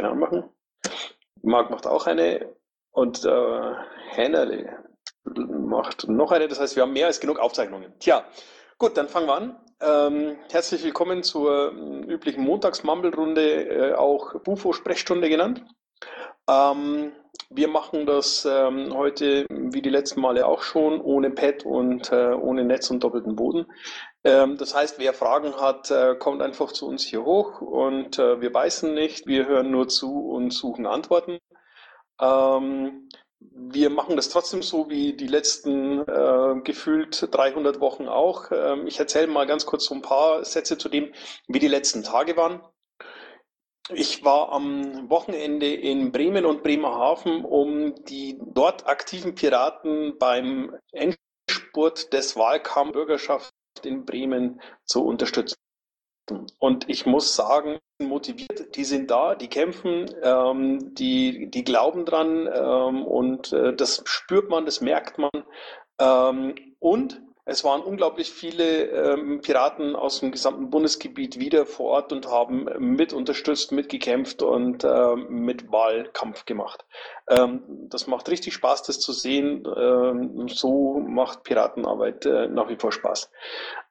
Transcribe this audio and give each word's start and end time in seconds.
gerne 0.00 0.12
anmachen. 0.12 0.44
Marc 1.42 1.70
macht 1.70 1.86
auch 1.86 2.06
eine 2.06 2.54
und 2.90 3.24
äh, 3.24 3.72
Hennerle 4.10 4.84
macht 5.24 6.08
noch 6.08 6.32
eine. 6.32 6.48
Das 6.48 6.58
heißt, 6.58 6.76
wir 6.76 6.82
haben 6.82 6.92
mehr 6.92 7.06
als 7.06 7.20
genug 7.20 7.38
Aufzeichnungen. 7.38 7.92
Tja, 7.98 8.24
gut, 8.78 8.96
dann 8.96 9.08
fangen 9.08 9.26
wir 9.26 9.34
an. 9.34 9.60
Ähm, 9.82 10.38
herzlich 10.50 10.82
willkommen 10.84 11.22
zur 11.22 11.72
äh, 11.72 12.12
üblichen 12.12 12.44
Montagsmumble-Runde, 12.44 13.90
äh, 13.90 13.94
auch 13.94 14.40
Bufo-Sprechstunde 14.40 15.28
genannt. 15.28 15.64
Ähm, 16.48 17.12
wir 17.50 17.68
machen 17.68 18.06
das 18.06 18.46
ähm, 18.50 18.94
heute 18.94 19.46
wie 19.50 19.82
die 19.82 19.90
letzten 19.90 20.20
Male 20.20 20.46
auch 20.46 20.62
schon 20.62 21.00
ohne 21.00 21.30
Pad 21.30 21.64
und 21.64 22.10
äh, 22.12 22.32
ohne 22.32 22.64
Netz 22.64 22.90
und 22.90 23.02
doppelten 23.04 23.36
Boden. 23.36 23.66
Ähm, 24.24 24.56
das 24.58 24.74
heißt, 24.74 24.98
wer 24.98 25.14
Fragen 25.14 25.56
hat, 25.56 25.90
äh, 25.90 26.14
kommt 26.16 26.42
einfach 26.42 26.72
zu 26.72 26.86
uns 26.86 27.04
hier 27.04 27.24
hoch 27.24 27.60
und 27.62 28.18
äh, 28.18 28.40
wir 28.40 28.52
beißen 28.52 28.92
nicht, 28.92 29.26
wir 29.26 29.46
hören 29.46 29.70
nur 29.70 29.88
zu 29.88 30.28
und 30.28 30.50
suchen 30.52 30.86
Antworten. 30.86 31.38
Ähm, 32.20 33.08
wir 33.40 33.88
machen 33.90 34.16
das 34.16 34.28
trotzdem 34.28 34.62
so 34.62 34.90
wie 34.90 35.14
die 35.14 35.26
letzten 35.26 36.00
äh, 36.00 36.60
gefühlt 36.62 37.28
300 37.30 37.80
Wochen 37.80 38.08
auch. 38.08 38.50
Ähm, 38.52 38.86
ich 38.86 38.98
erzähle 38.98 39.28
mal 39.28 39.46
ganz 39.46 39.64
kurz 39.64 39.86
so 39.86 39.94
ein 39.94 40.02
paar 40.02 40.44
Sätze 40.44 40.76
zu 40.76 40.90
dem, 40.90 41.12
wie 41.48 41.58
die 41.58 41.68
letzten 41.68 42.02
Tage 42.02 42.36
waren. 42.36 42.60
Ich 43.92 44.24
war 44.24 44.52
am 44.52 45.08
Wochenende 45.10 45.72
in 45.72 46.12
Bremen 46.12 46.44
und 46.44 46.62
Bremerhaven, 46.62 47.44
um 47.44 47.94
die 48.04 48.38
dort 48.40 48.86
aktiven 48.86 49.34
Piraten 49.34 50.18
beim 50.18 50.76
Endspurt 50.92 52.12
des 52.12 52.36
Wahlkampf 52.36 52.92
Bürgerschaft 52.92 53.52
in 53.84 54.04
Bremen 54.04 54.60
zu 54.84 55.04
unterstützen. 55.04 55.56
Und 56.58 56.88
ich 56.88 57.06
muss 57.06 57.34
sagen, 57.34 57.78
motiviert, 57.98 58.76
die 58.76 58.84
sind 58.84 59.10
da, 59.10 59.34
die 59.34 59.48
kämpfen, 59.48 60.06
ähm, 60.22 60.94
die, 60.94 61.50
die 61.50 61.64
glauben 61.64 62.04
dran 62.04 62.48
ähm, 62.52 63.04
und 63.04 63.52
äh, 63.52 63.74
das 63.74 64.02
spürt 64.06 64.48
man, 64.48 64.64
das 64.64 64.80
merkt 64.80 65.18
man. 65.18 65.30
Ähm, 66.00 66.54
und 66.78 67.20
es 67.44 67.64
waren 67.64 67.82
unglaublich 67.82 68.30
viele 68.30 68.82
ähm, 68.90 69.40
Piraten 69.40 69.96
aus 69.96 70.20
dem 70.20 70.30
gesamten 70.30 70.70
Bundesgebiet 70.70 71.38
wieder 71.38 71.66
vor 71.66 71.90
Ort 71.90 72.12
und 72.12 72.28
haben 72.28 72.68
mit 72.78 73.12
unterstützt, 73.12 73.72
mitgekämpft 73.72 74.42
und 74.42 74.84
ähm, 74.84 75.26
mit 75.28 75.72
Wahlkampf 75.72 76.44
gemacht. 76.44 76.84
Ähm, 77.28 77.62
das 77.88 78.06
macht 78.06 78.28
richtig 78.28 78.54
Spaß, 78.54 78.82
das 78.84 79.00
zu 79.00 79.12
sehen. 79.12 79.66
Ähm, 79.76 80.48
so 80.48 81.00
macht 81.00 81.42
Piratenarbeit 81.44 82.26
äh, 82.26 82.48
nach 82.48 82.68
wie 82.68 82.76
vor 82.76 82.92
Spaß. 82.92 83.30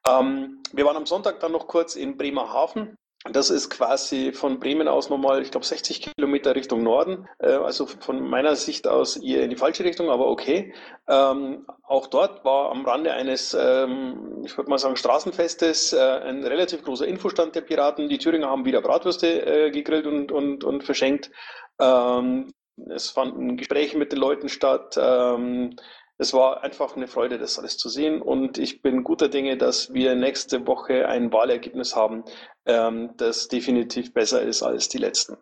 Ähm, 0.08 0.62
wir 0.72 0.84
waren 0.84 0.96
am 0.96 1.06
Sonntag 1.06 1.40
dann 1.40 1.52
noch 1.52 1.66
kurz 1.66 1.96
in 1.96 2.16
Bremerhaven 2.16 2.96
das 3.24 3.50
ist 3.50 3.68
quasi 3.68 4.32
von 4.32 4.58
Bremen 4.58 4.88
aus 4.88 5.10
nochmal, 5.10 5.42
ich 5.42 5.50
glaube, 5.50 5.66
60 5.66 6.00
Kilometer 6.00 6.54
Richtung 6.54 6.82
Norden. 6.82 7.28
Äh, 7.38 7.48
also 7.50 7.86
von 7.86 8.22
meiner 8.22 8.56
Sicht 8.56 8.88
aus 8.88 9.16
eher 9.18 9.42
in 9.42 9.50
die 9.50 9.56
falsche 9.56 9.84
Richtung, 9.84 10.08
aber 10.08 10.28
okay. 10.28 10.72
Ähm, 11.06 11.66
auch 11.82 12.06
dort 12.06 12.44
war 12.46 12.70
am 12.70 12.86
Rande 12.86 13.12
eines, 13.12 13.52
ähm, 13.52 14.42
ich 14.44 14.56
würde 14.56 14.70
mal 14.70 14.78
sagen, 14.78 14.96
Straßenfestes 14.96 15.92
äh, 15.92 16.00
ein 16.00 16.44
relativ 16.44 16.82
großer 16.82 17.06
Infostand 17.06 17.54
der 17.54 17.60
Piraten. 17.60 18.08
Die 18.08 18.18
Thüringer 18.18 18.48
haben 18.48 18.64
wieder 18.64 18.80
Bratwürste 18.80 19.66
äh, 19.66 19.70
gegrillt 19.70 20.06
und, 20.06 20.32
und, 20.32 20.64
und 20.64 20.82
verschenkt. 20.82 21.30
Ähm, 21.78 22.54
es 22.88 23.10
fanden 23.10 23.58
Gespräche 23.58 23.98
mit 23.98 24.12
den 24.12 24.18
Leuten 24.18 24.48
statt. 24.48 24.96
Ähm, 24.98 25.76
es 26.20 26.34
war 26.34 26.62
einfach 26.62 26.96
eine 26.96 27.08
Freude, 27.08 27.38
das 27.38 27.58
alles 27.58 27.78
zu 27.78 27.88
sehen. 27.88 28.20
Und 28.20 28.58
ich 28.58 28.82
bin 28.82 29.04
guter 29.04 29.28
Dinge, 29.28 29.56
dass 29.56 29.94
wir 29.94 30.14
nächste 30.14 30.66
Woche 30.66 31.08
ein 31.08 31.32
Wahlergebnis 31.32 31.96
haben, 31.96 32.24
ähm, 32.66 33.12
das 33.16 33.48
definitiv 33.48 34.12
besser 34.12 34.42
ist 34.42 34.62
als 34.62 34.90
die 34.90 34.98
letzten. 34.98 35.38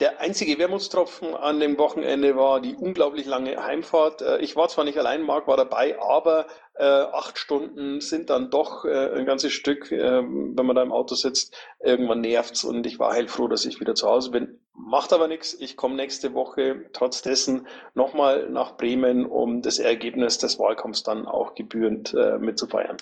Der 0.00 0.20
einzige 0.20 0.58
Wermutstropfen 0.58 1.34
an 1.34 1.60
dem 1.60 1.78
Wochenende 1.78 2.36
war 2.36 2.60
die 2.60 2.74
unglaublich 2.74 3.26
lange 3.26 3.62
Heimfahrt. 3.62 4.22
Äh, 4.22 4.38
ich 4.38 4.56
war 4.56 4.68
zwar 4.68 4.84
nicht 4.84 4.96
allein, 4.96 5.22
Marc 5.22 5.46
war 5.46 5.58
dabei, 5.58 6.00
aber 6.00 6.46
äh, 6.74 6.84
acht 6.84 7.38
Stunden 7.38 8.00
sind 8.00 8.30
dann 8.30 8.50
doch 8.50 8.86
äh, 8.86 9.12
ein 9.14 9.26
ganzes 9.26 9.52
Stück, 9.52 9.92
äh, 9.92 10.22
wenn 10.22 10.66
man 10.66 10.76
da 10.76 10.82
im 10.82 10.92
Auto 10.92 11.14
sitzt. 11.14 11.54
Irgendwann 11.80 12.22
nervt's 12.22 12.64
und 12.64 12.86
ich 12.86 12.98
war 12.98 13.12
heilfroh, 13.12 13.48
dass 13.48 13.66
ich 13.66 13.78
wieder 13.78 13.94
zu 13.94 14.08
Hause 14.08 14.30
bin. 14.30 14.58
Macht 14.78 15.12
aber 15.12 15.26
nichts. 15.26 15.54
Ich 15.54 15.76
komme 15.76 15.94
nächste 15.96 16.34
Woche 16.34 16.90
trotz 16.92 17.22
dessen 17.22 17.66
nochmal 17.94 18.50
nach 18.50 18.76
Bremen, 18.76 19.24
um 19.24 19.62
das 19.62 19.78
Ergebnis 19.78 20.38
des 20.38 20.58
Wahlkampfs 20.58 21.02
dann 21.02 21.26
auch 21.26 21.54
gebührend 21.54 22.12
äh, 22.14 22.38
mitzufeiern. 22.38 22.98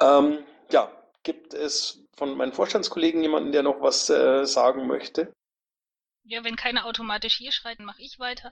Ähm, 0.00 0.38
ja, 0.70 0.90
gibt 1.22 1.52
es 1.52 2.02
von 2.16 2.36
meinen 2.36 2.52
Vorstandskollegen 2.52 3.22
jemanden, 3.22 3.52
der 3.52 3.62
noch 3.62 3.80
was 3.80 4.08
äh, 4.08 4.44
sagen 4.46 4.86
möchte? 4.86 5.32
Ja, 6.24 6.42
wenn 6.42 6.56
keiner 6.56 6.86
automatisch 6.86 7.36
hier 7.36 7.52
schreit, 7.52 7.78
mache 7.80 8.00
ich 8.00 8.18
weiter. 8.18 8.50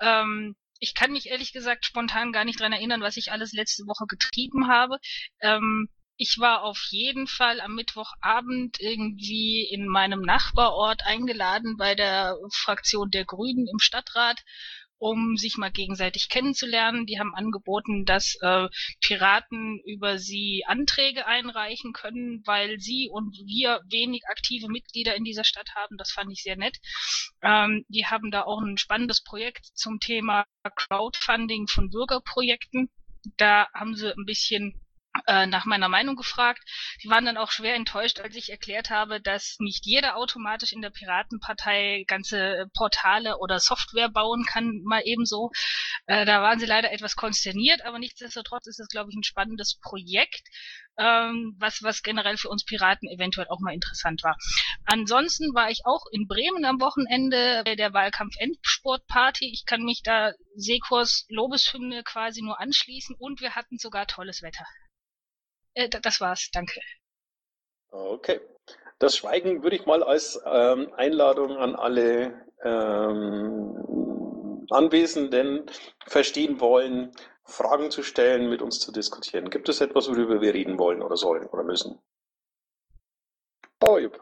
Ähm, 0.00 0.56
ich 0.78 0.94
kann 0.94 1.12
mich 1.12 1.26
ehrlich 1.26 1.52
gesagt 1.52 1.84
spontan 1.84 2.32
gar 2.32 2.44
nicht 2.44 2.60
dran 2.60 2.72
erinnern, 2.72 3.02
was 3.02 3.16
ich 3.16 3.30
alles 3.30 3.52
letzte 3.52 3.84
Woche 3.84 4.06
getrieben 4.06 4.68
habe. 4.68 4.98
Ähm, 5.40 5.88
ich 6.22 6.38
war 6.38 6.62
auf 6.62 6.80
jeden 6.90 7.26
Fall 7.26 7.60
am 7.60 7.74
Mittwochabend 7.74 8.78
irgendwie 8.78 9.68
in 9.68 9.88
meinem 9.88 10.20
Nachbarort 10.20 11.04
eingeladen 11.04 11.76
bei 11.76 11.96
der 11.96 12.36
Fraktion 12.52 13.10
der 13.10 13.24
Grünen 13.24 13.66
im 13.66 13.80
Stadtrat 13.80 14.40
um 14.98 15.36
sich 15.36 15.56
mal 15.56 15.72
gegenseitig 15.72 16.28
kennenzulernen. 16.28 17.06
Die 17.06 17.18
haben 17.18 17.34
angeboten, 17.34 18.04
dass 18.04 18.36
äh, 18.40 18.68
Piraten 19.00 19.80
über 19.84 20.18
sie 20.18 20.62
Anträge 20.68 21.26
einreichen 21.26 21.92
können, 21.92 22.40
weil 22.46 22.78
sie 22.78 23.08
und 23.10 23.36
wir 23.44 23.80
wenig 23.90 24.22
aktive 24.28 24.68
Mitglieder 24.68 25.16
in 25.16 25.24
dieser 25.24 25.42
Stadt 25.42 25.74
haben. 25.74 25.96
Das 25.96 26.12
fand 26.12 26.30
ich 26.30 26.44
sehr 26.44 26.56
nett. 26.56 26.78
Ähm, 27.42 27.84
die 27.88 28.06
haben 28.06 28.30
da 28.30 28.42
auch 28.42 28.60
ein 28.60 28.78
spannendes 28.78 29.24
Projekt 29.24 29.66
zum 29.74 29.98
Thema 29.98 30.44
Crowdfunding 30.76 31.66
von 31.66 31.90
Bürgerprojekten. 31.90 32.88
Da 33.36 33.66
haben 33.74 33.96
sie 33.96 34.16
ein 34.16 34.24
bisschen 34.24 34.80
äh, 35.26 35.46
nach 35.46 35.66
meiner 35.66 35.88
Meinung 35.88 36.16
gefragt. 36.16 36.62
Die 37.02 37.08
waren 37.08 37.24
dann 37.24 37.36
auch 37.36 37.50
schwer 37.50 37.74
enttäuscht, 37.74 38.20
als 38.20 38.34
ich 38.34 38.50
erklärt 38.50 38.90
habe, 38.90 39.20
dass 39.20 39.56
nicht 39.58 39.84
jeder 39.84 40.16
automatisch 40.16 40.72
in 40.72 40.80
der 40.80 40.90
Piratenpartei 40.90 42.04
ganze 42.06 42.66
Portale 42.74 43.38
oder 43.38 43.60
Software 43.60 44.08
bauen 44.08 44.46
kann, 44.46 44.80
mal 44.84 45.02
ebenso. 45.04 45.50
Äh, 46.06 46.24
da 46.24 46.40
waren 46.42 46.58
sie 46.58 46.66
leider 46.66 46.92
etwas 46.92 47.14
konsterniert, 47.16 47.84
aber 47.84 47.98
nichtsdestotrotz 47.98 48.66
ist 48.66 48.80
es, 48.80 48.88
glaube 48.88 49.10
ich, 49.10 49.16
ein 49.16 49.22
spannendes 49.22 49.78
Projekt, 49.80 50.48
ähm, 50.98 51.56
was, 51.58 51.82
was 51.82 52.02
generell 52.02 52.38
für 52.38 52.48
uns 52.48 52.64
Piraten 52.64 53.08
eventuell 53.08 53.48
auch 53.48 53.60
mal 53.60 53.74
interessant 53.74 54.22
war. 54.22 54.36
Ansonsten 54.86 55.54
war 55.54 55.70
ich 55.70 55.82
auch 55.84 56.04
in 56.12 56.26
Bremen 56.26 56.64
am 56.64 56.80
Wochenende 56.80 57.62
bei 57.64 57.76
der 57.76 57.92
Wahlkampf-Endsportparty. 57.92 59.50
Ich 59.52 59.64
kann 59.66 59.82
mich 59.82 60.02
da 60.02 60.32
Sekors 60.54 61.26
Lobeshymne 61.28 62.02
quasi 62.02 62.42
nur 62.42 62.60
anschließen 62.60 63.16
und 63.18 63.40
wir 63.40 63.54
hatten 63.54 63.78
sogar 63.78 64.06
tolles 64.06 64.42
Wetter. 64.42 64.64
Äh, 65.74 65.88
das 65.88 66.20
war's, 66.20 66.48
danke. 66.52 66.80
Okay. 67.90 68.40
Das 68.98 69.16
Schweigen 69.16 69.62
würde 69.62 69.76
ich 69.76 69.86
mal 69.86 70.02
als 70.02 70.40
ähm, 70.46 70.92
Einladung 70.94 71.56
an 71.56 71.74
alle 71.74 72.46
ähm, 72.64 74.66
Anwesenden 74.70 75.66
verstehen 76.06 76.60
wollen, 76.60 77.12
Fragen 77.44 77.90
zu 77.90 78.02
stellen, 78.02 78.48
mit 78.48 78.62
uns 78.62 78.78
zu 78.78 78.92
diskutieren. 78.92 79.50
Gibt 79.50 79.68
es 79.68 79.80
etwas, 79.80 80.08
worüber 80.08 80.40
wir 80.40 80.54
reden 80.54 80.78
wollen 80.78 81.02
oder 81.02 81.16
sollen 81.16 81.46
oder 81.48 81.64
müssen? 81.64 81.98
Baujup. 83.80 84.20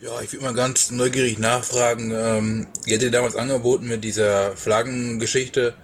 Ja, 0.00 0.20
ich 0.20 0.32
würde 0.32 0.44
mal 0.44 0.54
ganz 0.54 0.90
neugierig 0.90 1.38
nachfragen. 1.38 2.12
Ähm, 2.12 2.68
ihr 2.86 2.96
hättet 2.96 3.14
damals 3.14 3.36
angeboten 3.36 3.88
mit 3.88 4.04
dieser 4.04 4.56
Flaggengeschichte, 4.56 5.74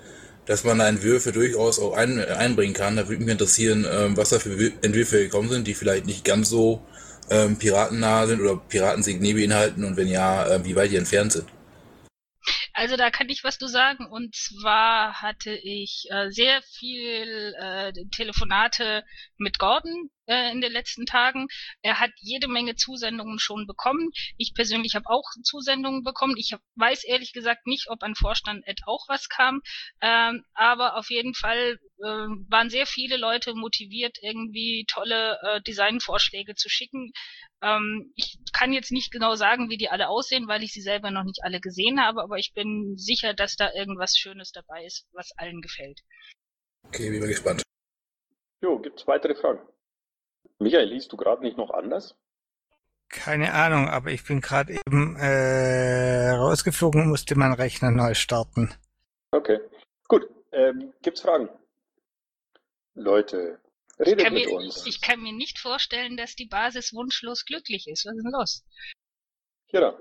dass 0.47 0.65
man 0.65 0.79
da 0.79 0.89
Entwürfe 0.89 1.33
durchaus 1.33 1.79
auch 1.79 1.95
ein, 1.95 2.19
einbringen 2.19 2.75
kann. 2.75 2.97
Da 2.97 3.09
würde 3.09 3.23
mich 3.23 3.33
interessieren, 3.33 3.87
ähm, 3.91 4.17
was 4.17 4.31
da 4.31 4.39
für 4.39 4.73
Entwürfe 4.83 5.23
gekommen 5.23 5.49
sind, 5.49 5.67
die 5.67 5.75
vielleicht 5.75 6.07
nicht 6.07 6.25
ganz 6.25 6.49
so 6.49 6.85
ähm, 7.31 7.59
piratennah 7.59 8.27
sind 8.27 8.41
oder 8.41 8.57
Piratensignal 8.57 9.35
beinhalten 9.35 9.85
und 9.85 9.97
wenn 9.97 10.09
ja, 10.09 10.47
äh, 10.47 10.65
wie 10.65 10.77
weit 10.77 10.91
die 10.91 10.97
entfernt 10.97 11.33
sind. 11.33 11.47
Also 12.73 12.97
da 12.97 13.11
kann 13.11 13.29
ich 13.29 13.45
was 13.45 13.59
du 13.59 13.67
sagen. 13.67 14.07
Und 14.07 14.35
zwar 14.35 15.21
hatte 15.21 15.53
ich 15.53 16.07
äh, 16.11 16.31
sehr 16.31 16.63
viel 16.63 17.55
äh, 17.61 17.93
Telefonate 18.11 19.05
mit 19.37 19.59
Gordon 19.59 20.11
äh, 20.31 20.53
in 20.53 20.61
den 20.61 20.73
letzten 20.73 21.07
Tagen. 21.07 21.49
Er 21.83 21.99
hat 21.99 22.13
jede 22.21 22.49
Menge 22.49 22.77
Zusendungen 22.77 23.39
schon 23.39 23.67
bekommen. 23.67 24.11
Ich 24.37 24.55
persönlich 24.55 24.95
habe 24.95 25.09
auch 25.09 25.29
Zusendungen 25.43 26.05
bekommen. 26.05 26.37
Ich 26.37 26.53
hab, 26.53 26.61
weiß 26.77 27.05
ehrlich 27.05 27.33
gesagt 27.33 27.67
nicht, 27.67 27.91
ob 27.91 28.03
an 28.03 28.15
Vorstand 28.15 28.67
Ed 28.67 28.81
auch 28.87 29.09
was 29.09 29.29
kam. 29.29 29.61
Ähm, 30.01 30.45
aber 30.55 30.97
auf 30.97 31.11
jeden 31.11 31.35
Fall 31.35 31.79
äh, 31.99 32.29
waren 32.49 32.71
sehr 32.71 32.87
viele 32.87 33.17
Leute 33.17 33.55
motiviert, 33.55 34.19
irgendwie 34.23 34.85
tolle 34.89 35.39
äh, 35.43 35.61
Designvorschläge 35.63 36.55
zu 36.55 36.69
schicken. 36.69 37.13
Ähm, 37.63 38.13
ich 38.15 38.39
kann 38.53 38.73
jetzt 38.73 38.93
nicht 38.93 39.11
genau 39.11 39.35
sagen, 39.35 39.69
wie 39.69 39.77
die 39.77 39.91
alle 39.91 40.09
aussehen, 40.09 40.47
weil 40.47 40.63
ich 40.63 40.73
sie 40.73 40.81
selber 40.81 41.11
noch 41.11 41.25
nicht 41.25 41.43
alle 41.43 41.61
gesehen 41.61 42.01
habe, 42.01 42.23
aber 42.23 42.39
ich 42.39 42.53
bin 42.55 42.97
sicher, 42.97 43.35
dass 43.35 43.57
da 43.57 43.71
irgendwas 43.75 44.17
Schönes 44.17 44.53
dabei 44.53 44.85
ist, 44.85 45.07
was 45.13 45.33
allen 45.37 45.61
gefällt. 45.61 46.01
Okay, 46.85 47.11
bin 47.11 47.21
gespannt. 47.29 47.63
Jo, 48.63 48.79
gibt's 48.79 49.07
weitere 49.07 49.35
Fragen? 49.35 49.61
Michael, 50.61 50.89
liest 50.89 51.11
du 51.11 51.17
gerade 51.17 51.43
nicht 51.43 51.57
noch 51.57 51.71
anders? 51.71 52.15
Keine 53.09 53.55
Ahnung, 53.55 53.89
aber 53.89 54.13
ich 54.13 54.25
bin 54.25 54.41
gerade 54.41 54.75
eben 54.75 55.17
äh, 55.17 56.31
rausgeflogen 56.31 57.03
und 57.03 57.09
musste 57.09 57.35
meinen 57.35 57.55
Rechner 57.55 57.91
neu 57.91 58.15
starten. 58.15 58.73
Okay, 59.33 59.59
gut. 60.07 60.29
Ähm, 60.53 60.93
gibt's 61.03 61.23
Fragen? 61.23 61.49
Leute, 62.95 63.59
redet 63.99 64.31
mit 64.31 64.47
mir, 64.47 64.53
uns. 64.53 64.87
Ich 64.87 65.01
kann 65.01 65.23
mir 65.23 65.33
nicht 65.33 65.59
vorstellen, 65.59 66.17
dass 66.17 66.37
die 66.37 66.47
Basis 66.47 66.93
wunschlos 66.93 67.47
glücklich 67.47 67.89
ist. 67.89 68.05
Was 68.05 68.15
ist 68.15 68.23
denn 68.23 68.33
los? 68.33 68.65
Kira. 69.69 69.99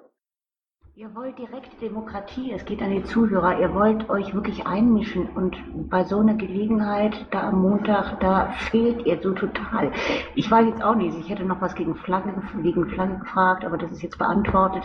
Ihr 0.99 1.15
wollt 1.15 1.39
direkte 1.39 1.77
Demokratie, 1.77 2.51
es 2.51 2.65
geht 2.65 2.81
an 2.81 2.91
die 2.91 3.05
Zuhörer, 3.05 3.57
ihr 3.57 3.73
wollt 3.73 4.09
euch 4.09 4.33
wirklich 4.33 4.65
einmischen 4.65 5.29
und 5.29 5.55
bei 5.89 6.03
so 6.03 6.19
einer 6.19 6.33
Gelegenheit, 6.33 7.25
da 7.31 7.47
am 7.47 7.61
Montag, 7.61 8.19
da 8.19 8.51
fehlt 8.69 9.05
ihr 9.05 9.17
so 9.23 9.31
total. 9.31 9.93
Ich 10.35 10.51
weiß 10.51 10.65
jetzt 10.67 10.83
auch 10.83 10.95
nicht, 10.95 11.17
ich 11.17 11.29
hätte 11.29 11.45
noch 11.45 11.61
was 11.61 11.73
gegen 11.73 11.95
Flagge, 11.95 12.33
wegen 12.55 12.89
Flagge 12.89 13.17
gefragt, 13.17 13.63
aber 13.63 13.77
das 13.77 13.93
ist 13.93 14.01
jetzt 14.01 14.17
beantwortet. 14.17 14.83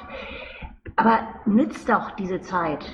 Aber 0.95 1.19
nützt 1.47 1.89
doch 1.89 2.13
diese 2.13 2.41
Zeit. 2.41 2.85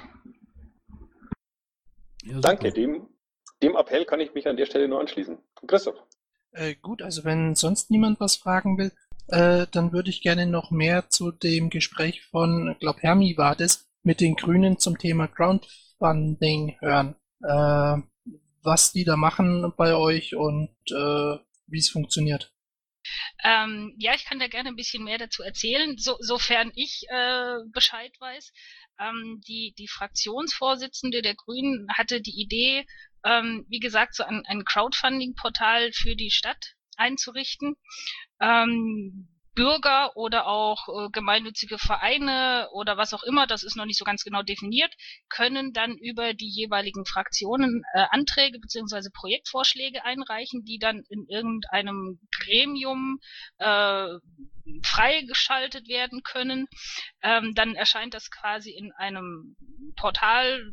Ja, 2.22 2.40
Danke, 2.40 2.72
dem, 2.72 3.06
dem 3.62 3.76
Appell 3.76 4.06
kann 4.06 4.20
ich 4.20 4.32
mich 4.32 4.48
an 4.48 4.56
der 4.56 4.64
Stelle 4.64 4.88
nur 4.88 4.98
anschließen. 4.98 5.36
Christoph. 5.66 6.02
Äh, 6.52 6.74
gut, 6.76 7.02
also 7.02 7.24
wenn 7.24 7.54
sonst 7.54 7.90
niemand 7.90 8.18
was 8.18 8.36
fragen 8.36 8.78
will, 8.78 8.92
äh, 9.30 9.66
dann 9.70 9.92
würde 9.92 10.10
ich 10.10 10.22
gerne 10.22 10.46
noch 10.46 10.70
mehr 10.70 11.08
zu 11.08 11.30
dem 11.30 11.70
Gespräch 11.70 12.22
von, 12.26 12.76
glaub 12.80 13.02
Hermi 13.02 13.36
war 13.36 13.56
das, 13.56 13.88
mit 14.02 14.20
den 14.20 14.34
Grünen 14.34 14.78
zum 14.78 14.98
Thema 14.98 15.28
Crowdfunding 15.28 16.76
hören. 16.80 17.14
Äh, 17.42 18.02
was 18.62 18.92
die 18.92 19.04
da 19.04 19.16
machen 19.16 19.72
bei 19.76 19.94
euch 19.94 20.34
und 20.34 20.70
äh, 20.90 21.38
wie 21.66 21.78
es 21.78 21.90
funktioniert. 21.90 22.52
Ähm, 23.42 23.94
ja, 23.98 24.14
ich 24.14 24.26
kann 24.26 24.38
da 24.38 24.46
gerne 24.46 24.68
ein 24.68 24.76
bisschen 24.76 25.04
mehr 25.04 25.18
dazu 25.18 25.42
erzählen, 25.42 25.96
so, 25.96 26.16
sofern 26.20 26.70
ich 26.74 27.04
äh, 27.08 27.56
Bescheid 27.72 28.12
weiß. 28.20 28.52
Ähm, 28.98 29.40
die, 29.48 29.74
die 29.78 29.88
Fraktionsvorsitzende 29.88 31.22
der 31.22 31.34
Grünen 31.34 31.88
hatte 31.96 32.20
die 32.20 32.38
Idee, 32.38 32.86
ähm, 33.24 33.64
wie 33.68 33.80
gesagt, 33.80 34.14
so 34.14 34.24
ein, 34.24 34.42
ein 34.46 34.64
Crowdfunding-Portal 34.64 35.92
für 35.92 36.14
die 36.14 36.30
Stadt 36.30 36.74
einzurichten. 37.00 37.76
Ähm, 38.40 39.28
Bürger 39.54 40.16
oder 40.16 40.46
auch 40.46 40.88
äh, 40.88 41.10
gemeinnützige 41.10 41.76
Vereine 41.78 42.68
oder 42.72 42.96
was 42.96 43.12
auch 43.12 43.22
immer, 43.24 43.46
das 43.46 43.62
ist 43.62 43.76
noch 43.76 43.84
nicht 43.84 43.98
so 43.98 44.04
ganz 44.04 44.22
genau 44.22 44.42
definiert, 44.42 44.94
können 45.28 45.72
dann 45.72 45.96
über 45.96 46.34
die 46.34 46.48
jeweiligen 46.48 47.04
Fraktionen 47.04 47.82
äh, 47.94 48.06
Anträge 48.10 48.58
beziehungsweise 48.60 49.10
Projektvorschläge 49.12 50.04
einreichen, 50.04 50.64
die 50.64 50.78
dann 50.78 51.02
in 51.08 51.26
irgendeinem 51.28 52.20
Gremium 52.30 53.18
äh, 53.58 54.06
freigeschaltet 54.84 55.88
werden 55.88 56.22
können. 56.22 56.66
Ähm, 57.22 57.52
dann 57.54 57.74
erscheint 57.74 58.14
das 58.14 58.30
quasi 58.30 58.70
in 58.70 58.92
einem 58.92 59.56
Portal, 59.96 60.72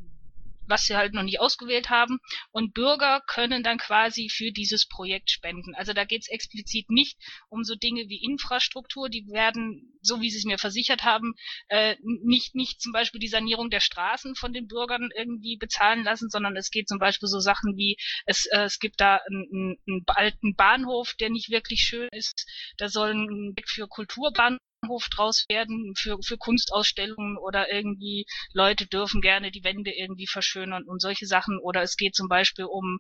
was 0.67 0.85
sie 0.85 0.95
halt 0.95 1.13
noch 1.13 1.23
nicht 1.23 1.39
ausgewählt 1.39 1.89
haben. 1.89 2.19
Und 2.51 2.73
Bürger 2.73 3.21
können 3.27 3.63
dann 3.63 3.77
quasi 3.77 4.29
für 4.29 4.51
dieses 4.51 4.87
Projekt 4.87 5.31
spenden. 5.31 5.75
Also 5.75 5.93
da 5.93 6.05
geht 6.05 6.23
es 6.23 6.29
explizit 6.29 6.89
nicht 6.89 7.17
um 7.49 7.63
so 7.63 7.75
Dinge 7.75 8.07
wie 8.07 8.23
Infrastruktur. 8.23 9.09
Die 9.09 9.27
werden, 9.27 9.97
so 10.01 10.21
wie 10.21 10.29
sie 10.29 10.37
es 10.37 10.45
mir 10.45 10.57
versichert 10.57 11.03
haben, 11.03 11.33
äh, 11.69 11.95
nicht, 12.01 12.55
nicht 12.55 12.81
zum 12.81 12.91
Beispiel 12.91 13.19
die 13.19 13.27
Sanierung 13.27 13.69
der 13.69 13.79
Straßen 13.79 14.35
von 14.35 14.53
den 14.53 14.67
Bürgern 14.67 15.09
irgendwie 15.15 15.57
bezahlen 15.57 16.03
lassen, 16.03 16.29
sondern 16.29 16.55
es 16.55 16.69
geht 16.69 16.87
zum 16.87 16.99
Beispiel 16.99 17.27
so 17.27 17.39
Sachen 17.39 17.75
wie, 17.77 17.97
es, 18.25 18.45
äh, 18.47 18.63
es 18.63 18.79
gibt 18.79 18.99
da 18.99 19.19
einen, 19.27 19.77
einen 19.87 20.03
alten 20.07 20.55
Bahnhof, 20.55 21.13
der 21.19 21.29
nicht 21.29 21.49
wirklich 21.49 21.81
schön 21.81 22.09
ist. 22.11 22.45
Da 22.77 22.89
soll 22.89 23.11
ein 23.11 23.53
Weg 23.55 23.69
für 23.69 23.87
Kulturbahn 23.87 24.57
Bahnhof 24.81 25.07
draus 25.09 25.45
werden 25.49 25.93
für, 25.95 26.17
für 26.23 26.37
Kunstausstellungen 26.37 27.37
oder 27.37 27.71
irgendwie 27.71 28.25
Leute 28.53 28.87
dürfen 28.87 29.21
gerne 29.21 29.51
die 29.51 29.63
Wände 29.63 29.91
irgendwie 29.91 30.27
verschönern 30.27 30.83
und 30.83 31.01
solche 31.01 31.25
Sachen. 31.25 31.59
Oder 31.59 31.81
es 31.81 31.97
geht 31.97 32.15
zum 32.15 32.27
Beispiel 32.27 32.65
um 32.65 32.99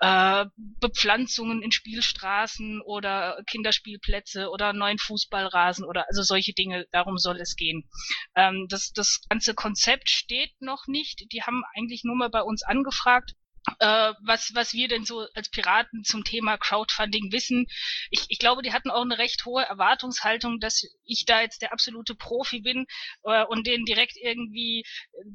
äh, 0.00 0.46
Bepflanzungen 0.56 1.62
in 1.62 1.72
Spielstraßen 1.72 2.80
oder 2.82 3.42
Kinderspielplätze 3.46 4.50
oder 4.50 4.72
neuen 4.72 4.98
Fußballrasen 4.98 5.84
oder 5.84 6.06
also 6.08 6.22
solche 6.22 6.52
Dinge, 6.52 6.86
darum 6.92 7.18
soll 7.18 7.40
es 7.40 7.56
gehen. 7.56 7.88
Ähm, 8.34 8.66
das, 8.68 8.92
das 8.92 9.20
ganze 9.28 9.54
Konzept 9.54 10.10
steht 10.10 10.52
noch 10.60 10.86
nicht. 10.86 11.32
Die 11.32 11.42
haben 11.42 11.62
eigentlich 11.74 12.02
nur 12.04 12.16
mal 12.16 12.30
bei 12.30 12.42
uns 12.42 12.62
angefragt 12.62 13.34
äh, 13.78 14.12
was, 14.24 14.54
was 14.54 14.72
wir 14.72 14.88
denn 14.88 15.04
so 15.04 15.26
als 15.34 15.50
Piraten 15.50 16.04
zum 16.04 16.24
Thema 16.24 16.56
Crowdfunding 16.56 17.32
wissen. 17.32 17.66
Ich, 18.10 18.26
ich 18.28 18.38
glaube, 18.38 18.62
die 18.62 18.72
hatten 18.72 18.90
auch 18.90 19.02
eine 19.02 19.18
recht 19.18 19.44
hohe 19.44 19.62
Erwartungshaltung, 19.62 20.60
dass 20.60 20.82
ich 21.04 21.24
da 21.26 21.40
jetzt 21.40 21.62
der 21.62 21.72
absolute 21.72 22.14
Profi 22.14 22.60
bin 22.60 22.86
äh, 23.24 23.44
und 23.44 23.66
denen 23.66 23.84
direkt 23.84 24.16
irgendwie 24.16 24.84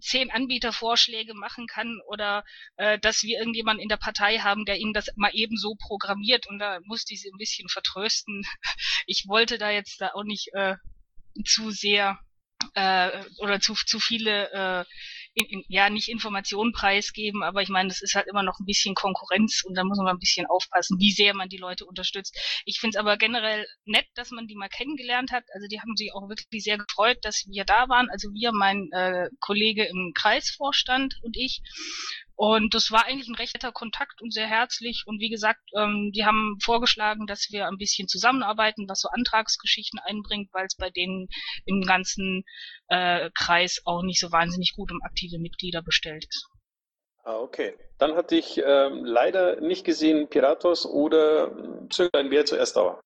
zehn 0.02 0.32
Anbietervorschläge 0.32 1.34
machen 1.34 1.68
kann 1.68 2.00
oder 2.08 2.44
äh, 2.78 3.00
dass 3.00 3.24
wir 3.24 3.40
irgendjemanden 3.40 3.84
in 3.84 3.90
der 3.90 3.98
Partei 3.98 4.40
haben, 4.40 4.66
der 4.66 4.78
ihnen 4.78 4.94
das 4.94 5.10
mal 5.16 5.32
eben 5.34 5.58
so 5.58 5.76
programmiert 5.76 6.48
und 6.48 6.60
da 6.60 6.80
musste 6.86 7.14
ich 7.14 7.22
sie 7.22 7.30
ein 7.30 7.38
bisschen 7.38 7.70
vertrösten. 7.70 8.44
Ich 9.06 9.26
wollte 9.28 9.58
da 9.58 9.70
jetzt 9.70 10.00
da 10.00 10.12
auch 10.14 10.24
nicht 10.24 10.50
äh, 10.54 10.76
zu 11.46 11.72
sehr 11.72 12.20
äh, 12.76 13.24
oder 13.38 13.60
zu, 13.60 13.74
zu 13.74 14.00
viele 14.00 14.52
äh, 14.52 14.86
in, 15.34 15.46
in, 15.46 15.64
ja 15.68 15.90
nicht 15.90 16.10
Informationen 16.10 16.72
preisgeben, 16.72 17.44
aber 17.44 17.62
ich 17.62 17.70
meine, 17.70 17.90
das 17.90 18.02
ist 18.02 18.16
halt 18.16 18.28
immer 18.28 18.44
noch 18.44 18.60
ein 18.60 18.66
bisschen 18.66 18.96
Konkurrenz 18.96 19.64
und 19.64 19.76
da 19.76 19.84
muss 19.84 19.98
man 19.98 20.08
ein 20.08 20.20
bisschen 20.20 20.46
aufpassen, 20.46 21.00
wie 21.00 21.12
sehr 21.12 21.34
man 21.34 21.50
die 21.50 21.58
Leute 21.58 21.86
unterstützt. 21.86 22.38
Ich 22.66 22.80
finde 22.80 22.98
es 22.98 23.00
aber 23.00 23.18
generell 23.18 23.66
nett, 23.86 24.08
dass 24.16 24.32
man 24.32 24.48
die 24.48 24.56
mal 24.56 24.70
kennengelernt 24.70 25.32
hat. 25.32 25.44
Also 25.54 25.68
die 25.68 25.80
haben 25.80 25.96
sich 25.96 26.14
auch 26.14 26.30
wirklich 26.30 26.64
sehr 26.64 26.78
gefreut, 26.78 27.18
dass 27.24 27.46
wir 27.48 27.66
da 27.66 27.90
waren. 27.90 28.10
Also 28.10 28.30
wir, 28.34 28.52
mein 28.52 28.90
äh, 28.92 29.30
Kollege 29.40 29.86
im 29.86 30.12
Kreisvorstand 30.16 31.20
und 31.24 31.36
ich. 31.38 31.62
Und 32.36 32.74
das 32.74 32.92
war 32.92 33.06
eigentlich 33.06 33.28
ein 33.28 33.36
recht 33.36 33.54
netter 33.54 33.72
Kontakt 33.72 34.22
und 34.22 34.34
sehr 34.34 34.48
herzlich. 34.48 35.04
Und 35.06 35.20
wie 35.20 35.30
gesagt, 35.30 35.62
ähm, 35.78 36.12
die 36.16 36.26
haben 36.26 36.58
vorgeschlagen, 36.62 37.28
dass 37.28 37.48
wir 37.52 37.68
ein 37.68 37.78
bisschen 37.78 38.08
zusammenarbeiten, 38.08 38.90
was 38.90 39.02
so 39.02 39.10
Antragsgeschichten 39.10 40.00
einbringt, 40.00 40.50
weil 40.52 40.66
es 40.66 40.76
bei 40.76 40.90
denen 40.90 41.28
im 41.66 41.82
ganzen 41.82 42.44
äh, 42.88 43.30
Kreis 43.36 43.82
auch 43.86 44.02
nicht 44.02 44.20
so 44.20 44.32
wahnsinnig 44.32 44.74
gut 44.76 44.92
um 44.92 45.02
aktive 45.04 45.38
Mitglieder 45.40 45.84
bestellt 45.84 46.26
ist. 46.28 46.48
Ah, 47.24 47.38
okay. 47.38 47.74
Dann 48.00 48.16
hatte 48.16 48.36
ich 48.36 48.58
ähm, 48.58 49.06
leider 49.06 49.62
nicht 49.62 49.86
gesehen 49.86 50.28
Piratos 50.28 50.86
oder 50.86 51.52
Zünglein, 51.90 52.32
wer 52.32 52.46
zuerst 52.46 52.76
da 52.76 52.86
war. 52.86 53.00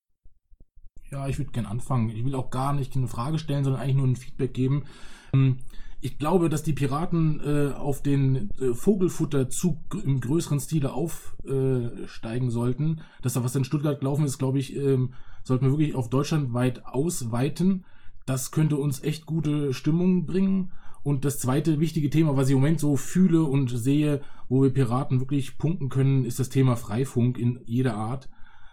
Ja, 1.12 1.28
ich 1.28 1.38
würde 1.38 1.52
gerne 1.52 1.70
anfangen. 1.70 2.10
Ich 2.10 2.26
will 2.26 2.36
auch 2.36 2.50
gar 2.50 2.74
nicht 2.74 2.96
eine 2.96 3.08
Frage 3.08 3.40
stellen, 3.40 3.64
sondern 3.64 3.82
eigentlich 3.82 3.96
nur 3.96 4.08
ein 4.08 4.16
Feedback 4.16 4.54
geben. 4.54 4.88
Ähm, 5.34 5.60
ich 6.00 6.20
glaube, 6.20 6.50
dass 6.50 6.64
die 6.64 6.74
Piraten 6.74 7.42
äh, 7.44 7.74
auf 7.74 8.04
den 8.04 8.52
äh, 8.60 8.74
Vogelfutterzug 8.74 9.78
im 10.04 10.20
größeren 10.20 10.60
Stile 10.60 10.94
aufsteigen 10.94 12.48
äh, 12.48 12.52
sollten. 12.52 13.02
Das, 13.22 13.42
was 13.42 13.56
in 13.56 13.64
Stuttgart 13.64 14.00
gelaufen 14.00 14.26
ist, 14.26 14.38
glaube 14.38 14.60
ich, 14.60 14.76
ähm, 14.76 15.14
sollten 15.44 15.66
wir 15.66 15.72
wirklich 15.72 15.96
auf 15.96 16.10
Deutschland 16.10 16.54
weit 16.54 16.86
ausweiten. 16.86 17.84
Das 18.26 18.52
könnte 18.52 18.78
uns 18.78 19.02
echt 19.04 19.26
gute 19.26 19.74
Stimmung 19.74 20.26
bringen. 20.26 20.72
Und 21.04 21.26
das 21.26 21.40
zweite 21.40 21.80
wichtige 21.80 22.10
Thema, 22.10 22.36
was 22.36 22.48
ich 22.48 22.54
im 22.54 22.60
Moment 22.60 22.80
so 22.80 22.96
fühle 22.96 23.44
und 23.44 23.70
sehe, 23.70 24.22
wo 24.50 24.62
wir 24.62 24.72
Piraten 24.74 25.20
wirklich 25.20 25.58
punkten 25.58 25.90
können, 25.90 26.26
ist 26.26 26.38
das 26.40 26.50
Thema 26.50 26.76
Freifunk 26.76 27.38
in 27.40 27.62
jeder 27.66 27.96
Art, 27.96 28.30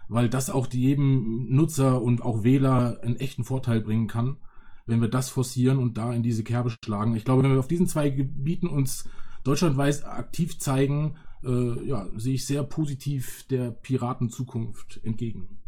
weil 0.09 0.29
das 0.29 0.49
auch 0.49 0.67
jedem 0.71 1.47
Nutzer 1.49 2.01
und 2.01 2.21
auch 2.21 2.43
Wähler 2.43 2.99
einen 3.01 3.15
echten 3.15 3.45
Vorteil 3.45 3.81
bringen 3.81 4.07
kann 4.07 4.37
wenn 4.85 5.01
wir 5.01 5.09
das 5.09 5.29
forcieren 5.29 5.79
und 5.79 5.97
da 5.97 6.13
in 6.13 6.23
diese 6.23 6.43
Kerbe 6.43 6.69
schlagen. 6.69 7.15
Ich 7.15 7.25
glaube, 7.25 7.43
wenn 7.43 7.51
wir 7.51 7.59
auf 7.59 7.67
diesen 7.67 7.87
zwei 7.87 8.09
Gebieten 8.09 8.67
uns 8.67 9.09
deutschlandweit 9.43 10.05
aktiv 10.05 10.59
zeigen, 10.59 11.17
äh, 11.43 11.87
ja, 11.87 12.07
sehe 12.15 12.35
ich 12.35 12.45
sehr 12.45 12.63
positiv 12.63 13.47
der 13.47 13.71
Piratenzukunft 13.71 14.99
entgegen. 15.03 15.61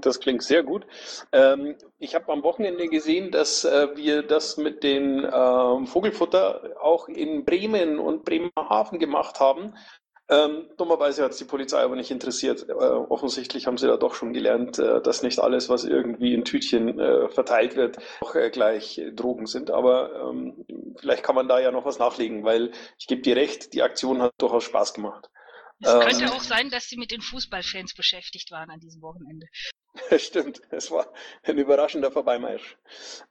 Das 0.00 0.20
klingt 0.20 0.42
sehr 0.42 0.62
gut. 0.62 0.86
Ähm, 1.32 1.76
ich 1.98 2.14
habe 2.14 2.32
am 2.32 2.42
Wochenende 2.42 2.88
gesehen, 2.88 3.30
dass 3.30 3.64
äh, 3.64 3.88
wir 3.96 4.22
das 4.22 4.56
mit 4.56 4.82
dem 4.82 5.24
äh, 5.24 5.86
Vogelfutter 5.86 6.76
auch 6.80 7.08
in 7.08 7.44
Bremen 7.44 7.98
und 7.98 8.24
Bremerhaven 8.24 8.98
gemacht 8.98 9.40
haben. 9.40 9.74
Ähm, 10.32 10.66
dummerweise 10.78 11.24
hat 11.24 11.32
es 11.32 11.38
die 11.38 11.44
Polizei 11.44 11.80
aber 11.80 11.94
nicht 11.94 12.10
interessiert. 12.10 12.66
Äh, 12.68 12.72
offensichtlich 12.72 13.66
haben 13.66 13.76
sie 13.76 13.86
da 13.86 13.98
doch 13.98 14.14
schon 14.14 14.32
gelernt, 14.32 14.78
äh, 14.78 15.02
dass 15.02 15.22
nicht 15.22 15.38
alles, 15.38 15.68
was 15.68 15.84
irgendwie 15.84 16.32
in 16.32 16.44
Tütchen 16.44 16.98
äh, 16.98 17.28
verteilt 17.28 17.76
wird, 17.76 17.98
auch 18.22 18.34
äh, 18.34 18.50
gleich 18.50 19.00
Drogen 19.14 19.46
sind. 19.46 19.70
Aber 19.70 20.30
ähm, 20.30 20.64
vielleicht 20.98 21.22
kann 21.22 21.34
man 21.34 21.48
da 21.48 21.60
ja 21.60 21.70
noch 21.70 21.84
was 21.84 21.98
nachlegen, 21.98 22.44
weil 22.44 22.72
ich 22.98 23.06
gebe 23.06 23.20
dir 23.20 23.36
recht, 23.36 23.74
die 23.74 23.82
Aktion 23.82 24.22
hat 24.22 24.32
durchaus 24.38 24.64
Spaß 24.64 24.94
gemacht. 24.94 25.28
Es 25.80 25.92
ähm, 25.92 26.00
könnte 26.00 26.32
auch 26.32 26.42
sein, 26.42 26.70
dass 26.70 26.88
sie 26.88 26.96
mit 26.96 27.10
den 27.10 27.20
Fußballfans 27.20 27.94
beschäftigt 27.94 28.50
waren 28.50 28.70
an 28.70 28.80
diesem 28.80 29.02
Wochenende. 29.02 29.48
Stimmt, 30.18 30.62
es 30.70 30.90
war 30.90 31.12
ein 31.42 31.58
überraschender 31.58 32.10
Vorbeimarsch. 32.10 32.78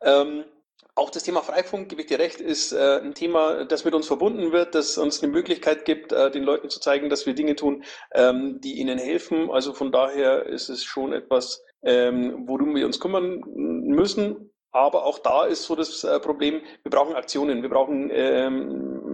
Ähm, 0.01 0.45
auch 0.95 1.09
das 1.09 1.23
Thema 1.23 1.41
Freifunk, 1.41 1.89
gebe 1.89 2.01
ich 2.01 2.07
dir 2.07 2.19
recht, 2.19 2.41
ist 2.41 2.73
äh, 2.73 2.99
ein 3.01 3.13
Thema, 3.13 3.65
das 3.65 3.85
mit 3.85 3.93
uns 3.93 4.07
verbunden 4.07 4.51
wird, 4.51 4.75
das 4.75 4.97
uns 4.97 5.23
eine 5.23 5.31
Möglichkeit 5.31 5.85
gibt, 5.85 6.11
äh, 6.11 6.29
den 6.29 6.43
Leuten 6.43 6.69
zu 6.69 6.79
zeigen, 6.79 7.09
dass 7.09 7.25
wir 7.25 7.33
Dinge 7.33 7.55
tun, 7.55 7.83
ähm, 8.13 8.59
die 8.61 8.73
ihnen 8.79 8.97
helfen. 8.97 9.49
Also 9.49 9.73
von 9.73 9.91
daher 9.91 10.45
ist 10.45 10.69
es 10.69 10.83
schon 10.83 11.13
etwas, 11.13 11.63
ähm, 11.83 12.43
worum 12.45 12.75
wir 12.75 12.85
uns 12.85 12.99
kümmern. 12.99 13.41
müssen. 13.55 14.51
Aber 14.71 15.05
auch 15.05 15.19
da 15.19 15.45
ist 15.45 15.63
so 15.63 15.75
das 15.75 16.03
äh, 16.03 16.19
Problem, 16.19 16.61
wir 16.83 16.89
brauchen 16.89 17.15
Aktionen, 17.15 17.61
wir 17.61 17.69
brauchen 17.69 18.09
ähm, 18.11 19.11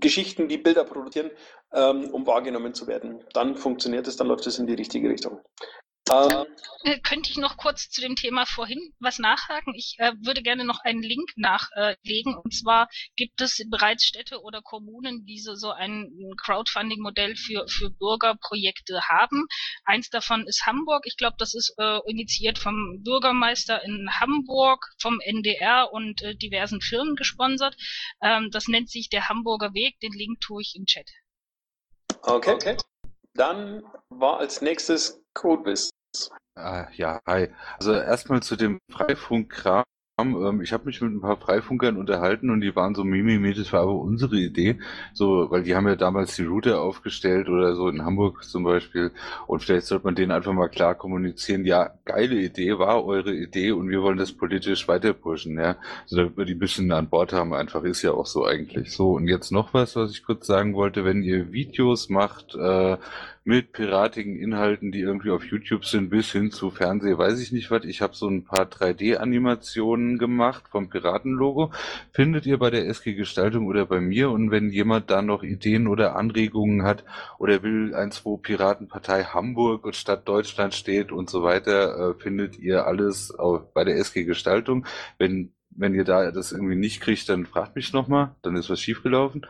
Geschichten, 0.00 0.48
die 0.48 0.58
Bilder 0.58 0.84
produzieren, 0.84 1.30
ähm, 1.72 2.10
um 2.10 2.26
wahrgenommen 2.26 2.74
zu 2.74 2.86
werden. 2.86 3.22
Dann 3.34 3.56
funktioniert 3.56 4.08
es, 4.08 4.16
dann 4.16 4.26
läuft 4.26 4.46
es 4.46 4.58
in 4.58 4.66
die 4.66 4.74
richtige 4.74 5.08
Richtung. 5.08 5.40
Ähm, 6.10 6.46
äh, 6.82 6.98
könnte 7.00 7.30
ich 7.30 7.36
noch 7.36 7.56
kurz 7.56 7.88
zu 7.90 8.00
dem 8.00 8.16
Thema 8.16 8.46
vorhin 8.46 8.94
was 8.98 9.18
nachhaken? 9.18 9.74
Ich 9.74 9.96
äh, 9.98 10.12
würde 10.22 10.42
gerne 10.42 10.64
noch 10.64 10.80
einen 10.80 11.02
Link 11.02 11.30
nachlegen. 11.36 12.34
Äh, 12.34 12.36
und 12.42 12.54
zwar 12.54 12.88
gibt 13.16 13.40
es 13.40 13.62
bereits 13.70 14.04
Städte 14.04 14.40
oder 14.40 14.60
Kommunen, 14.62 15.24
die 15.24 15.38
so, 15.38 15.54
so 15.54 15.70
ein 15.70 16.10
Crowdfunding-Modell 16.42 17.36
für, 17.36 17.66
für 17.68 17.90
Bürgerprojekte 17.90 19.00
haben. 19.08 19.46
Eins 19.84 20.08
davon 20.10 20.46
ist 20.46 20.66
Hamburg. 20.66 21.02
Ich 21.04 21.16
glaube, 21.16 21.36
das 21.38 21.54
ist 21.54 21.74
äh, 21.78 22.00
initiiert 22.06 22.58
vom 22.58 23.02
Bürgermeister 23.02 23.82
in 23.84 24.08
Hamburg, 24.18 24.84
vom 24.98 25.20
NDR 25.20 25.92
und 25.92 26.22
äh, 26.22 26.34
diversen 26.34 26.80
Firmen 26.80 27.14
gesponsert. 27.14 27.76
Ähm, 28.22 28.50
das 28.50 28.68
nennt 28.68 28.90
sich 28.90 29.10
der 29.10 29.28
Hamburger 29.28 29.74
Weg. 29.74 30.00
Den 30.00 30.12
Link 30.12 30.40
tue 30.40 30.62
ich 30.62 30.74
im 30.76 30.86
Chat. 30.86 31.08
Okay. 32.22 32.54
okay. 32.54 32.76
Dann 33.34 33.84
war 34.08 34.38
als 34.38 34.60
nächstes 34.60 35.22
Codebiz. 35.34 35.90
Ah, 36.56 36.88
ja, 36.96 37.20
hi. 37.26 37.48
Also 37.78 37.92
erstmal 37.92 38.42
zu 38.42 38.56
dem 38.56 38.80
Freifunk-Kram. 38.90 39.84
Ähm, 40.18 40.60
ich 40.60 40.72
habe 40.74 40.84
mich 40.84 41.00
mit 41.00 41.12
ein 41.12 41.20
paar 41.22 41.38
Freifunkern 41.38 41.96
unterhalten 41.96 42.50
und 42.50 42.60
die 42.60 42.76
waren 42.76 42.94
so 42.94 43.04
mimimi, 43.04 43.54
das 43.54 43.72
war 43.72 43.82
aber 43.82 43.94
unsere 43.94 44.36
Idee. 44.36 44.78
So, 45.14 45.50
weil 45.50 45.62
die 45.62 45.74
haben 45.74 45.88
ja 45.88 45.96
damals 45.96 46.36
die 46.36 46.44
Route 46.44 46.78
aufgestellt 46.78 47.48
oder 47.48 47.74
so 47.74 47.88
in 47.88 48.04
Hamburg 48.04 48.44
zum 48.44 48.64
Beispiel. 48.64 49.12
Und 49.46 49.62
vielleicht 49.62 49.86
sollte 49.86 50.04
man 50.04 50.14
denen 50.14 50.32
einfach 50.32 50.52
mal 50.52 50.68
klar 50.68 50.94
kommunizieren, 50.94 51.64
ja, 51.64 51.94
geile 52.04 52.34
Idee, 52.36 52.78
war 52.78 53.04
eure 53.04 53.32
Idee 53.32 53.72
und 53.72 53.88
wir 53.88 54.02
wollen 54.02 54.18
das 54.18 54.32
politisch 54.32 54.88
weiter 54.88 55.14
pushen, 55.14 55.58
ja. 55.58 55.76
So, 56.06 56.16
damit 56.16 56.36
wir 56.36 56.44
die 56.44 56.54
ein 56.54 56.58
bisschen 56.58 56.92
an 56.92 57.08
Bord 57.08 57.32
haben, 57.32 57.54
einfach 57.54 57.84
ist 57.84 58.02
ja 58.02 58.12
auch 58.12 58.26
so 58.26 58.44
eigentlich. 58.44 58.92
So, 58.92 59.12
und 59.12 59.26
jetzt 59.28 59.52
noch 59.52 59.72
was, 59.72 59.96
was 59.96 60.10
ich 60.10 60.24
kurz 60.24 60.46
sagen 60.46 60.74
wollte, 60.74 61.04
wenn 61.04 61.22
ihr 61.22 61.52
Videos 61.52 62.10
macht, 62.10 62.54
äh, 62.56 62.98
mit 63.44 63.72
piratigen 63.72 64.36
Inhalten, 64.36 64.92
die 64.92 65.00
irgendwie 65.00 65.30
auf 65.30 65.44
YouTube 65.44 65.84
sind, 65.86 66.10
bis 66.10 66.30
hin 66.30 66.50
zu 66.50 66.70
Fernseh, 66.70 67.16
weiß 67.16 67.40
ich 67.40 67.52
nicht 67.52 67.70
was. 67.70 67.84
Ich 67.84 68.02
habe 68.02 68.14
so 68.14 68.28
ein 68.28 68.44
paar 68.44 68.66
3D-Animationen 68.66 70.18
gemacht 70.18 70.64
vom 70.70 70.90
Piratenlogo. 70.90 71.72
Findet 72.12 72.44
ihr 72.44 72.58
bei 72.58 72.70
der 72.70 72.86
SG 72.86 73.14
Gestaltung 73.14 73.66
oder 73.66 73.86
bei 73.86 74.00
mir? 74.00 74.30
Und 74.30 74.50
wenn 74.50 74.70
jemand 74.70 75.10
da 75.10 75.22
noch 75.22 75.42
Ideen 75.42 75.86
oder 75.86 76.16
Anregungen 76.16 76.82
hat 76.82 77.04
oder 77.38 77.62
will 77.62 77.94
eins, 77.94 78.24
wo 78.24 78.36
Piratenpartei 78.36 79.24
Hamburg 79.24 79.84
und 79.84 79.96
Stadt 79.96 80.28
Deutschland 80.28 80.74
steht 80.74 81.10
und 81.10 81.30
so 81.30 81.42
weiter, 81.42 82.10
äh, 82.10 82.14
findet 82.20 82.58
ihr 82.58 82.86
alles 82.86 83.34
bei 83.72 83.84
der 83.84 83.96
SG 83.96 84.24
Gestaltung. 84.24 84.86
Wenn 85.18 85.52
wenn 85.70 85.94
ihr 85.94 86.04
da 86.04 86.30
das 86.30 86.52
irgendwie 86.52 86.76
nicht 86.76 87.00
kriegt, 87.00 87.28
dann 87.28 87.46
fragt 87.46 87.76
mich 87.76 87.92
nochmal, 87.92 88.34
dann 88.42 88.56
ist 88.56 88.68
was 88.70 88.80
schiefgelaufen. 88.80 89.46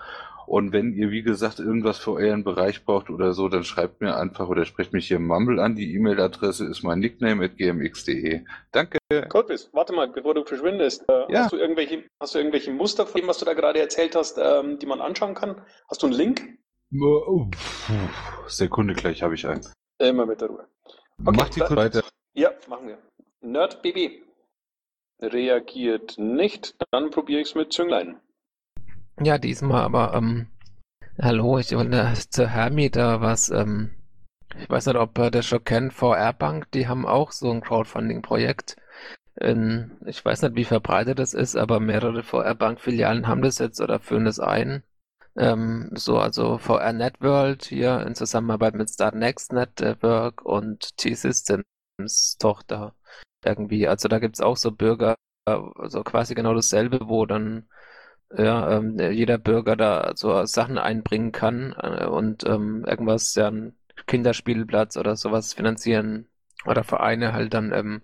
Und 0.51 0.73
wenn 0.73 0.93
ihr, 0.95 1.13
wie 1.13 1.23
gesagt, 1.23 1.61
irgendwas 1.61 1.99
für 1.99 2.15
euren 2.15 2.43
Bereich 2.43 2.85
braucht 2.85 3.09
oder 3.09 3.35
so, 3.35 3.49
dann 3.49 3.63
schreibt 3.63 4.01
mir 4.01 4.17
einfach 4.17 4.49
oder 4.49 4.65
sprecht 4.65 4.93
mich 4.93 5.07
hier 5.07 5.19
im 5.19 5.29
Mumble 5.29 5.61
an. 5.61 5.77
Die 5.77 5.95
E-Mail-Adresse 5.95 6.67
ist 6.67 6.83
mein 6.83 6.99
Nickname 6.99 7.45
at 7.45 7.57
gmx.de. 7.57 8.45
Danke. 8.73 8.99
Coldbiz, 9.29 9.71
warte 9.73 9.93
mal, 9.93 10.09
bevor 10.09 10.35
du 10.35 10.45
verschwindest. 10.45 11.09
Äh, 11.09 11.33
ja. 11.33 11.45
hast, 11.45 11.53
du 11.53 11.57
irgendwelche, 11.57 12.03
hast 12.19 12.35
du 12.35 12.41
irgendwelche 12.41 12.73
Muster 12.73 13.07
von 13.07 13.21
dem, 13.21 13.29
was 13.29 13.39
du 13.39 13.45
da 13.45 13.55
gerade 13.55 13.79
erzählt 13.79 14.17
hast, 14.17 14.39
ähm, 14.43 14.81
die 14.81 14.87
man 14.87 15.01
anschauen 15.01 15.37
kann? 15.37 15.65
Hast 15.89 16.03
du 16.03 16.09
einen 16.09 16.17
Link? 16.17 16.59
Oh, 17.01 17.47
Sekunde 18.49 18.95
gleich 18.95 19.23
habe 19.23 19.37
ich 19.37 19.47
einen. 19.47 19.65
Immer 20.01 20.27
mit 20.27 20.41
der 20.41 20.49
Ruhe. 20.49 20.67
Okay, 21.25 21.37
Macht 21.37 21.55
die 21.55 21.61
kurz 21.61 21.77
weiter. 21.77 22.03
Ja, 22.35 22.51
machen 22.69 22.89
wir. 22.89 22.99
NerdBB 23.41 24.25
reagiert 25.23 26.19
nicht. 26.19 26.75
Dann 26.91 27.11
probiere 27.11 27.41
ich 27.41 27.51
es 27.51 27.55
mit 27.55 27.73
Zünglein. 27.73 28.21
Ja, 29.23 29.39
diesmal 29.39 29.83
aber, 29.83 30.15
ähm, 30.15 30.49
hallo, 31.21 31.59
ich 31.59 31.73
wollte 31.73 32.13
zu 32.31 32.49
Hermi 32.49 32.91
da 32.91 33.21
was, 33.21 33.51
ähm, 33.51 33.91
ich 34.59 34.69
weiß 34.71 34.87
nicht, 34.87 34.97
ob 34.97 35.19
ihr 35.19 35.31
das 35.31 35.47
schon 35.47 35.65
kennt, 35.65 35.93
VR 35.93 36.33
Bank, 36.33 36.71
die 36.73 36.89
haben 36.89 37.07
auch 37.07 37.33
so 37.33 37.51
ein 37.51 37.61
Crowdfunding-Projekt. 37.61 38.77
Ich 40.07 40.25
weiß 40.25 40.43
nicht, 40.43 40.55
wie 40.57 40.65
verbreitet 40.65 41.19
das 41.19 41.35
ist, 41.35 41.57
aber 41.57 41.81
mehrere 41.81 42.23
VR 42.23 42.55
Bank-Filialen 42.55 43.27
haben 43.27 43.43
das 43.43 43.59
jetzt 43.59 43.81
oder 43.81 44.01
führen 44.01 44.25
das 44.25 44.39
ein. 44.41 44.83
Ähm, 45.37 45.91
so, 45.95 46.19
also 46.19 46.59
VR 46.59 46.93
Networld 46.93 47.65
hier 47.65 48.05
in 48.07 48.15
Zusammenarbeit 48.15 48.75
mit 48.75 48.91
Start 48.91 49.15
Next 49.15 49.53
Network 49.53 50.43
und 50.45 50.97
T-Systems 50.99 52.37
Tochter 52.39 52.95
irgendwie. 53.45 53.89
Also 53.89 54.09
da 54.09 54.19
gibt's 54.19 54.41
auch 54.41 54.57
so 54.57 54.73
Bürger, 54.73 55.15
also 55.47 56.03
quasi 56.05 56.35
genau 56.35 56.55
dasselbe, 56.55 57.09
wo 57.09 57.27
dann 57.27 57.69
ja, 58.37 58.77
ähm, 58.77 58.99
jeder 58.99 59.39
Bürger 59.39 59.77
da 59.77 60.13
so 60.15 60.45
Sachen 60.45 60.79
einbringen 60.79 61.33
kann 61.33 61.75
äh, 61.81 62.07
und 62.07 62.45
ähm, 62.45 62.85
irgendwas, 62.87 63.35
ja, 63.35 63.49
ein 63.49 63.75
Kinderspielplatz 64.07 64.97
oder 64.97 65.17
sowas 65.17 65.55
finanzieren 65.55 66.27
oder 66.65 66.85
Vereine 66.85 67.33
halt 67.33 67.55
dann 67.55 67.73
ähm, 67.73 68.03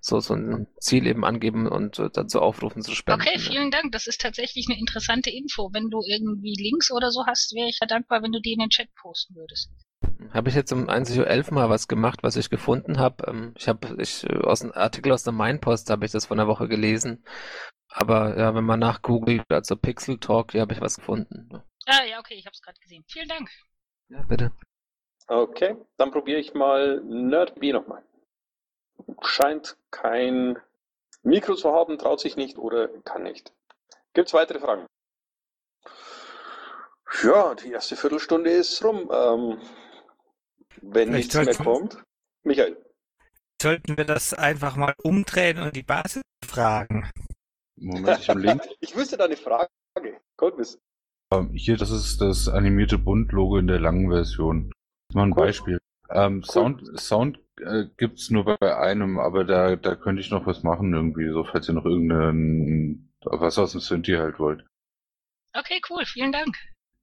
so, 0.00 0.20
so 0.20 0.34
ein 0.34 0.66
Ziel 0.80 1.06
eben 1.06 1.24
angeben 1.24 1.66
und 1.66 1.98
äh, 1.98 2.08
dazu 2.12 2.40
aufrufen 2.40 2.82
zu 2.82 2.94
spenden. 2.94 3.22
Okay, 3.22 3.38
vielen 3.38 3.70
Dank. 3.70 3.92
Das 3.92 4.06
ist 4.06 4.20
tatsächlich 4.20 4.66
eine 4.68 4.78
interessante 4.78 5.30
Info. 5.30 5.70
Wenn 5.72 5.90
du 5.90 6.00
irgendwie 6.06 6.54
Links 6.54 6.92
oder 6.92 7.10
so 7.10 7.26
hast, 7.26 7.54
wäre 7.54 7.68
ich 7.68 7.78
ja 7.80 7.86
dankbar, 7.86 8.22
wenn 8.22 8.32
du 8.32 8.40
die 8.40 8.52
in 8.52 8.60
den 8.60 8.70
Chat 8.70 8.88
posten 8.94 9.34
würdest. 9.34 9.70
Habe 10.32 10.48
ich 10.48 10.54
jetzt 10.54 10.72
um 10.72 10.88
1.11 10.88 11.48
Uhr 11.48 11.54
mal 11.54 11.70
was 11.70 11.88
gemacht, 11.88 12.20
was 12.22 12.36
ich 12.36 12.50
gefunden 12.50 12.98
habe. 12.98 13.26
Ähm, 13.26 13.54
ich 13.58 13.68
habe 13.68 13.96
ich 14.00 14.24
äh, 14.24 14.36
aus 14.38 14.62
einem 14.62 14.72
Artikel 14.72 15.12
aus 15.12 15.24
der 15.24 15.32
Mainpost 15.32 15.90
habe 15.90 16.06
ich 16.06 16.12
das 16.12 16.26
vor 16.26 16.36
einer 16.36 16.46
Woche 16.46 16.68
gelesen 16.68 17.24
aber 17.96 18.36
ja, 18.36 18.54
wenn 18.54 18.64
man 18.64 18.80
nachgoogelt, 18.80 19.44
also 19.48 19.74
Pixel 19.74 20.18
Talk, 20.18 20.52
hier 20.52 20.60
habe 20.60 20.74
ich 20.74 20.82
was 20.82 20.96
gefunden. 20.96 21.48
Ah, 21.86 22.04
ja, 22.04 22.18
okay, 22.18 22.34
ich 22.34 22.44
habe 22.44 22.52
es 22.52 22.60
gerade 22.60 22.78
gesehen. 22.78 23.04
Vielen 23.08 23.28
Dank. 23.28 23.50
Ja, 24.08 24.22
bitte. 24.28 24.52
Okay, 25.28 25.76
dann 25.96 26.10
probiere 26.10 26.38
ich 26.38 26.52
mal 26.52 27.02
NerdB 27.02 27.72
nochmal. 27.72 28.02
Scheint 29.22 29.78
kein 29.90 30.58
Mikro 31.22 31.54
zu 31.54 31.72
haben, 31.72 31.96
traut 31.96 32.20
sich 32.20 32.36
nicht 32.36 32.58
oder 32.58 32.88
kann 33.02 33.22
nicht. 33.22 33.54
Gibt 34.12 34.28
es 34.28 34.34
weitere 34.34 34.60
Fragen? 34.60 34.86
Ja, 37.22 37.54
die 37.54 37.72
erste 37.72 37.96
Viertelstunde 37.96 38.50
ist 38.50 38.84
rum. 38.84 39.10
Ähm, 39.10 39.58
wenn 40.82 41.08
Vielleicht 41.08 41.34
nichts 41.34 41.58
mehr 41.58 41.66
kommt. 41.66 42.02
Michael. 42.42 42.76
Sollten 43.60 43.96
wir 43.96 44.04
das 44.04 44.34
einfach 44.34 44.76
mal 44.76 44.94
umdrehen 45.02 45.60
und 45.60 45.74
die 45.74 45.82
Basis 45.82 46.22
fragen? 46.44 47.10
Moment, 47.76 48.20
ich 48.20 48.28
habe 48.28 48.40
Link. 48.40 48.62
ich 48.80 48.96
wüsste 48.96 49.16
da 49.16 49.24
eine 49.24 49.36
Frage. 49.36 49.68
Ähm, 51.32 51.52
hier, 51.54 51.76
das 51.76 51.90
ist 51.90 52.20
das 52.20 52.48
animierte 52.48 52.98
Bund-Logo 52.98 53.58
in 53.58 53.66
der 53.66 53.80
langen 53.80 54.10
Version. 54.10 54.70
Das 54.70 55.10
ist 55.10 55.16
mal 55.16 55.24
ein 55.24 55.32
cool. 55.32 55.46
Beispiel. 55.46 55.78
Ähm, 56.10 56.36
cool. 56.36 56.44
Sound, 56.44 57.00
Sound 57.00 57.38
äh, 57.60 57.86
gibt's 57.96 58.30
nur 58.30 58.44
bei 58.44 58.76
einem, 58.76 59.18
aber 59.18 59.44
da, 59.44 59.76
da 59.76 59.96
könnte 59.96 60.20
ich 60.20 60.30
noch 60.30 60.46
was 60.46 60.62
machen 60.62 60.94
irgendwie, 60.94 61.28
so 61.30 61.44
falls 61.44 61.68
ihr 61.68 61.74
noch 61.74 61.84
irgendeinen, 61.84 63.12
was 63.24 63.58
aus 63.58 63.72
dem 63.72 63.80
Synthi 63.80 64.12
halt 64.12 64.38
wollt. 64.38 64.64
Okay, 65.52 65.80
cool, 65.90 66.04
vielen 66.04 66.32
Dank. 66.32 66.54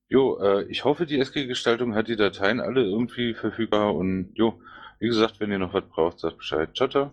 Jo, 0.09 0.37
äh, 0.39 0.63
ich 0.65 0.85
hoffe, 0.85 1.05
die 1.05 1.19
SG-Gestaltung 1.19 1.95
hat 1.95 2.07
die 2.07 2.15
Dateien 2.15 2.59
alle 2.59 2.83
irgendwie 2.83 3.33
verfügbar 3.33 3.95
und 3.95 4.31
jo, 4.35 4.61
wie 4.99 5.07
gesagt, 5.07 5.39
wenn 5.39 5.51
ihr 5.51 5.59
noch 5.59 5.73
was 5.73 5.87
braucht, 5.89 6.19
sagt 6.19 6.37
Bescheid. 6.37 6.69
Ciao, 6.75 6.87
ciao. 6.87 7.11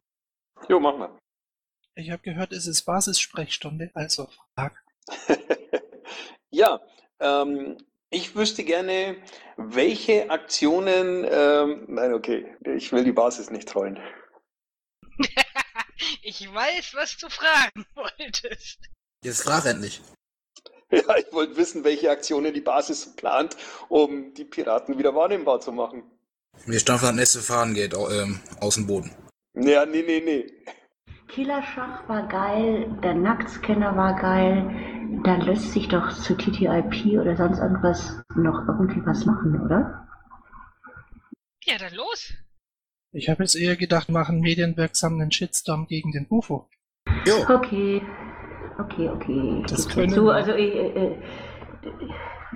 Jo, 0.68 0.78
machen 0.78 1.00
wir. 1.00 1.18
Ich 2.00 2.10
habe 2.10 2.22
gehört, 2.22 2.52
es 2.52 2.66
ist 2.66 2.82
Basissprechstunde, 2.82 3.90
also 3.92 4.26
Frage. 4.54 4.74
ja, 6.50 6.80
ähm, 7.20 7.76
ich 8.08 8.34
wüsste 8.34 8.64
gerne, 8.64 9.16
welche 9.58 10.30
Aktionen. 10.30 11.26
Ähm, 11.30 11.84
nein, 11.88 12.14
okay, 12.14 12.56
ich 12.74 12.90
will 12.92 13.04
die 13.04 13.12
Basis 13.12 13.50
nicht 13.50 13.68
treuen. 13.68 14.00
ich 16.22 16.52
weiß, 16.52 16.94
was 16.94 17.18
du 17.18 17.28
fragen 17.28 17.84
wolltest. 17.94 18.78
Jetzt 19.22 19.42
frag 19.42 19.66
endlich. 19.66 20.00
Ja, 20.90 21.18
ich 21.18 21.30
wollte 21.32 21.56
wissen, 21.56 21.84
welche 21.84 22.10
Aktionen 22.10 22.54
die 22.54 22.62
Basis 22.62 23.14
plant, 23.14 23.58
um 23.90 24.32
die 24.32 24.44
Piraten 24.44 24.96
wieder 24.98 25.14
wahrnehmbar 25.14 25.60
zu 25.60 25.70
machen. 25.70 26.02
Wir 26.64 26.80
stampfen 26.80 27.08
das 27.08 27.16
nächste 27.16 27.40
Fahnengate 27.40 27.96
ähm, 28.10 28.40
aus 28.58 28.76
dem 28.76 28.86
Boden. 28.86 29.14
Ja, 29.54 29.84
nee, 29.84 30.02
nee, 30.02 30.20
nee. 30.20 30.46
Killerschach 31.30 32.08
war 32.08 32.26
geil, 32.26 32.90
der 33.02 33.14
Nacktscanner 33.14 33.96
war 33.96 34.16
geil. 34.16 35.20
Da 35.24 35.36
lässt 35.36 35.72
sich 35.72 35.88
doch 35.88 36.12
zu 36.12 36.36
TTIP 36.36 37.18
oder 37.20 37.36
sonst 37.36 37.60
irgendwas 37.60 38.22
noch 38.34 38.66
irgendwie 38.66 39.04
was 39.06 39.24
machen, 39.26 39.60
oder? 39.60 40.08
Ja, 41.64 41.74
dann 41.78 41.94
los. 41.94 42.34
Ich 43.12 43.28
habe 43.28 43.42
jetzt 43.42 43.54
eher 43.54 43.76
gedacht, 43.76 44.08
machen 44.08 44.40
medienwirksamen 44.40 45.30
Shitstorm 45.30 45.86
gegen 45.86 46.12
den 46.12 46.26
UFO. 46.30 46.68
Jo. 47.26 47.34
Okay, 47.48 48.02
okay, 48.78 49.08
okay. 49.08 49.62
Das 49.68 49.88
können 49.88 50.10
so, 50.10 50.30
also 50.30 50.52
äh, 50.52 50.88
äh, 50.88 51.16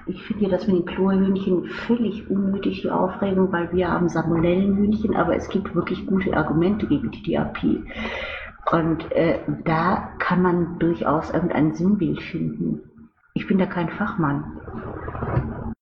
ich 0.06 0.22
finde 0.22 0.44
ja 0.44 0.50
das 0.50 0.66
mit 0.66 0.76
den 0.76 0.86
Chlorhühnchen 0.86 1.64
völlig 1.86 2.28
unnötig, 2.28 2.82
die 2.82 2.90
Aufregung, 2.90 3.52
weil 3.52 3.72
wir 3.72 3.88
haben 3.88 4.08
Salmonellenhühnchen, 4.08 5.14
aber 5.14 5.36
es 5.36 5.48
gibt 5.48 5.74
wirklich 5.74 6.06
gute 6.06 6.36
Argumente 6.36 6.86
gegen 6.86 7.10
TTIP. 7.10 7.84
Und 8.71 9.12
äh, 9.12 9.40
da 9.64 10.14
kann 10.18 10.42
man 10.42 10.78
durchaus 10.78 11.30
irgendein 11.30 11.75
Sinnbild 11.75 12.23
finden. 12.23 13.11
Ich 13.35 13.47
bin 13.47 13.59
da 13.59 13.66
kein 13.66 13.90
Fachmann. 13.90 15.75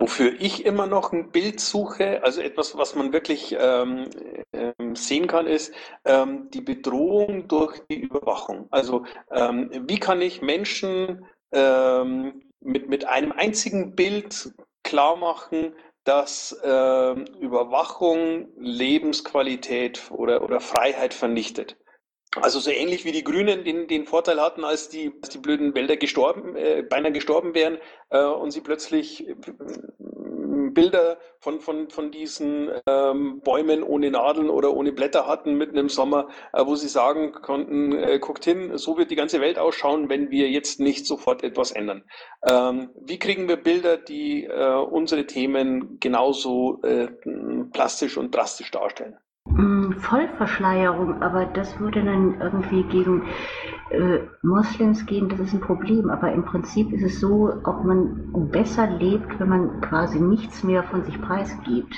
Wofür 0.00 0.32
ich 0.40 0.64
immer 0.64 0.86
noch 0.86 1.12
ein 1.12 1.30
Bild 1.32 1.58
suche, 1.58 2.22
also 2.22 2.40
etwas, 2.40 2.76
was 2.76 2.94
man 2.94 3.12
wirklich 3.12 3.56
ähm, 3.58 4.08
ähm, 4.52 4.94
sehen 4.94 5.26
kann, 5.26 5.46
ist 5.46 5.74
ähm, 6.04 6.50
die 6.50 6.60
Bedrohung 6.60 7.48
durch 7.48 7.80
die 7.90 8.00
Überwachung. 8.00 8.68
Also 8.70 9.04
ähm, 9.30 9.70
wie 9.88 9.98
kann 9.98 10.20
ich 10.20 10.40
Menschen 10.40 11.26
ähm, 11.52 12.42
mit, 12.60 12.88
mit 12.88 13.06
einem 13.06 13.32
einzigen 13.32 13.96
Bild 13.96 14.52
klar 14.84 15.16
machen, 15.16 15.74
dass 16.08 16.52
äh, 16.64 17.12
Überwachung 17.38 18.48
Lebensqualität 18.56 20.10
oder, 20.10 20.42
oder 20.42 20.58
Freiheit 20.58 21.12
vernichtet. 21.12 21.76
Also 22.40 22.60
so 22.60 22.70
ähnlich 22.70 23.04
wie 23.04 23.12
die 23.12 23.24
Grünen 23.24 23.62
den, 23.62 23.88
den 23.88 24.06
Vorteil 24.06 24.40
hatten, 24.40 24.64
als 24.64 24.88
die, 24.88 25.12
als 25.20 25.28
die 25.30 25.38
blöden 25.38 25.74
Wälder 25.74 25.98
gestorben, 25.98 26.56
äh, 26.56 26.82
beinahe 26.82 27.12
gestorben 27.12 27.54
wären 27.54 27.76
äh, 28.08 28.24
und 28.24 28.52
sie 28.52 28.62
plötzlich 28.62 29.26
Bilder 30.70 31.18
von, 31.40 31.60
von, 31.60 31.90
von 31.90 32.10
diesen 32.10 32.70
ähm, 32.86 33.40
Bäumen 33.40 33.82
ohne 33.82 34.10
Nadeln 34.10 34.50
oder 34.50 34.74
ohne 34.74 34.92
Blätter 34.92 35.26
hatten 35.26 35.54
mitten 35.54 35.76
im 35.76 35.88
Sommer, 35.88 36.28
äh, 36.52 36.64
wo 36.64 36.74
sie 36.74 36.88
sagen 36.88 37.32
konnten, 37.32 37.92
äh, 37.92 38.18
guckt 38.18 38.44
hin, 38.44 38.76
so 38.76 38.96
wird 38.98 39.10
die 39.10 39.16
ganze 39.16 39.40
Welt 39.40 39.58
ausschauen, 39.58 40.08
wenn 40.08 40.30
wir 40.30 40.48
jetzt 40.50 40.80
nicht 40.80 41.06
sofort 41.06 41.42
etwas 41.42 41.70
ändern. 41.70 42.04
Ähm, 42.48 42.90
wie 43.00 43.18
kriegen 43.18 43.48
wir 43.48 43.56
Bilder, 43.56 43.96
die 43.96 44.44
äh, 44.44 44.74
unsere 44.74 45.26
Themen 45.26 45.98
genauso 46.00 46.80
äh, 46.82 47.08
plastisch 47.72 48.16
und 48.16 48.34
drastisch 48.34 48.70
darstellen? 48.70 49.18
Vollverschleierung, 49.98 51.22
aber 51.22 51.46
das 51.46 51.78
würde 51.80 52.04
dann 52.04 52.40
irgendwie 52.40 52.82
gegen 52.84 53.22
äh, 53.90 54.20
Moslems 54.42 55.06
gehen, 55.06 55.28
das 55.28 55.40
ist 55.40 55.54
ein 55.54 55.60
Problem. 55.60 56.10
Aber 56.10 56.32
im 56.32 56.44
Prinzip 56.44 56.92
ist 56.92 57.02
es 57.02 57.20
so, 57.20 57.52
ob 57.64 57.84
man 57.84 58.50
besser 58.50 58.88
lebt, 58.88 59.38
wenn 59.38 59.48
man 59.48 59.80
quasi 59.80 60.20
nichts 60.20 60.62
mehr 60.62 60.82
von 60.82 61.04
sich 61.04 61.20
preisgibt. 61.20 61.94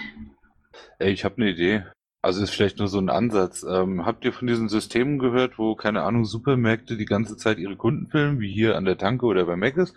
Ich 0.98 1.24
habe 1.24 1.36
eine 1.38 1.50
Idee. 1.50 1.84
Also 2.22 2.42
ist 2.42 2.50
vielleicht 2.50 2.78
nur 2.78 2.88
so 2.88 2.98
ein 2.98 3.08
Ansatz. 3.08 3.64
Ähm, 3.66 4.04
habt 4.04 4.26
ihr 4.26 4.34
von 4.34 4.46
diesen 4.46 4.68
Systemen 4.68 5.18
gehört, 5.18 5.58
wo, 5.58 5.74
keine 5.74 6.02
Ahnung, 6.02 6.26
Supermärkte 6.26 6.98
die 6.98 7.06
ganze 7.06 7.38
Zeit 7.38 7.58
ihre 7.58 7.76
Kunden 7.76 8.08
filmen, 8.08 8.40
wie 8.40 8.52
hier 8.52 8.76
an 8.76 8.84
der 8.84 8.98
Tanke 8.98 9.24
oder 9.24 9.46
bei 9.46 9.56
Mc's? 9.56 9.94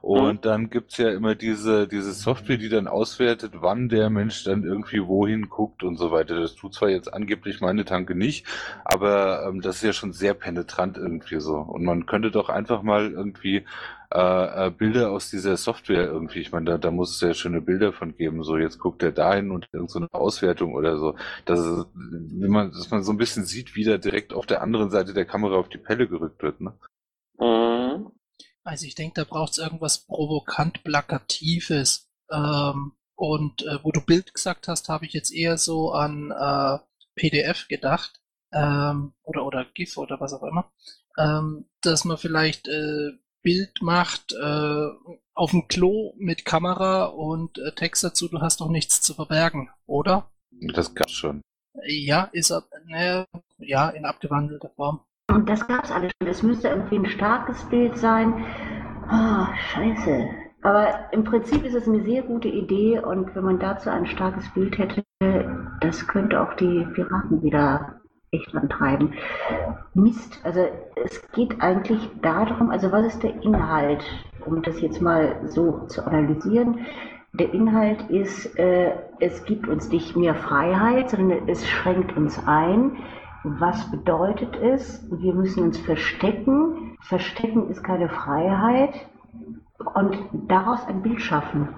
Und 0.00 0.36
mhm. 0.36 0.40
dann 0.40 0.70
gibt's 0.70 0.96
ja 0.96 1.10
immer 1.10 1.34
diese, 1.34 1.86
diese 1.86 2.12
Software, 2.12 2.56
die 2.56 2.70
dann 2.70 2.88
auswertet, 2.88 3.52
wann 3.56 3.90
der 3.90 4.08
Mensch 4.08 4.42
dann 4.44 4.64
irgendwie 4.64 5.06
wohin 5.06 5.50
guckt 5.50 5.82
und 5.82 5.96
so 5.96 6.10
weiter. 6.10 6.40
Das 6.40 6.54
tut 6.54 6.72
zwar 6.72 6.88
jetzt 6.88 7.12
angeblich 7.12 7.60
meine 7.60 7.84
Tanke 7.84 8.14
nicht, 8.14 8.46
aber 8.84 9.46
ähm, 9.46 9.60
das 9.60 9.76
ist 9.76 9.82
ja 9.82 9.92
schon 9.92 10.14
sehr 10.14 10.32
penetrant 10.32 10.96
irgendwie 10.96 11.40
so. 11.40 11.56
Und 11.56 11.84
man 11.84 12.06
könnte 12.06 12.30
doch 12.30 12.48
einfach 12.48 12.82
mal 12.82 13.10
irgendwie 13.10 13.66
äh, 14.12 14.66
äh, 14.66 14.70
Bilder 14.70 15.10
aus 15.10 15.30
dieser 15.30 15.56
Software 15.56 16.06
irgendwie. 16.06 16.40
Ich 16.40 16.52
meine, 16.52 16.66
da, 16.66 16.78
da 16.78 16.90
muss 16.90 17.14
es 17.14 17.20
ja 17.20 17.34
schöne 17.34 17.60
Bilder 17.60 17.92
von 17.92 18.16
geben. 18.16 18.42
So, 18.42 18.56
jetzt 18.56 18.78
guckt 18.78 19.02
er 19.02 19.12
dahin 19.12 19.50
und 19.50 19.68
irgendeine 19.72 20.08
so 20.12 20.18
Auswertung 20.18 20.74
oder 20.74 20.98
so. 20.98 21.16
Das 21.44 21.60
ist, 21.60 21.86
wenn 21.94 22.50
man, 22.50 22.70
dass 22.70 22.90
man 22.90 23.02
so 23.02 23.12
ein 23.12 23.18
bisschen 23.18 23.44
sieht, 23.44 23.74
wie 23.74 23.84
da 23.84 23.98
direkt 23.98 24.32
auf 24.32 24.46
der 24.46 24.62
anderen 24.62 24.90
Seite 24.90 25.14
der 25.14 25.26
Kamera 25.26 25.56
auf 25.56 25.68
die 25.68 25.78
Pelle 25.78 26.08
gerückt 26.08 26.42
wird, 26.42 26.60
ne? 26.60 26.78
Mhm. 27.38 28.12
Also 28.64 28.84
ich 28.86 28.96
denke, 28.96 29.14
da 29.14 29.24
braucht 29.24 29.52
es 29.52 29.58
irgendwas 29.58 30.06
provokant 30.06 30.82
Plakatives. 30.82 32.10
Ähm, 32.30 32.92
und 33.14 33.62
äh, 33.62 33.78
wo 33.82 33.92
du 33.92 34.00
Bild 34.00 34.34
gesagt 34.34 34.68
hast, 34.68 34.88
habe 34.88 35.06
ich 35.06 35.12
jetzt 35.12 35.32
eher 35.32 35.56
so 35.56 35.92
an 35.92 36.32
äh, 36.32 36.78
PDF 37.14 37.68
gedacht. 37.68 38.20
Ähm, 38.52 39.12
oder, 39.22 39.46
oder 39.46 39.64
GIF 39.74 39.96
oder 39.96 40.20
was 40.20 40.32
auch 40.32 40.42
immer. 40.42 40.72
Ähm, 41.18 41.66
dass 41.80 42.04
man 42.04 42.18
vielleicht 42.18 42.68
äh, 42.68 43.12
Bild 43.46 43.80
macht 43.80 44.32
äh, 44.32 44.88
auf 45.34 45.52
dem 45.52 45.68
Klo 45.68 46.14
mit 46.18 46.44
Kamera 46.44 47.04
und 47.04 47.58
äh, 47.58 47.70
Text 47.76 48.02
dazu, 48.02 48.26
du 48.26 48.40
hast 48.40 48.60
doch 48.60 48.68
nichts 48.68 49.00
zu 49.02 49.14
verbergen, 49.14 49.70
oder? 49.86 50.32
Das 50.74 50.96
gab's 50.96 51.12
schon. 51.12 51.42
Ja, 51.86 52.28
ist 52.32 52.50
er, 52.50 52.64
ne, 52.86 53.24
ja, 53.58 53.90
in 53.90 54.04
abgewandelter 54.04 54.70
Form. 54.70 54.98
Und 55.30 55.48
das 55.48 55.64
gab's 55.68 55.92
alles 55.92 56.10
schon. 56.20 56.28
Es 56.28 56.42
müsste 56.42 56.68
irgendwie 56.68 56.96
ein 56.96 57.06
starkes 57.06 57.62
Bild 57.68 57.96
sein. 57.96 58.44
Oh, 59.12 59.46
scheiße. 59.54 60.28
Aber 60.62 61.12
im 61.12 61.22
Prinzip 61.22 61.64
ist 61.64 61.74
es 61.74 61.86
eine 61.86 62.02
sehr 62.02 62.22
gute 62.22 62.48
Idee 62.48 62.98
und 62.98 63.32
wenn 63.36 63.44
man 63.44 63.60
dazu 63.60 63.90
ein 63.90 64.06
starkes 64.06 64.52
Bild 64.54 64.76
hätte, 64.76 65.04
das 65.80 66.04
könnte 66.08 66.40
auch 66.40 66.54
die 66.54 66.84
Piraten 66.94 67.44
wieder 67.44 68.00
echt 68.30 68.54
antreiben. 68.54 69.14
Mist, 69.94 70.40
also 70.44 70.66
es 71.04 71.22
geht 71.32 71.60
eigentlich 71.60 72.10
darum, 72.22 72.70
also 72.70 72.92
was 72.92 73.06
ist 73.06 73.22
der 73.22 73.42
Inhalt, 73.42 74.04
um 74.44 74.62
das 74.62 74.80
jetzt 74.80 75.00
mal 75.00 75.40
so 75.46 75.86
zu 75.86 76.06
analysieren. 76.06 76.86
Der 77.32 77.52
Inhalt 77.52 78.08
ist, 78.08 78.58
äh, 78.58 78.92
es 79.20 79.44
gibt 79.44 79.68
uns 79.68 79.90
nicht 79.90 80.16
mehr 80.16 80.34
Freiheit, 80.34 81.10
sondern 81.10 81.48
es 81.48 81.66
schränkt 81.66 82.16
uns 82.16 82.40
ein. 82.46 82.96
Was 83.44 83.90
bedeutet 83.90 84.56
es? 84.56 85.06
Wir 85.10 85.34
müssen 85.34 85.62
uns 85.62 85.78
verstecken. 85.78 86.96
Verstecken 87.00 87.68
ist 87.68 87.84
keine 87.84 88.08
Freiheit. 88.08 89.06
Und 89.94 90.18
daraus 90.48 90.86
ein 90.88 91.02
Bild 91.02 91.20
schaffen. 91.20 91.68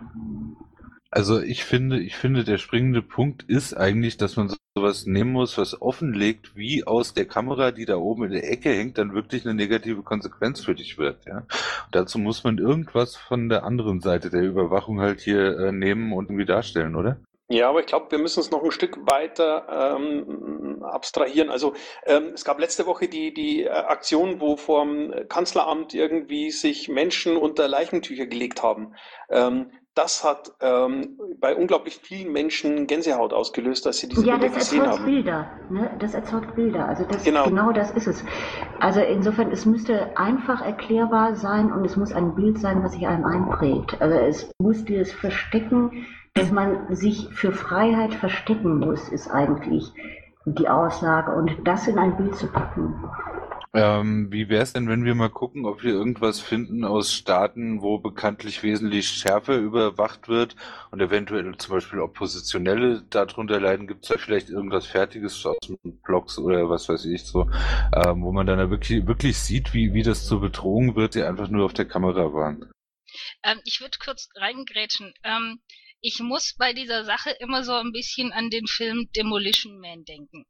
Also 1.10 1.40
ich 1.40 1.64
finde, 1.64 2.00
ich 2.00 2.16
finde, 2.16 2.44
der 2.44 2.58
springende 2.58 3.00
Punkt 3.00 3.42
ist 3.44 3.74
eigentlich, 3.74 4.18
dass 4.18 4.36
man 4.36 4.54
sowas 4.74 5.06
nehmen 5.06 5.32
muss, 5.32 5.56
was 5.56 5.80
offenlegt, 5.80 6.54
wie 6.54 6.86
aus 6.86 7.14
der 7.14 7.26
Kamera, 7.26 7.70
die 7.70 7.86
da 7.86 7.96
oben 7.96 8.24
in 8.24 8.32
der 8.32 8.50
Ecke 8.50 8.70
hängt, 8.70 8.98
dann 8.98 9.14
wirklich 9.14 9.44
eine 9.44 9.54
negative 9.54 10.02
Konsequenz 10.02 10.64
für 10.64 10.74
dich 10.74 10.98
wird. 10.98 11.24
Ja? 11.26 11.38
Und 11.38 11.48
dazu 11.92 12.18
muss 12.18 12.44
man 12.44 12.58
irgendwas 12.58 13.16
von 13.16 13.48
der 13.48 13.64
anderen 13.64 14.00
Seite 14.00 14.28
der 14.28 14.42
Überwachung 14.42 15.00
halt 15.00 15.20
hier 15.20 15.58
äh, 15.58 15.72
nehmen 15.72 16.12
und 16.12 16.26
irgendwie 16.26 16.44
darstellen, 16.44 16.94
oder? 16.94 17.18
Ja, 17.50 17.70
aber 17.70 17.80
ich 17.80 17.86
glaube, 17.86 18.10
wir 18.10 18.18
müssen 18.18 18.40
es 18.40 18.50
noch 18.50 18.62
ein 18.62 18.70
Stück 18.70 18.98
weiter 19.10 19.96
ähm, 19.96 20.82
abstrahieren. 20.82 21.48
Also 21.48 21.72
ähm, 22.04 22.32
es 22.34 22.44
gab 22.44 22.60
letzte 22.60 22.84
Woche 22.84 23.08
die, 23.08 23.32
die 23.32 23.64
äh, 23.64 23.70
Aktion, 23.70 24.38
wo 24.38 24.58
vom 24.58 25.14
Kanzleramt 25.30 25.94
irgendwie 25.94 26.50
sich 26.50 26.90
Menschen 26.90 27.38
unter 27.38 27.66
Leichentücher 27.66 28.26
gelegt 28.26 28.62
haben. 28.62 28.94
Ähm, 29.30 29.70
das 29.94 30.22
hat 30.22 30.52
ähm, 30.60 31.18
bei 31.40 31.56
unglaublich 31.56 31.98
vielen 32.00 32.32
Menschen 32.32 32.86
Gänsehaut 32.86 33.32
ausgelöst, 33.32 33.84
dass 33.84 33.98
sie 33.98 34.08
diese 34.08 34.24
ja, 34.24 34.36
Bilder 34.36 34.54
gesehen 34.54 34.86
haben. 34.86 34.88
Ja, 34.88 34.96
das 34.96 35.00
erzeugt 35.00 35.06
Bilder. 35.06 35.50
Ne? 35.70 35.90
Das 35.98 36.14
erzeugt 36.14 36.54
Bilder. 36.54 36.88
Also 36.88 37.04
das, 37.04 37.24
genau. 37.24 37.44
genau 37.44 37.72
das 37.72 37.90
ist 37.90 38.06
es. 38.06 38.24
Also 38.78 39.00
insofern, 39.00 39.50
es 39.50 39.66
müsste 39.66 40.16
einfach 40.16 40.64
erklärbar 40.64 41.34
sein 41.34 41.72
und 41.72 41.84
es 41.84 41.96
muss 41.96 42.12
ein 42.12 42.34
Bild 42.34 42.58
sein, 42.58 42.82
was 42.84 42.92
sich 42.92 43.06
einem 43.06 43.24
einprägt. 43.24 44.00
Also 44.00 44.16
es 44.16 44.50
muss 44.58 44.84
dieses 44.84 45.12
Verstecken, 45.12 46.06
dass 46.34 46.52
man 46.52 46.94
sich 46.94 47.28
für 47.32 47.52
Freiheit 47.52 48.14
verstecken 48.14 48.78
muss, 48.78 49.08
ist 49.08 49.28
eigentlich 49.28 49.92
die 50.44 50.68
Aussage. 50.68 51.32
Und 51.32 51.56
das 51.64 51.88
in 51.88 51.98
ein 51.98 52.16
Bild 52.16 52.36
zu 52.36 52.46
packen. 52.46 52.94
Ähm, 53.74 54.32
wie 54.32 54.48
wäre 54.48 54.62
es 54.62 54.72
denn, 54.72 54.88
wenn 54.88 55.04
wir 55.04 55.14
mal 55.14 55.28
gucken, 55.28 55.66
ob 55.66 55.82
wir 55.82 55.92
irgendwas 55.92 56.40
finden 56.40 56.84
aus 56.84 57.12
Staaten, 57.12 57.82
wo 57.82 57.98
bekanntlich 57.98 58.62
wesentlich 58.62 59.08
schärfer 59.08 59.58
überwacht 59.58 60.28
wird 60.28 60.56
und 60.90 61.00
eventuell 61.00 61.54
zum 61.58 61.74
Beispiel 61.74 62.00
Oppositionelle 62.00 63.02
darunter 63.10 63.60
leiden? 63.60 63.86
Gibt 63.86 64.04
es 64.04 64.08
da 64.08 64.16
vielleicht 64.16 64.48
irgendwas 64.48 64.86
Fertiges 64.86 65.44
aus 65.44 65.58
Blogs 66.02 66.38
oder 66.38 66.70
was 66.70 66.88
weiß 66.88 67.04
ich 67.04 67.24
so, 67.24 67.42
ähm, 67.94 68.22
wo 68.22 68.32
man 68.32 68.46
dann 68.46 68.70
wirklich, 68.70 69.06
wirklich 69.06 69.38
sieht, 69.38 69.74
wie, 69.74 69.92
wie 69.92 70.02
das 70.02 70.26
zur 70.26 70.40
Bedrohung 70.40 70.96
wird, 70.96 71.14
die 71.14 71.22
einfach 71.22 71.48
nur 71.48 71.66
auf 71.66 71.74
der 71.74 71.86
Kamera 71.86 72.32
waren? 72.32 72.72
Ähm, 73.42 73.60
ich 73.64 73.80
würde 73.80 73.98
kurz 74.02 74.30
reingrätschen. 74.36 75.12
Ähm, 75.24 75.60
ich 76.00 76.20
muss 76.20 76.54
bei 76.56 76.72
dieser 76.72 77.04
Sache 77.04 77.30
immer 77.40 77.64
so 77.64 77.74
ein 77.74 77.92
bisschen 77.92 78.32
an 78.32 78.48
den 78.48 78.66
Film 78.66 79.08
Demolition 79.14 79.78
Man 79.78 80.04
denken. 80.04 80.46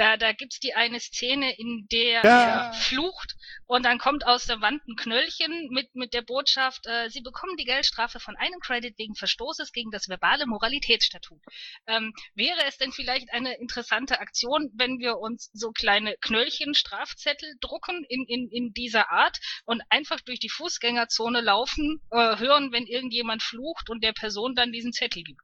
Da, 0.00 0.16
da 0.16 0.32
gibt's 0.32 0.60
die 0.60 0.72
eine 0.72 0.98
Szene, 0.98 1.54
in 1.58 1.86
der 1.92 2.22
ja. 2.24 2.70
er 2.70 2.72
flucht 2.72 3.36
und 3.66 3.84
dann 3.84 3.98
kommt 3.98 4.26
aus 4.26 4.46
der 4.46 4.62
Wand 4.62 4.80
ein 4.88 4.96
Knöllchen 4.96 5.68
mit, 5.68 5.94
mit 5.94 6.14
der 6.14 6.22
Botschaft, 6.22 6.86
äh, 6.86 7.10
Sie 7.10 7.20
bekommen 7.20 7.58
die 7.58 7.66
Geldstrafe 7.66 8.18
von 8.18 8.34
einem 8.34 8.60
Credit 8.60 8.96
wegen 8.96 9.14
Verstoßes 9.14 9.72
gegen 9.72 9.90
das 9.90 10.08
verbale 10.08 10.46
Moralitätsstatut. 10.46 11.42
Ähm, 11.86 12.14
wäre 12.34 12.64
es 12.66 12.78
denn 12.78 12.92
vielleicht 12.92 13.30
eine 13.34 13.58
interessante 13.58 14.20
Aktion, 14.20 14.70
wenn 14.74 15.00
wir 15.00 15.18
uns 15.18 15.50
so 15.52 15.70
kleine 15.70 16.16
Knöllchen, 16.22 16.72
Strafzettel 16.72 17.56
drucken 17.60 18.02
in, 18.08 18.24
in, 18.26 18.48
in 18.50 18.72
dieser 18.72 19.10
Art 19.10 19.38
und 19.66 19.82
einfach 19.90 20.22
durch 20.22 20.40
die 20.40 20.48
Fußgängerzone 20.48 21.42
laufen, 21.42 22.00
äh, 22.10 22.38
hören, 22.38 22.72
wenn 22.72 22.86
irgendjemand 22.86 23.42
flucht 23.42 23.90
und 23.90 24.02
der 24.02 24.14
Person 24.14 24.54
dann 24.54 24.72
diesen 24.72 24.94
Zettel 24.94 25.22
gibt? 25.24 25.42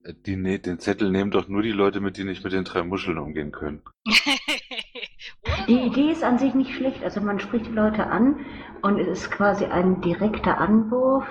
Die, 0.00 0.36
ne, 0.36 0.58
den 0.58 0.78
Zettel 0.78 1.10
nehmen 1.10 1.30
doch 1.30 1.48
nur 1.48 1.62
die 1.62 1.72
Leute 1.72 2.00
mit, 2.00 2.16
die 2.16 2.24
nicht 2.24 2.44
mit 2.44 2.52
den 2.52 2.64
drei 2.64 2.82
Muscheln 2.82 3.18
umgehen 3.18 3.50
können. 3.50 3.82
die 5.68 5.80
Idee 5.80 6.12
ist 6.12 6.22
an 6.22 6.38
sich 6.38 6.54
nicht 6.54 6.74
schlecht. 6.74 7.02
Also 7.02 7.20
man 7.20 7.40
spricht 7.40 7.66
die 7.66 7.72
Leute 7.72 8.06
an 8.06 8.46
und 8.82 8.98
es 8.98 9.08
ist 9.08 9.30
quasi 9.30 9.64
ein 9.64 10.00
direkter 10.00 10.58
Anwurf. 10.58 11.26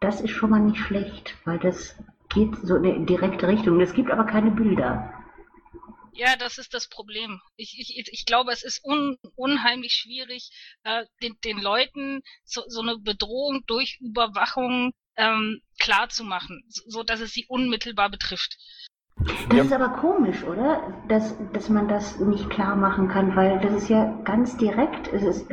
Das 0.00 0.20
ist 0.20 0.30
schon 0.30 0.50
mal 0.50 0.60
nicht 0.60 0.78
schlecht, 0.78 1.36
weil 1.44 1.58
das 1.58 1.96
geht 2.30 2.56
so 2.62 2.76
in 2.76 2.86
eine 2.86 3.06
direkte 3.06 3.48
Richtung. 3.48 3.80
Es 3.80 3.92
gibt 3.92 4.10
aber 4.10 4.24
keine 4.24 4.50
Bilder. 4.50 5.12
Ja, 6.12 6.36
das 6.36 6.58
ist 6.58 6.74
das 6.74 6.88
Problem. 6.88 7.40
Ich, 7.56 7.78
ich, 7.78 8.10
ich 8.12 8.26
glaube, 8.26 8.52
es 8.52 8.62
ist 8.62 8.84
un, 8.84 9.16
unheimlich 9.36 9.92
schwierig, 9.92 10.50
äh, 10.82 11.04
den, 11.22 11.36
den 11.44 11.58
Leuten 11.58 12.22
so, 12.44 12.62
so 12.66 12.80
eine 12.80 12.98
Bedrohung 12.98 13.62
durch 13.66 13.98
Überwachung 14.00 14.92
ähm, 15.20 15.60
klar 15.78 16.08
zu 16.08 16.24
machen, 16.24 16.64
so, 16.68 17.02
dass 17.02 17.20
es 17.20 17.32
sie 17.32 17.46
unmittelbar 17.48 18.10
betrifft. 18.10 18.56
Das 19.48 19.58
ja. 19.58 19.64
ist 19.64 19.72
aber 19.72 19.90
komisch, 19.90 20.42
oder? 20.44 20.80
Dass, 21.08 21.36
dass 21.52 21.68
man 21.68 21.88
das 21.88 22.18
nicht 22.20 22.48
klar 22.48 22.74
machen 22.74 23.08
kann, 23.08 23.36
weil 23.36 23.60
das 23.60 23.74
ist 23.74 23.88
ja 23.90 24.14
ganz 24.24 24.56
direkt. 24.56 25.12
Es, 25.12 25.22
ist, 25.22 25.46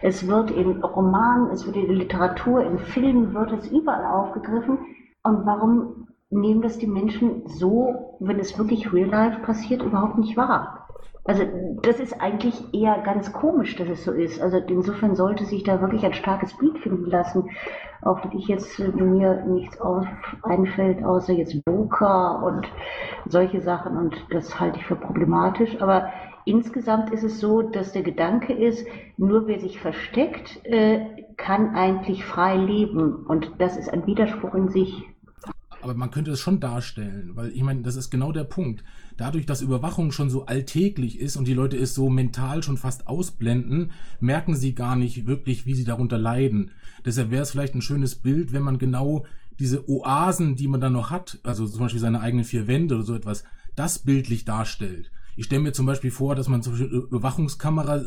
es 0.00 0.26
wird 0.26 0.50
in 0.50 0.82
Romanen, 0.82 1.50
es 1.50 1.64
wird 1.64 1.76
in 1.76 1.86
der 1.86 1.96
Literatur, 1.96 2.64
in 2.64 2.78
Filmen, 2.80 3.32
wird 3.32 3.52
es 3.52 3.68
überall 3.68 4.06
aufgegriffen. 4.06 4.78
Und 5.22 5.46
warum 5.46 6.08
nehmen 6.30 6.62
das 6.62 6.78
die 6.78 6.88
Menschen 6.88 7.46
so, 7.46 8.16
wenn 8.18 8.40
es 8.40 8.58
wirklich 8.58 8.92
real 8.92 9.08
life 9.08 9.38
passiert, 9.42 9.82
überhaupt 9.82 10.18
nicht 10.18 10.36
wahr? 10.36 10.81
Also 11.24 11.44
das 11.82 12.00
ist 12.00 12.20
eigentlich 12.20 12.54
eher 12.74 13.00
ganz 13.02 13.32
komisch, 13.32 13.76
dass 13.76 13.88
es 13.88 14.04
so 14.04 14.10
ist. 14.10 14.40
Also 14.40 14.56
insofern 14.58 15.14
sollte 15.14 15.44
sich 15.44 15.62
da 15.62 15.80
wirklich 15.80 16.04
ein 16.04 16.14
starkes 16.14 16.56
Bild 16.56 16.78
finden 16.78 17.06
lassen, 17.06 17.48
auch 18.02 18.24
wenn 18.24 18.36
ich 18.36 18.48
jetzt 18.48 18.76
mir 18.80 19.44
nichts 19.46 19.80
auf, 19.80 20.06
einfällt, 20.42 21.04
außer 21.04 21.32
jetzt 21.32 21.64
Boker 21.64 22.42
und 22.42 22.66
solche 23.28 23.60
Sachen 23.60 23.96
und 23.96 24.16
das 24.30 24.58
halte 24.58 24.80
ich 24.80 24.86
für 24.86 24.96
problematisch. 24.96 25.80
Aber 25.80 26.10
insgesamt 26.44 27.12
ist 27.12 27.22
es 27.22 27.38
so, 27.38 27.62
dass 27.62 27.92
der 27.92 28.02
Gedanke 28.02 28.52
ist, 28.52 28.84
nur 29.16 29.46
wer 29.46 29.60
sich 29.60 29.78
versteckt, 29.78 30.60
äh, 30.64 31.06
kann 31.36 31.76
eigentlich 31.76 32.24
frei 32.24 32.56
leben 32.56 33.26
und 33.26 33.52
das 33.58 33.76
ist 33.76 33.88
ein 33.88 34.06
Widerspruch 34.06 34.54
in 34.54 34.68
sich. 34.68 35.04
Aber 35.82 35.94
man 35.94 36.10
könnte 36.10 36.32
es 36.32 36.40
schon 36.40 36.60
darstellen, 36.60 37.32
weil 37.34 37.48
ich 37.50 37.62
meine, 37.62 37.82
das 37.82 37.96
ist 37.96 38.10
genau 38.10 38.32
der 38.32 38.44
Punkt. 38.44 38.84
Dadurch, 39.22 39.46
dass 39.46 39.62
Überwachung 39.62 40.10
schon 40.10 40.30
so 40.30 40.46
alltäglich 40.46 41.20
ist 41.20 41.36
und 41.36 41.46
die 41.46 41.54
Leute 41.54 41.76
es 41.76 41.94
so 41.94 42.10
mental 42.10 42.64
schon 42.64 42.76
fast 42.76 43.06
ausblenden, 43.06 43.92
merken 44.18 44.56
sie 44.56 44.74
gar 44.74 44.96
nicht 44.96 45.28
wirklich, 45.28 45.64
wie 45.64 45.76
sie 45.76 45.84
darunter 45.84 46.18
leiden. 46.18 46.72
Deshalb 47.04 47.30
wäre 47.30 47.44
es 47.44 47.52
vielleicht 47.52 47.76
ein 47.76 47.82
schönes 47.82 48.16
Bild, 48.16 48.52
wenn 48.52 48.62
man 48.62 48.78
genau 48.78 49.24
diese 49.60 49.88
Oasen, 49.88 50.56
die 50.56 50.66
man 50.66 50.80
dann 50.80 50.94
noch 50.94 51.10
hat, 51.10 51.38
also 51.44 51.68
zum 51.68 51.82
Beispiel 51.82 52.00
seine 52.00 52.18
eigenen 52.18 52.44
vier 52.44 52.66
Wände 52.66 52.96
oder 52.96 53.04
so 53.04 53.14
etwas, 53.14 53.44
das 53.76 54.00
bildlich 54.00 54.44
darstellt. 54.44 55.12
Ich 55.36 55.44
stelle 55.44 55.62
mir 55.62 55.72
zum 55.72 55.86
Beispiel 55.86 56.10
vor, 56.10 56.34
dass 56.34 56.48
man 56.48 56.64
zum 56.64 56.72
Beispiel 56.72 56.90
eine 56.90 57.02
Überwachungskamera 57.02 57.98
äh, 57.98 58.04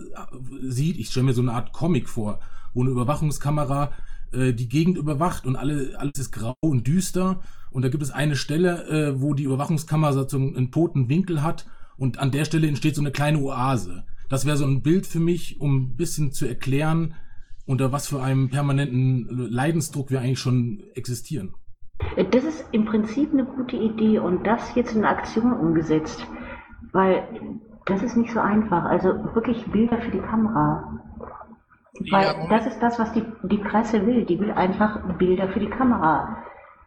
sieht. 0.64 0.98
Ich 0.98 1.12
stelle 1.12 1.28
mir 1.28 1.34
so 1.34 1.42
eine 1.42 1.54
Art 1.54 1.72
Comic 1.72 2.10
vor, 2.10 2.42
wo 2.74 2.82
eine 2.82 2.92
Überwachungskamera 2.92 3.94
äh, 4.34 4.54
die 4.54 4.68
Gegend 4.68 4.98
überwacht 4.98 5.46
und 5.46 5.56
alle, 5.56 5.98
alles 5.98 6.20
ist 6.20 6.32
grau 6.32 6.58
und 6.60 6.88
düster. 6.88 7.40
Und 7.76 7.82
da 7.82 7.90
gibt 7.90 8.04
es 8.04 8.12
eine 8.12 8.38
Stelle, 8.38 8.88
äh, 8.88 9.22
wo 9.22 9.34
die 9.34 9.44
Überwachungskamera 9.44 10.14
so 10.30 10.38
einen, 10.38 10.56
einen 10.56 10.72
toten 10.72 11.10
Winkel 11.10 11.44
hat 11.44 11.66
und 11.98 12.20
an 12.20 12.32
der 12.32 12.46
Stelle 12.46 12.70
entsteht 12.70 12.96
so 12.96 13.02
eine 13.02 13.12
kleine 13.12 13.40
Oase. 13.40 14.06
Das 14.30 14.46
wäre 14.46 14.56
so 14.56 14.66
ein 14.66 14.82
Bild 14.82 15.06
für 15.06 15.20
mich, 15.20 15.60
um 15.60 15.76
ein 15.76 15.96
bisschen 15.98 16.32
zu 16.32 16.48
erklären, 16.48 17.16
unter 17.66 17.92
was 17.92 18.08
für 18.08 18.24
einem 18.24 18.50
permanenten 18.50 19.28
Leidensdruck 19.52 20.10
wir 20.10 20.22
eigentlich 20.22 20.40
schon 20.40 20.84
existieren. 20.94 21.54
Das 22.32 22.46
ist 22.46 22.64
im 22.72 22.86
Prinzip 22.86 23.34
eine 23.34 23.44
gute 23.44 23.76
Idee 23.76 24.20
und 24.20 24.48
das 24.48 24.74
jetzt 24.76 24.96
in 24.96 25.04
Aktion 25.04 25.52
umgesetzt, 25.52 26.26
weil 26.94 27.28
das 27.88 28.02
ist 28.02 28.16
nicht 28.16 28.32
so 28.32 28.40
einfach. 28.40 28.86
Also 28.86 29.10
wirklich 29.34 29.66
Bilder 29.66 30.00
für 30.00 30.12
die 30.12 30.22
Kamera. 30.22 31.02
Weil 32.10 32.24
ja, 32.24 32.48
das 32.48 32.68
ist 32.68 32.80
das, 32.80 32.98
was 33.00 33.12
die, 33.12 33.26
die 33.44 33.58
Presse 33.58 34.06
will. 34.06 34.24
Die 34.24 34.40
will 34.40 34.52
einfach 34.52 35.18
Bilder 35.18 35.50
für 35.50 35.60
die 35.60 35.70
Kamera. 35.70 36.38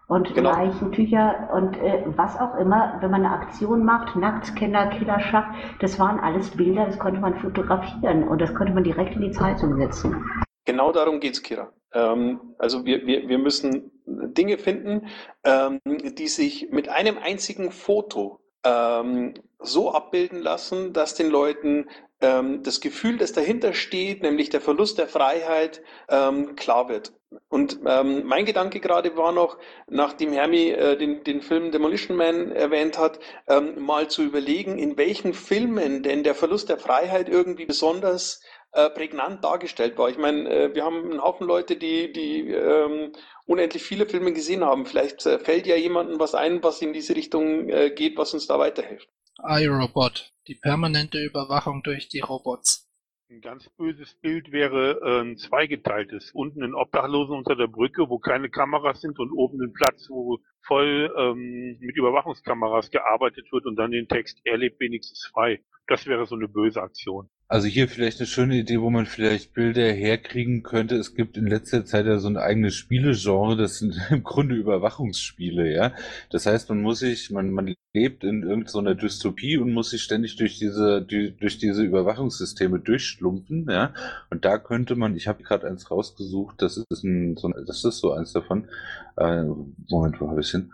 Und 0.08 0.34
genau. 0.34 0.52
Leichentücher 0.52 1.50
und 1.52 1.76
äh, 1.76 2.02
was 2.16 2.34
auch 2.40 2.54
immer, 2.56 2.96
wenn 3.00 3.10
man 3.10 3.26
eine 3.26 3.34
Aktion 3.34 3.84
macht, 3.84 4.16
Nacktscanner, 4.16 4.86
Killerschacht, 4.86 5.54
das 5.80 5.98
waren 5.98 6.18
alles 6.18 6.50
Bilder, 6.50 6.86
das 6.86 6.98
konnte 6.98 7.20
man 7.20 7.38
fotografieren 7.38 8.26
und 8.26 8.40
das 8.40 8.54
konnte 8.54 8.72
man 8.72 8.84
direkt 8.84 9.14
in 9.16 9.20
die 9.20 9.32
Zeitung 9.32 9.76
setzen. 9.76 10.24
Genau 10.64 10.92
darum 10.92 11.20
geht's, 11.20 11.42
Kira. 11.42 11.72
Ähm, 11.92 12.40
also 12.58 12.86
wir, 12.86 13.06
wir, 13.06 13.28
wir 13.28 13.38
müssen 13.38 13.90
Dinge 14.06 14.56
finden, 14.56 15.08
ähm, 15.44 15.80
die 15.84 16.28
sich 16.28 16.70
mit 16.70 16.88
einem 16.88 17.18
einzigen 17.18 17.70
Foto 17.70 18.40
ähm, 18.64 19.34
so 19.58 19.92
abbilden 19.92 20.40
lassen, 20.40 20.92
dass 20.92 21.14
den 21.14 21.30
Leuten 21.30 21.88
ähm, 22.20 22.62
das 22.62 22.80
Gefühl, 22.80 23.18
das 23.18 23.32
dahinter 23.32 23.72
steht, 23.72 24.22
nämlich 24.22 24.50
der 24.50 24.60
Verlust 24.60 24.98
der 24.98 25.08
Freiheit, 25.08 25.82
ähm, 26.08 26.56
klar 26.56 26.88
wird. 26.88 27.12
Und 27.48 27.80
ähm, 27.86 28.24
mein 28.26 28.46
Gedanke 28.46 28.80
gerade 28.80 29.16
war 29.16 29.32
noch, 29.32 29.58
nachdem 29.88 30.32
Hermi 30.32 30.70
äh, 30.70 30.96
den, 30.96 31.24
den 31.24 31.42
Film 31.42 31.70
Demolition 31.72 32.16
Man 32.16 32.52
erwähnt 32.52 32.98
hat, 32.98 33.18
ähm, 33.48 33.82
mal 33.82 34.08
zu 34.08 34.22
überlegen, 34.22 34.78
in 34.78 34.96
welchen 34.96 35.34
Filmen 35.34 36.02
denn 36.02 36.24
der 36.24 36.34
Verlust 36.34 36.68
der 36.68 36.78
Freiheit 36.78 37.28
irgendwie 37.28 37.66
besonders 37.66 38.42
äh, 38.72 38.88
prägnant 38.88 39.44
dargestellt 39.44 39.98
war. 39.98 40.08
Ich 40.08 40.18
meine, 40.18 40.48
äh, 40.48 40.74
wir 40.74 40.84
haben 40.84 41.10
einen 41.10 41.22
Haufen 41.22 41.46
Leute, 41.46 41.76
die, 41.76 42.12
die 42.12 42.48
ähm, 42.50 43.12
unendlich 43.44 43.82
viele 43.82 44.06
Filme 44.06 44.32
gesehen 44.32 44.64
haben. 44.64 44.86
Vielleicht 44.86 45.26
äh, 45.26 45.38
fällt 45.38 45.66
ja 45.66 45.76
jemandem 45.76 46.18
was 46.18 46.34
ein, 46.34 46.62
was 46.62 46.80
in 46.80 46.92
diese 46.92 47.14
Richtung 47.14 47.68
äh, 47.68 47.90
geht, 47.90 48.16
was 48.16 48.32
uns 48.32 48.46
da 48.46 48.58
weiterhilft 48.58 49.08
iRobot, 49.38 50.32
die 50.48 50.54
permanente 50.54 51.18
Überwachung 51.18 51.82
durch 51.82 52.08
die 52.08 52.20
Robots. 52.20 52.87
Ein 53.30 53.42
ganz 53.42 53.68
böses 53.76 54.14
Bild 54.22 54.52
wäre 54.52 55.02
ein 55.20 55.36
zweigeteiltes. 55.36 56.30
Unten 56.32 56.62
ein 56.62 56.74
Obdachlosen 56.74 57.36
unter 57.36 57.56
der 57.56 57.66
Brücke, 57.66 58.08
wo 58.08 58.18
keine 58.18 58.48
Kameras 58.48 59.02
sind 59.02 59.18
und 59.18 59.32
oben 59.32 59.60
ein 59.60 59.74
Platz, 59.74 60.08
wo 60.08 60.38
voll 60.62 61.12
ähm, 61.14 61.76
mit 61.78 61.94
Überwachungskameras 61.98 62.90
gearbeitet 62.90 63.52
wird 63.52 63.66
und 63.66 63.76
dann 63.76 63.90
den 63.90 64.08
Text, 64.08 64.40
er 64.44 64.56
lebt 64.56 64.80
wenigstens 64.80 65.26
frei. 65.30 65.60
Das 65.88 66.06
wäre 66.06 66.24
so 66.24 66.36
eine 66.36 66.48
böse 66.48 66.80
Aktion. 66.80 67.28
Also 67.50 67.66
hier 67.66 67.88
vielleicht 67.88 68.20
eine 68.20 68.26
schöne 68.26 68.56
Idee, 68.56 68.78
wo 68.82 68.90
man 68.90 69.06
vielleicht 69.06 69.54
Bilder 69.54 69.90
herkriegen 69.90 70.62
könnte. 70.62 70.96
Es 70.96 71.14
gibt 71.14 71.38
in 71.38 71.46
letzter 71.46 71.86
Zeit 71.86 72.04
ja 72.04 72.18
so 72.18 72.28
ein 72.28 72.36
eigenes 72.36 72.74
Spielegenre, 72.74 73.56
das 73.56 73.78
sind 73.78 73.98
im 74.10 74.22
Grunde 74.22 74.54
Überwachungsspiele, 74.54 75.72
ja. 75.72 75.94
Das 76.28 76.44
heißt, 76.44 76.68
man 76.68 76.82
muss 76.82 76.98
sich, 76.98 77.30
man, 77.30 77.50
man 77.50 77.74
lebt 77.94 78.22
in 78.22 78.42
irgendeiner 78.42 78.94
Dystopie 78.94 79.56
und 79.56 79.72
muss 79.72 79.88
sich 79.88 80.02
ständig 80.02 80.36
durch 80.36 80.58
diese, 80.58 81.00
die, 81.00 81.34
durch 81.38 81.56
diese 81.56 81.82
Überwachungssysteme 81.84 82.80
durchschlumpfen, 82.80 83.66
ja. 83.70 83.94
Und 84.28 84.44
da 84.44 84.58
könnte 84.58 84.94
man, 84.94 85.16
ich 85.16 85.26
habe 85.26 85.42
gerade 85.42 85.66
eins 85.68 85.90
rausgesucht, 85.90 86.60
das 86.60 86.76
ist 86.76 87.02
ein, 87.02 87.38
so, 87.38 87.48
das 87.48 87.82
ist 87.82 88.00
so 88.00 88.12
eins 88.12 88.34
davon. 88.34 88.68
Äh, 89.16 89.44
Moment, 89.88 90.20
wo 90.20 90.28
habe 90.28 90.42
ich 90.42 90.50
hin? 90.50 90.70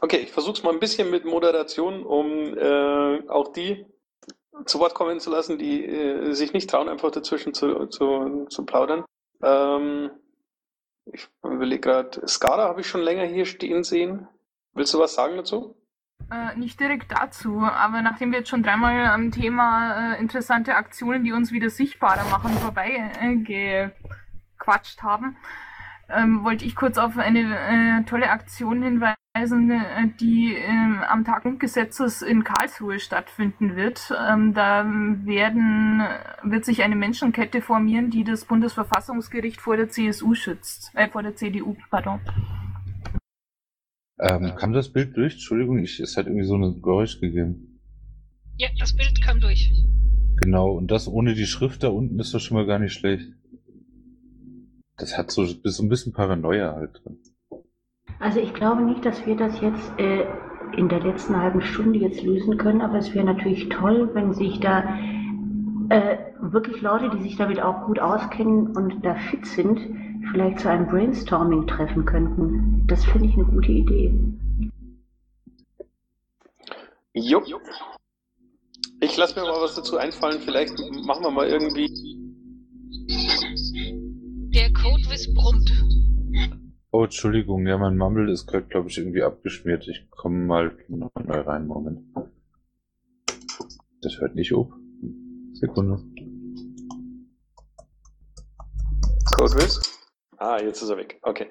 Okay, 0.00 0.20
ich 0.22 0.32
versuche 0.32 0.54
es 0.54 0.62
mal 0.62 0.72
ein 0.72 0.80
bisschen 0.80 1.10
mit 1.10 1.26
Moderation, 1.26 2.02
um 2.02 2.56
äh, 2.56 3.28
auch 3.28 3.52
die 3.52 3.84
zu 4.64 4.78
Wort 4.78 4.94
kommen 4.94 5.20
zu 5.20 5.30
lassen, 5.30 5.58
die 5.58 5.84
äh, 5.84 6.32
sich 6.32 6.52
nicht 6.52 6.70
trauen, 6.70 6.88
einfach 6.88 7.10
dazwischen 7.10 7.54
zu, 7.54 7.86
zu, 7.86 8.46
zu 8.48 8.64
plaudern. 8.64 9.04
Ähm, 9.42 10.10
ich 11.12 11.28
überlege 11.44 11.80
gerade, 11.80 12.26
Skara 12.26 12.68
habe 12.68 12.80
ich 12.80 12.88
schon 12.88 13.02
länger 13.02 13.24
hier 13.24 13.46
stehen 13.46 13.84
sehen. 13.84 14.26
Willst 14.74 14.92
du 14.94 14.98
was 14.98 15.14
sagen 15.14 15.36
dazu? 15.36 15.76
Äh, 16.30 16.56
nicht 16.58 16.80
direkt 16.80 17.12
dazu, 17.12 17.60
aber 17.60 18.02
nachdem 18.02 18.32
wir 18.32 18.40
jetzt 18.40 18.48
schon 18.48 18.62
dreimal 18.62 19.06
am 19.06 19.30
Thema 19.30 20.14
äh, 20.14 20.20
interessante 20.20 20.74
Aktionen, 20.74 21.22
die 21.22 21.32
uns 21.32 21.52
wieder 21.52 21.70
sichtbarer 21.70 22.28
machen, 22.30 22.52
vorbei 22.54 23.12
äh, 23.20 23.36
gequatscht 24.56 25.02
haben, 25.02 25.36
ähm, 26.08 26.42
wollte 26.44 26.64
ich 26.64 26.74
kurz 26.74 26.98
auf 26.98 27.16
eine 27.16 28.00
äh, 28.00 28.04
tolle 28.04 28.30
Aktion 28.30 28.82
hinweisen 28.82 29.16
äh, 29.44 30.08
die 30.20 30.54
ähm, 30.54 31.00
am 31.08 31.24
Tag 31.24 31.42
Grundgesetzes 31.42 32.22
in 32.22 32.44
Karlsruhe 32.44 32.98
stattfinden 32.98 33.76
wird. 33.76 34.12
Ähm, 34.28 34.54
da 34.54 34.84
werden, 34.84 36.02
wird 36.42 36.64
sich 36.64 36.82
eine 36.82 36.96
Menschenkette 36.96 37.62
formieren, 37.62 38.10
die 38.10 38.24
das 38.24 38.44
Bundesverfassungsgericht 38.44 39.60
vor 39.60 39.76
der 39.76 39.88
CSU 39.88 40.34
schützt, 40.34 40.90
äh, 40.94 41.08
vor 41.08 41.22
der 41.22 41.36
CDU, 41.36 41.76
pardon. 41.90 42.20
Ähm, 44.18 44.54
kam 44.56 44.72
das 44.72 44.92
Bild 44.92 45.16
durch? 45.16 45.34
Entschuldigung, 45.34 45.78
ich, 45.78 46.00
es 46.00 46.16
hat 46.16 46.26
irgendwie 46.26 46.46
so 46.46 46.56
ein 46.56 46.82
Geräusch 46.82 47.20
gegeben. 47.20 47.80
Ja, 48.56 48.68
das 48.78 48.96
Bild 48.96 49.22
kam 49.22 49.40
durch. 49.40 49.70
Genau, 50.40 50.72
und 50.72 50.90
das 50.90 51.08
ohne 51.08 51.34
die 51.34 51.46
Schrift 51.46 51.82
da 51.82 51.88
unten 51.88 52.18
ist 52.18 52.32
doch 52.34 52.40
schon 52.40 52.56
mal 52.56 52.66
gar 52.66 52.78
nicht 52.78 52.94
schlecht. 52.94 53.28
Das 54.96 55.18
hat 55.18 55.30
so, 55.30 55.44
so 55.44 55.82
ein 55.82 55.88
bisschen 55.88 56.12
Paranoia 56.12 56.74
halt 56.74 57.00
drin. 57.04 57.18
Also 58.18 58.40
ich 58.40 58.54
glaube 58.54 58.82
nicht, 58.82 59.04
dass 59.04 59.26
wir 59.26 59.36
das 59.36 59.60
jetzt 59.60 59.98
äh, 59.98 60.24
in 60.76 60.88
der 60.88 61.00
letzten 61.00 61.36
halben 61.36 61.60
Stunde 61.60 61.98
jetzt 61.98 62.22
lösen 62.22 62.56
können, 62.56 62.80
aber 62.80 62.98
es 62.98 63.14
wäre 63.14 63.24
natürlich 63.24 63.68
toll, 63.68 64.10
wenn 64.14 64.32
sich 64.32 64.60
da 64.60 64.82
äh, 65.90 66.18
wirklich 66.40 66.80
Leute, 66.80 67.10
die 67.10 67.22
sich 67.22 67.36
damit 67.36 67.60
auch 67.60 67.86
gut 67.86 67.98
auskennen 67.98 68.76
und 68.76 69.04
da 69.04 69.14
fit 69.14 69.46
sind, 69.46 69.80
vielleicht 70.32 70.60
zu 70.60 70.68
einem 70.68 70.86
Brainstorming 70.86 71.66
treffen 71.66 72.04
könnten. 72.04 72.86
Das 72.86 73.04
finde 73.04 73.28
ich 73.28 73.34
eine 73.34 73.44
gute 73.44 73.72
Idee. 73.72 74.12
Jo. 77.14 77.42
Ich 79.00 79.16
lasse 79.16 79.38
mir 79.38 79.46
mal 79.46 79.60
was 79.62 79.74
dazu 79.74 79.96
einfallen. 79.96 80.40
Vielleicht 80.40 80.78
machen 81.06 81.22
wir 81.22 81.30
mal 81.30 81.46
irgendwie. 81.46 81.88
Der 84.54 84.72
Codewiss 84.72 85.32
brummt. 85.34 85.70
Oh, 86.98 87.04
Entschuldigung, 87.04 87.66
ja, 87.66 87.76
mein 87.76 87.98
Mumble 87.98 88.32
ist 88.32 88.46
gerade, 88.46 88.64
glaube 88.68 88.88
ich, 88.88 88.96
irgendwie 88.96 89.22
abgeschmiert. 89.22 89.86
Ich 89.86 90.10
komme 90.10 90.46
mal 90.46 90.74
neu 90.88 91.40
rein, 91.42 91.66
Moment. 91.66 92.00
Das 94.00 94.18
hört 94.18 94.34
nicht 94.34 94.54
auf. 94.54 94.72
Sekunde. 95.52 96.02
Kurzwiss? 99.36 99.78
Ah, 100.38 100.58
jetzt 100.58 100.80
ist 100.80 100.88
er 100.88 100.96
weg. 100.96 101.18
Okay. 101.20 101.48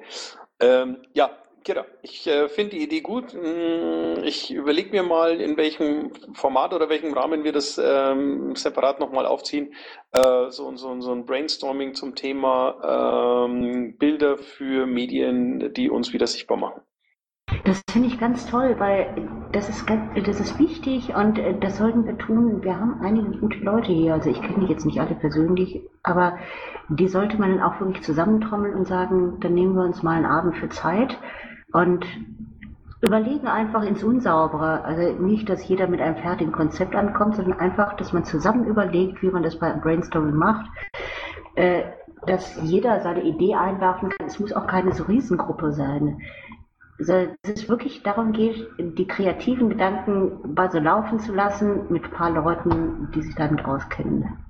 Ähm, 0.60 0.98
ja, 1.14 1.30
genau. 1.66 1.84
Ich 2.02 2.26
äh, 2.28 2.48
finde 2.48 2.72
die 2.78 2.84
Idee 2.84 3.02
gut. 3.02 3.34
Mm, 3.34 4.24
Ich 4.24 4.54
überlege 4.54 4.92
mir 4.92 5.04
mal, 5.04 5.42
in 5.42 5.58
welchem 5.58 6.12
Format 6.34 6.74
oder 6.74 6.90
welchem 6.90 7.14
Rahmen 7.14 7.44
wir 7.44 7.52
das 7.52 7.78
ähm, 7.78 8.56
separat 8.56 9.00
nochmal 9.00 9.26
aufziehen. 9.26 9.74
Äh, 10.12 10.50
so, 10.50 10.76
so, 10.76 11.02
so 11.02 11.12
ein 11.12 11.26
Brainstorming 11.26 11.94
zum 11.94 12.16
Thema 12.16 13.46
ähm, 13.48 13.98
Bilder 13.98 14.38
für 14.38 14.86
Medien, 14.86 15.74
die 15.74 15.90
uns 15.90 16.14
wieder 16.14 16.28
sichtbar 16.28 16.58
machen. 16.58 16.82
Das 17.64 17.82
finde 17.92 18.08
ich 18.08 18.20
ganz 18.20 18.48
toll, 18.48 18.76
weil 18.80 19.30
das 19.52 19.70
ist, 19.70 19.86
das 20.26 20.40
ist 20.40 20.60
wichtig 20.60 21.16
und 21.16 21.38
äh, 21.38 21.58
das 21.60 21.78
sollten 21.78 22.06
wir 22.06 22.18
tun. 22.18 22.64
Wir 22.64 22.80
haben 22.80 23.02
einige 23.02 23.38
gute 23.38 23.60
Leute 23.60 23.92
hier, 23.92 24.14
also 24.14 24.30
ich 24.30 24.42
kenne 24.42 24.66
die 24.66 24.72
jetzt 24.72 24.86
nicht 24.86 25.00
alle 25.00 25.16
persönlich, 25.16 25.82
aber 26.04 26.38
die 26.90 27.08
sollte 27.08 27.38
man 27.38 27.52
dann 27.52 27.64
auch 27.64 27.80
wirklich 27.80 28.04
zusammentrommeln 28.04 28.76
und 28.76 28.88
sagen, 28.88 29.40
dann 29.40 29.54
nehmen 29.54 29.76
wir 29.76 29.84
uns 29.84 30.04
mal 30.04 30.18
einen 30.18 30.26
Abend 30.26 30.58
für 30.58 30.70
Zeit 30.70 31.18
und 31.76 32.06
überlegen 33.02 33.48
einfach 33.48 33.84
ins 33.84 34.02
Unsaubere. 34.02 34.84
Also 34.86 35.22
nicht, 35.22 35.50
dass 35.50 35.68
jeder 35.68 35.88
mit 35.88 36.00
einem 36.00 36.16
fertigen 36.16 36.54
Konzept 36.54 36.96
ankommt, 36.96 37.36
sondern 37.36 37.60
einfach, 37.60 37.98
dass 37.98 38.14
man 38.14 38.24
zusammen 38.24 38.66
überlegt, 38.66 39.22
wie 39.22 39.30
man 39.30 39.44
das 39.44 39.60
bei 39.60 39.72
Brainstorming 39.74 40.36
macht. 40.36 40.70
Äh, 41.56 41.84
dass 42.26 42.58
jeder 42.64 43.02
seine 43.02 43.24
Idee 43.24 43.56
einwerfen 43.56 44.10
kann. 44.10 44.28
Es 44.28 44.40
muss 44.40 44.54
auch 44.54 44.68
keine 44.68 44.94
so 44.94 45.04
Riesengruppe 45.04 45.74
sein. 45.74 46.22
Also, 46.98 47.28
dass 47.44 47.62
es 47.62 47.70
wirklich 47.70 48.04
darum 48.04 48.32
geht, 48.32 48.68
die 48.80 49.06
kreativen 49.06 49.70
Gedanken 49.70 50.54
mal 50.56 50.72
so 50.72 50.80
laufen 50.80 51.20
zu 51.20 51.34
lassen 51.34 51.92
mit 51.92 52.06
ein 52.06 52.12
paar 52.12 52.32
Leuten, 52.32 53.12
die 53.14 53.22
sich 53.22 53.36
damit 53.36 53.66
auskennen. 53.66 54.46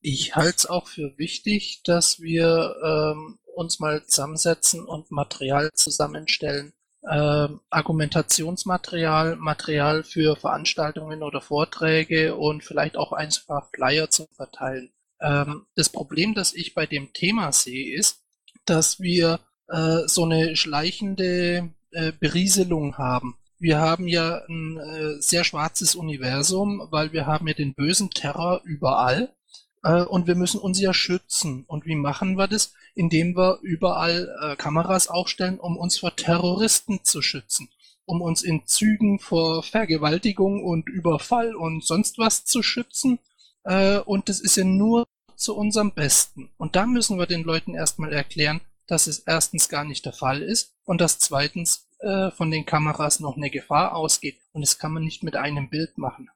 Ich 0.00 0.34
halte 0.34 0.56
es 0.56 0.66
auch 0.68 0.88
für 0.88 1.16
wichtig, 1.16 1.82
dass 1.84 2.20
wir 2.20 2.74
ähm, 2.84 3.38
uns 3.54 3.80
mal 3.80 4.04
zusammensetzen 4.04 4.84
und 4.84 5.10
Material 5.10 5.70
zusammenstellen. 5.74 6.72
Ähm, 7.10 7.60
Argumentationsmaterial, 7.70 9.36
Material 9.36 10.04
für 10.04 10.36
Veranstaltungen 10.36 11.22
oder 11.22 11.40
Vorträge 11.40 12.36
und 12.36 12.62
vielleicht 12.62 12.96
auch 12.96 13.12
einfach 13.12 13.70
Flyer 13.74 14.08
zu 14.08 14.28
verteilen. 14.36 14.90
Ähm, 15.20 15.66
das 15.74 15.88
Problem, 15.88 16.34
das 16.34 16.54
ich 16.54 16.74
bei 16.74 16.86
dem 16.86 17.12
Thema 17.12 17.52
sehe, 17.52 17.96
ist, 17.96 18.22
dass 18.66 19.00
wir 19.00 19.40
äh, 19.68 20.06
so 20.06 20.24
eine 20.24 20.54
schleichende 20.54 21.70
äh, 21.90 22.12
Berieselung 22.12 22.98
haben. 22.98 23.36
Wir 23.58 23.78
haben 23.78 24.06
ja 24.06 24.42
ein 24.48 24.78
äh, 24.78 25.20
sehr 25.20 25.44
schwarzes 25.44 25.94
Universum, 25.94 26.86
weil 26.90 27.12
wir 27.12 27.26
haben 27.26 27.48
ja 27.48 27.54
den 27.54 27.74
bösen 27.74 28.10
Terror 28.10 28.60
überall 28.64 29.34
äh, 29.82 30.02
und 30.02 30.26
wir 30.26 30.34
müssen 30.34 30.60
uns 30.60 30.80
ja 30.80 30.94
schützen. 30.94 31.64
Und 31.66 31.86
wie 31.86 31.94
machen 31.94 32.36
wir 32.36 32.48
das? 32.48 32.72
Indem 32.94 33.36
wir 33.36 33.58
überall 33.62 34.34
äh, 34.42 34.56
Kameras 34.56 35.08
aufstellen, 35.08 35.58
um 35.58 35.76
uns 35.76 35.98
vor 35.98 36.14
Terroristen 36.16 37.04
zu 37.04 37.22
schützen, 37.22 37.68
um 38.04 38.20
uns 38.20 38.42
in 38.42 38.66
Zügen 38.66 39.18
vor 39.18 39.62
Vergewaltigung 39.62 40.64
und 40.64 40.88
Überfall 40.88 41.54
und 41.54 41.84
sonst 41.84 42.18
was 42.18 42.44
zu 42.44 42.62
schützen. 42.62 43.18
Äh, 43.64 43.98
und 43.98 44.28
das 44.28 44.40
ist 44.40 44.56
ja 44.56 44.64
nur 44.64 45.06
zu 45.36 45.56
unserem 45.56 45.92
Besten. 45.92 46.50
Und 46.56 46.76
da 46.76 46.86
müssen 46.86 47.18
wir 47.18 47.26
den 47.26 47.42
Leuten 47.42 47.74
erstmal 47.74 48.12
erklären, 48.12 48.60
dass 48.86 49.06
es 49.06 49.20
erstens 49.20 49.68
gar 49.68 49.84
nicht 49.84 50.04
der 50.04 50.12
Fall 50.12 50.42
ist 50.42 50.74
und 50.84 51.00
dass 51.00 51.18
zweitens 51.18 51.88
äh, 52.00 52.30
von 52.30 52.50
den 52.50 52.66
Kameras 52.66 53.20
noch 53.20 53.36
eine 53.36 53.50
Gefahr 53.50 53.94
ausgeht. 53.96 54.38
Und 54.52 54.60
das 54.60 54.78
kann 54.78 54.92
man 54.92 55.04
nicht 55.04 55.22
mit 55.22 55.36
einem 55.36 55.68
Bild 55.68 55.98
machen. 55.98 56.28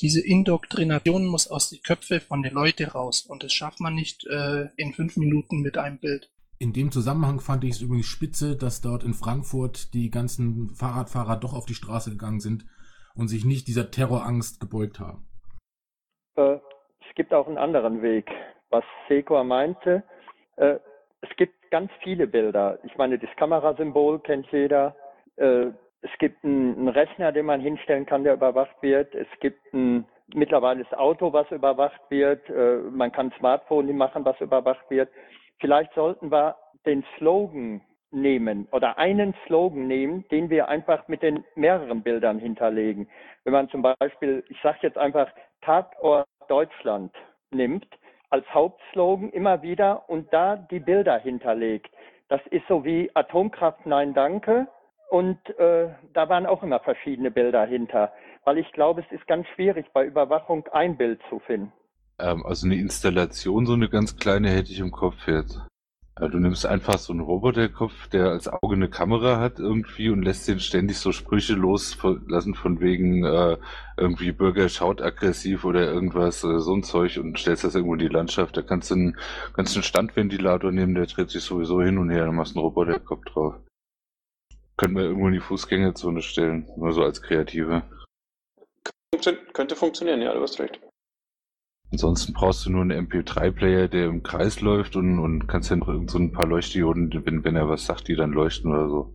Diese 0.00 0.24
Indoktrination 0.24 1.26
muss 1.26 1.50
aus 1.50 1.70
die 1.70 1.80
Köpfe 1.80 2.20
von 2.20 2.42
den 2.42 2.52
Leuten 2.52 2.84
raus 2.84 3.22
und 3.22 3.42
das 3.42 3.52
schafft 3.52 3.80
man 3.80 3.94
nicht 3.94 4.26
äh, 4.26 4.68
in 4.76 4.92
fünf 4.92 5.16
Minuten 5.16 5.62
mit 5.62 5.78
einem 5.78 5.98
Bild. 5.98 6.30
In 6.58 6.72
dem 6.72 6.90
Zusammenhang 6.90 7.40
fand 7.40 7.64
ich 7.64 7.70
es 7.70 7.80
übrigens 7.80 8.06
spitze, 8.06 8.56
dass 8.56 8.82
dort 8.82 9.04
in 9.04 9.14
Frankfurt 9.14 9.94
die 9.94 10.10
ganzen 10.10 10.70
Fahrradfahrer 10.74 11.36
doch 11.36 11.54
auf 11.54 11.66
die 11.66 11.74
Straße 11.74 12.10
gegangen 12.10 12.40
sind 12.40 12.66
und 13.14 13.28
sich 13.28 13.44
nicht 13.44 13.68
dieser 13.68 13.90
Terrorangst 13.90 14.60
gebeugt 14.60 15.00
haben. 15.00 15.26
Äh, 16.36 16.58
es 17.08 17.14
gibt 17.14 17.32
auch 17.32 17.46
einen 17.46 17.58
anderen 17.58 18.02
Weg. 18.02 18.30
Was 18.68 18.84
Sekor 19.08 19.44
meinte, 19.44 20.02
äh, 20.56 20.78
es 21.22 21.36
gibt 21.36 21.54
ganz 21.70 21.90
viele 22.02 22.26
Bilder. 22.26 22.78
Ich 22.84 22.96
meine, 22.96 23.18
das 23.18 23.30
Kamerasymbol 23.36 24.20
kennt 24.20 24.46
jeder. 24.52 24.94
Äh, 25.36 25.68
es 26.06 26.18
gibt 26.18 26.44
einen, 26.44 26.88
Rechner, 26.88 27.32
den 27.32 27.46
man 27.46 27.60
hinstellen 27.60 28.06
kann, 28.06 28.24
der 28.24 28.34
überwacht 28.34 28.76
wird. 28.80 29.14
Es 29.14 29.28
gibt 29.40 29.60
ein 29.72 30.06
mittlerweile 30.34 30.82
das 30.82 30.98
Auto, 30.98 31.32
was 31.32 31.50
überwacht 31.50 32.00
wird. 32.08 32.48
Äh, 32.48 32.78
man 32.90 33.12
kann 33.12 33.32
Smartphone 33.38 33.96
machen, 33.96 34.24
was 34.24 34.40
überwacht 34.40 34.88
wird. 34.90 35.08
Vielleicht 35.60 35.92
sollten 35.94 36.30
wir 36.30 36.56
den 36.84 37.04
Slogan 37.16 37.80
nehmen 38.10 38.68
oder 38.72 38.98
einen 38.98 39.34
Slogan 39.46 39.86
nehmen, 39.86 40.24
den 40.30 40.50
wir 40.50 40.68
einfach 40.68 41.06
mit 41.08 41.22
den 41.22 41.44
mehreren 41.54 42.02
Bildern 42.02 42.38
hinterlegen. 42.38 43.08
Wenn 43.44 43.52
man 43.52 43.68
zum 43.68 43.82
Beispiel, 43.82 44.44
ich 44.48 44.60
sage 44.62 44.78
jetzt 44.82 44.98
einfach 44.98 45.28
Tatort 45.62 46.26
Deutschland 46.48 47.12
nimmt, 47.50 47.86
als 48.30 48.46
Hauptslogan 48.52 49.30
immer 49.30 49.62
wieder 49.62 50.08
und 50.08 50.32
da 50.32 50.56
die 50.56 50.80
Bilder 50.80 51.18
hinterlegt. 51.18 51.90
Das 52.28 52.40
ist 52.50 52.66
so 52.68 52.84
wie 52.84 53.10
Atomkraft, 53.14 53.86
nein, 53.86 54.14
danke. 54.14 54.66
Und 55.08 55.38
äh, 55.58 55.88
da 56.14 56.28
waren 56.28 56.46
auch 56.46 56.62
immer 56.62 56.80
verschiedene 56.80 57.30
Bilder 57.30 57.64
hinter, 57.64 58.12
weil 58.44 58.58
ich 58.58 58.70
glaube, 58.72 59.02
es 59.02 59.12
ist 59.12 59.26
ganz 59.26 59.46
schwierig, 59.54 59.86
bei 59.92 60.04
Überwachung 60.04 60.66
ein 60.72 60.96
Bild 60.96 61.20
zu 61.30 61.38
finden. 61.40 61.72
Ähm, 62.18 62.44
also 62.44 62.66
eine 62.66 62.76
Installation, 62.76 63.66
so 63.66 63.74
eine 63.74 63.88
ganz 63.88 64.16
kleine 64.16 64.50
hätte 64.50 64.72
ich 64.72 64.80
im 64.80 64.90
Kopf 64.90 65.28
jetzt. 65.28 65.60
Äh, 66.18 66.28
Du 66.30 66.38
nimmst 66.38 66.66
einfach 66.66 66.98
so 66.98 67.12
einen 67.12 67.20
Roboterkopf, 67.20 68.08
der 68.08 68.30
als 68.30 68.48
Auge 68.48 68.74
eine 68.74 68.88
Kamera 68.88 69.38
hat 69.38 69.58
irgendwie 69.58 70.08
und 70.08 70.22
lässt 70.22 70.48
den 70.48 70.60
ständig 70.60 70.98
so 70.98 71.12
Sprüche 71.12 71.54
loslassen 71.54 72.54
von 72.54 72.80
wegen 72.80 73.24
äh, 73.24 73.58
irgendwie 73.96 74.32
Bürger 74.32 74.68
schaut 74.68 75.02
aggressiv 75.02 75.64
oder 75.64 75.82
irgendwas, 75.92 76.42
äh, 76.42 76.58
so 76.58 76.74
ein 76.74 76.82
Zeug 76.82 77.18
und 77.18 77.38
stellst 77.38 77.64
das 77.64 77.74
irgendwo 77.74 77.94
in 77.94 78.00
die 78.00 78.08
Landschaft. 78.08 78.56
Da 78.56 78.62
kannst 78.62 78.90
du 78.90 78.94
einen, 78.94 79.16
kannst 79.54 79.76
einen 79.76 79.82
Standventilator 79.82 80.72
nehmen, 80.72 80.94
der 80.94 81.06
dreht 81.06 81.30
sich 81.30 81.42
sowieso 81.42 81.82
hin 81.82 81.98
und 81.98 82.10
her, 82.10 82.26
dann 82.26 82.34
machst 82.34 82.56
einen 82.56 82.64
Roboterkopf 82.64 83.24
drauf. 83.26 83.54
Können 84.76 84.94
wir 84.94 85.04
irgendwo 85.04 85.28
in 85.28 85.34
die 85.34 85.40
Fußgängerzone 85.40 86.20
stellen, 86.22 86.68
nur 86.76 86.92
so 86.92 87.02
als 87.02 87.22
Kreative. 87.22 87.82
Funktio 89.14 89.32
könnte 89.54 89.76
funktionieren, 89.76 90.20
ja, 90.20 90.34
du 90.34 90.42
hast 90.42 90.60
recht. 90.60 90.78
Ansonsten 91.92 92.32
brauchst 92.32 92.66
du 92.66 92.70
nur 92.70 92.82
einen 92.82 93.06
MP3-Player, 93.06 93.88
der 93.88 94.06
im 94.06 94.22
Kreis 94.22 94.60
läuft 94.60 94.96
und, 94.96 95.18
und 95.18 95.46
kannst 95.46 95.70
dann 95.70 95.78
noch 95.78 95.88
irgend 95.88 96.10
so 96.10 96.18
ein 96.18 96.32
paar 96.32 96.46
Leuchtdioden, 96.46 97.24
wenn, 97.24 97.44
wenn 97.44 97.56
er 97.56 97.68
was 97.68 97.86
sagt, 97.86 98.08
die 98.08 98.16
dann 98.16 98.32
leuchten 98.32 98.72
oder 98.72 98.88
so. 98.88 99.14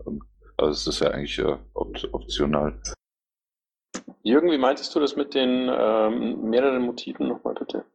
Also 0.58 0.72
es 0.72 0.88
ist 0.88 1.02
ja 1.02 1.12
eigentlich 1.12 1.38
äh, 1.40 1.58
op 1.74 1.96
optional. 2.12 2.80
Jürgen, 4.24 4.52
wie 4.52 4.58
meintest 4.58 4.96
du 4.96 5.00
das 5.00 5.16
mit 5.16 5.34
den 5.34 5.70
ähm, 5.72 6.50
mehreren 6.50 6.84
Motiven 6.84 7.28
nochmal 7.28 7.56
bitte? 7.56 7.86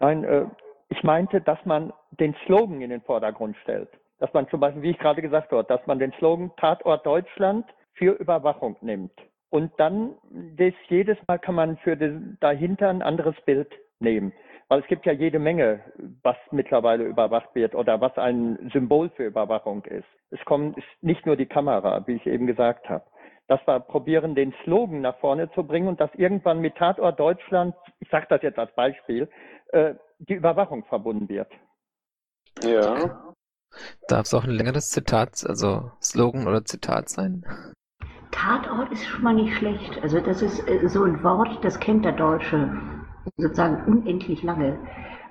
Nein, 0.00 0.24
äh, 0.24 0.46
ich 0.88 1.02
meinte, 1.02 1.40
dass 1.40 1.58
man 1.64 1.92
den 2.10 2.36
Slogan 2.44 2.82
in 2.82 2.90
den 2.90 3.00
Vordergrund 3.00 3.56
stellt. 3.62 3.88
Dass 4.18 4.32
man 4.32 4.48
zum 4.48 4.60
Beispiel, 4.60 4.82
wie 4.82 4.90
ich 4.90 4.98
gerade 4.98 5.22
gesagt 5.22 5.52
habe, 5.52 5.64
dass 5.64 5.86
man 5.86 5.98
den 5.98 6.12
Slogan 6.12 6.50
Tatort 6.56 7.04
Deutschland 7.04 7.66
für 7.94 8.12
Überwachung 8.12 8.76
nimmt. 8.80 9.12
Und 9.50 9.72
dann 9.78 10.14
das, 10.30 10.74
jedes 10.88 11.18
Mal 11.26 11.38
kann 11.38 11.54
man 11.54 11.76
für 11.78 11.96
den, 11.96 12.36
dahinter 12.40 12.88
ein 12.88 13.02
anderes 13.02 13.36
Bild 13.44 13.72
nehmen. 14.00 14.32
Weil 14.68 14.80
es 14.80 14.86
gibt 14.88 15.06
ja 15.06 15.12
jede 15.12 15.38
Menge, 15.38 15.80
was 16.22 16.36
mittlerweile 16.50 17.04
überwacht 17.04 17.54
wird 17.54 17.74
oder 17.74 18.00
was 18.00 18.16
ein 18.18 18.70
Symbol 18.72 19.10
für 19.10 19.24
Überwachung 19.24 19.84
ist. 19.84 20.08
Es 20.30 20.44
kommt 20.44 20.76
nicht 21.02 21.24
nur 21.24 21.36
die 21.36 21.46
Kamera, 21.46 22.04
wie 22.06 22.14
ich 22.14 22.26
eben 22.26 22.46
gesagt 22.46 22.88
habe. 22.88 23.04
Dass 23.46 23.64
wir 23.64 23.78
probieren, 23.78 24.34
den 24.34 24.52
Slogan 24.64 25.02
nach 25.02 25.16
vorne 25.18 25.50
zu 25.52 25.62
bringen 25.62 25.86
und 25.86 26.00
dass 26.00 26.12
irgendwann 26.14 26.60
mit 26.60 26.74
Tatort 26.74 27.20
Deutschland, 27.20 27.76
ich 28.00 28.08
sage 28.08 28.26
das 28.28 28.42
jetzt 28.42 28.58
als 28.58 28.74
Beispiel, 28.74 29.28
äh, 29.68 29.94
die 30.18 30.34
Überwachung 30.34 30.84
verbunden 30.86 31.28
wird. 31.28 31.52
Ja. 32.60 33.34
Darf 34.08 34.26
es 34.26 34.34
auch 34.34 34.44
ein 34.44 34.50
längeres 34.50 34.90
Zitat, 34.90 35.44
also 35.46 35.90
Slogan 36.02 36.46
oder 36.46 36.64
Zitat 36.64 37.08
sein? 37.08 37.44
Tatort 38.30 38.92
ist 38.92 39.04
schon 39.06 39.22
mal 39.22 39.34
nicht 39.34 39.56
schlecht. 39.56 39.98
Also 40.02 40.20
das 40.20 40.42
ist 40.42 40.66
äh, 40.68 40.88
so 40.88 41.04
ein 41.04 41.22
Wort, 41.22 41.64
das 41.64 41.80
kennt 41.80 42.04
der 42.04 42.12
Deutsche 42.12 42.70
sozusagen 43.36 43.84
unendlich 43.86 44.42
lange. 44.42 44.78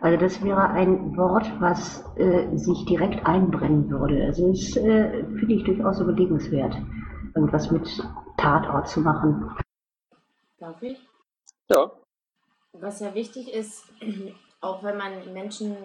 Also 0.01 0.17
das 0.17 0.43
wäre 0.43 0.69
ein 0.69 1.15
Wort, 1.15 1.51
was 1.59 2.03
äh, 2.17 2.55
sich 2.55 2.85
direkt 2.85 3.25
einbrennen 3.25 3.89
würde. 3.89 4.23
Also 4.25 4.49
das 4.49 4.75
äh, 4.77 5.23
finde 5.23 5.53
ich 5.53 5.63
durchaus 5.63 5.99
überlegenswert, 5.99 6.75
irgendwas 7.35 7.71
mit 7.71 7.87
Tatort 8.37 8.87
zu 8.87 9.01
machen. 9.01 9.49
Darf 10.59 10.81
ich? 10.81 10.99
Ja. 11.69 11.91
Was 12.73 12.99
ja 12.99 13.13
wichtig 13.13 13.53
ist, 13.53 13.85
auch 14.65 14.83
wenn 14.83 14.97
man 14.97 15.33
Menschen 15.33 15.77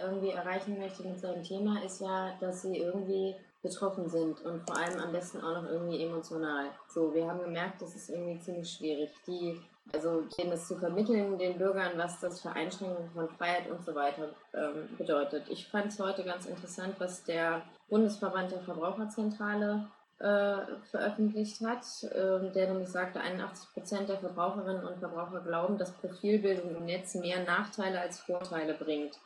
irgendwie 0.00 0.30
erreichen 0.30 0.78
möchte 0.78 1.02
mit 1.02 1.18
seinem 1.18 1.42
Thema, 1.42 1.82
ist 1.82 2.00
ja, 2.00 2.32
dass 2.40 2.62
sie 2.62 2.78
irgendwie 2.78 3.34
betroffen 3.62 4.08
sind 4.08 4.40
und 4.42 4.62
vor 4.62 4.78
allem 4.78 5.00
am 5.00 5.12
besten 5.12 5.40
auch 5.40 5.62
noch 5.62 5.68
irgendwie 5.68 6.04
emotional. 6.04 6.66
So, 6.88 7.12
wir 7.12 7.26
haben 7.26 7.40
gemerkt, 7.40 7.82
das 7.82 7.96
ist 7.96 8.08
irgendwie 8.08 8.38
ziemlich 8.38 8.70
schwierig. 8.70 9.10
Die 9.26 9.60
Also 9.92 10.22
denen 10.38 10.52
es 10.52 10.68
zu 10.68 10.76
vermitteln, 10.76 11.36
den 11.38 11.58
Bürgern, 11.58 11.92
was 11.96 12.20
das 12.20 12.40
für 12.40 12.52
Einschränkungen 12.52 13.10
von 13.10 13.28
Freiheit 13.30 13.68
und 13.70 13.84
so 13.84 13.94
weiter 13.94 14.28
ähm, 14.54 14.88
bedeutet. 14.96 15.48
Ich 15.48 15.66
fand 15.66 15.86
es 15.86 15.98
heute 15.98 16.24
ganz 16.24 16.46
interessant, 16.46 16.94
was 16.98 17.24
der 17.24 17.62
Bundesverband 17.88 18.52
der 18.52 18.60
Verbraucherzentrale 18.60 19.88
äh, 20.20 20.56
veröffentlicht 20.90 21.60
hat, 21.60 21.84
äh, 22.02 22.50
der 22.52 22.68
nämlich 22.68 22.88
sagte, 22.88 23.20
81 23.20 23.72
Prozent 23.72 24.08
der 24.08 24.18
Verbraucherinnen 24.18 24.84
und 24.84 24.98
Verbraucher 24.98 25.40
glauben, 25.40 25.78
dass 25.78 25.92
Profilbildung 25.92 26.76
im 26.76 26.84
Netz 26.84 27.14
mehr 27.14 27.44
Nachteile 27.44 28.00
als 28.00 28.20
Vorteile 28.20 28.74
bringt. 28.74 29.18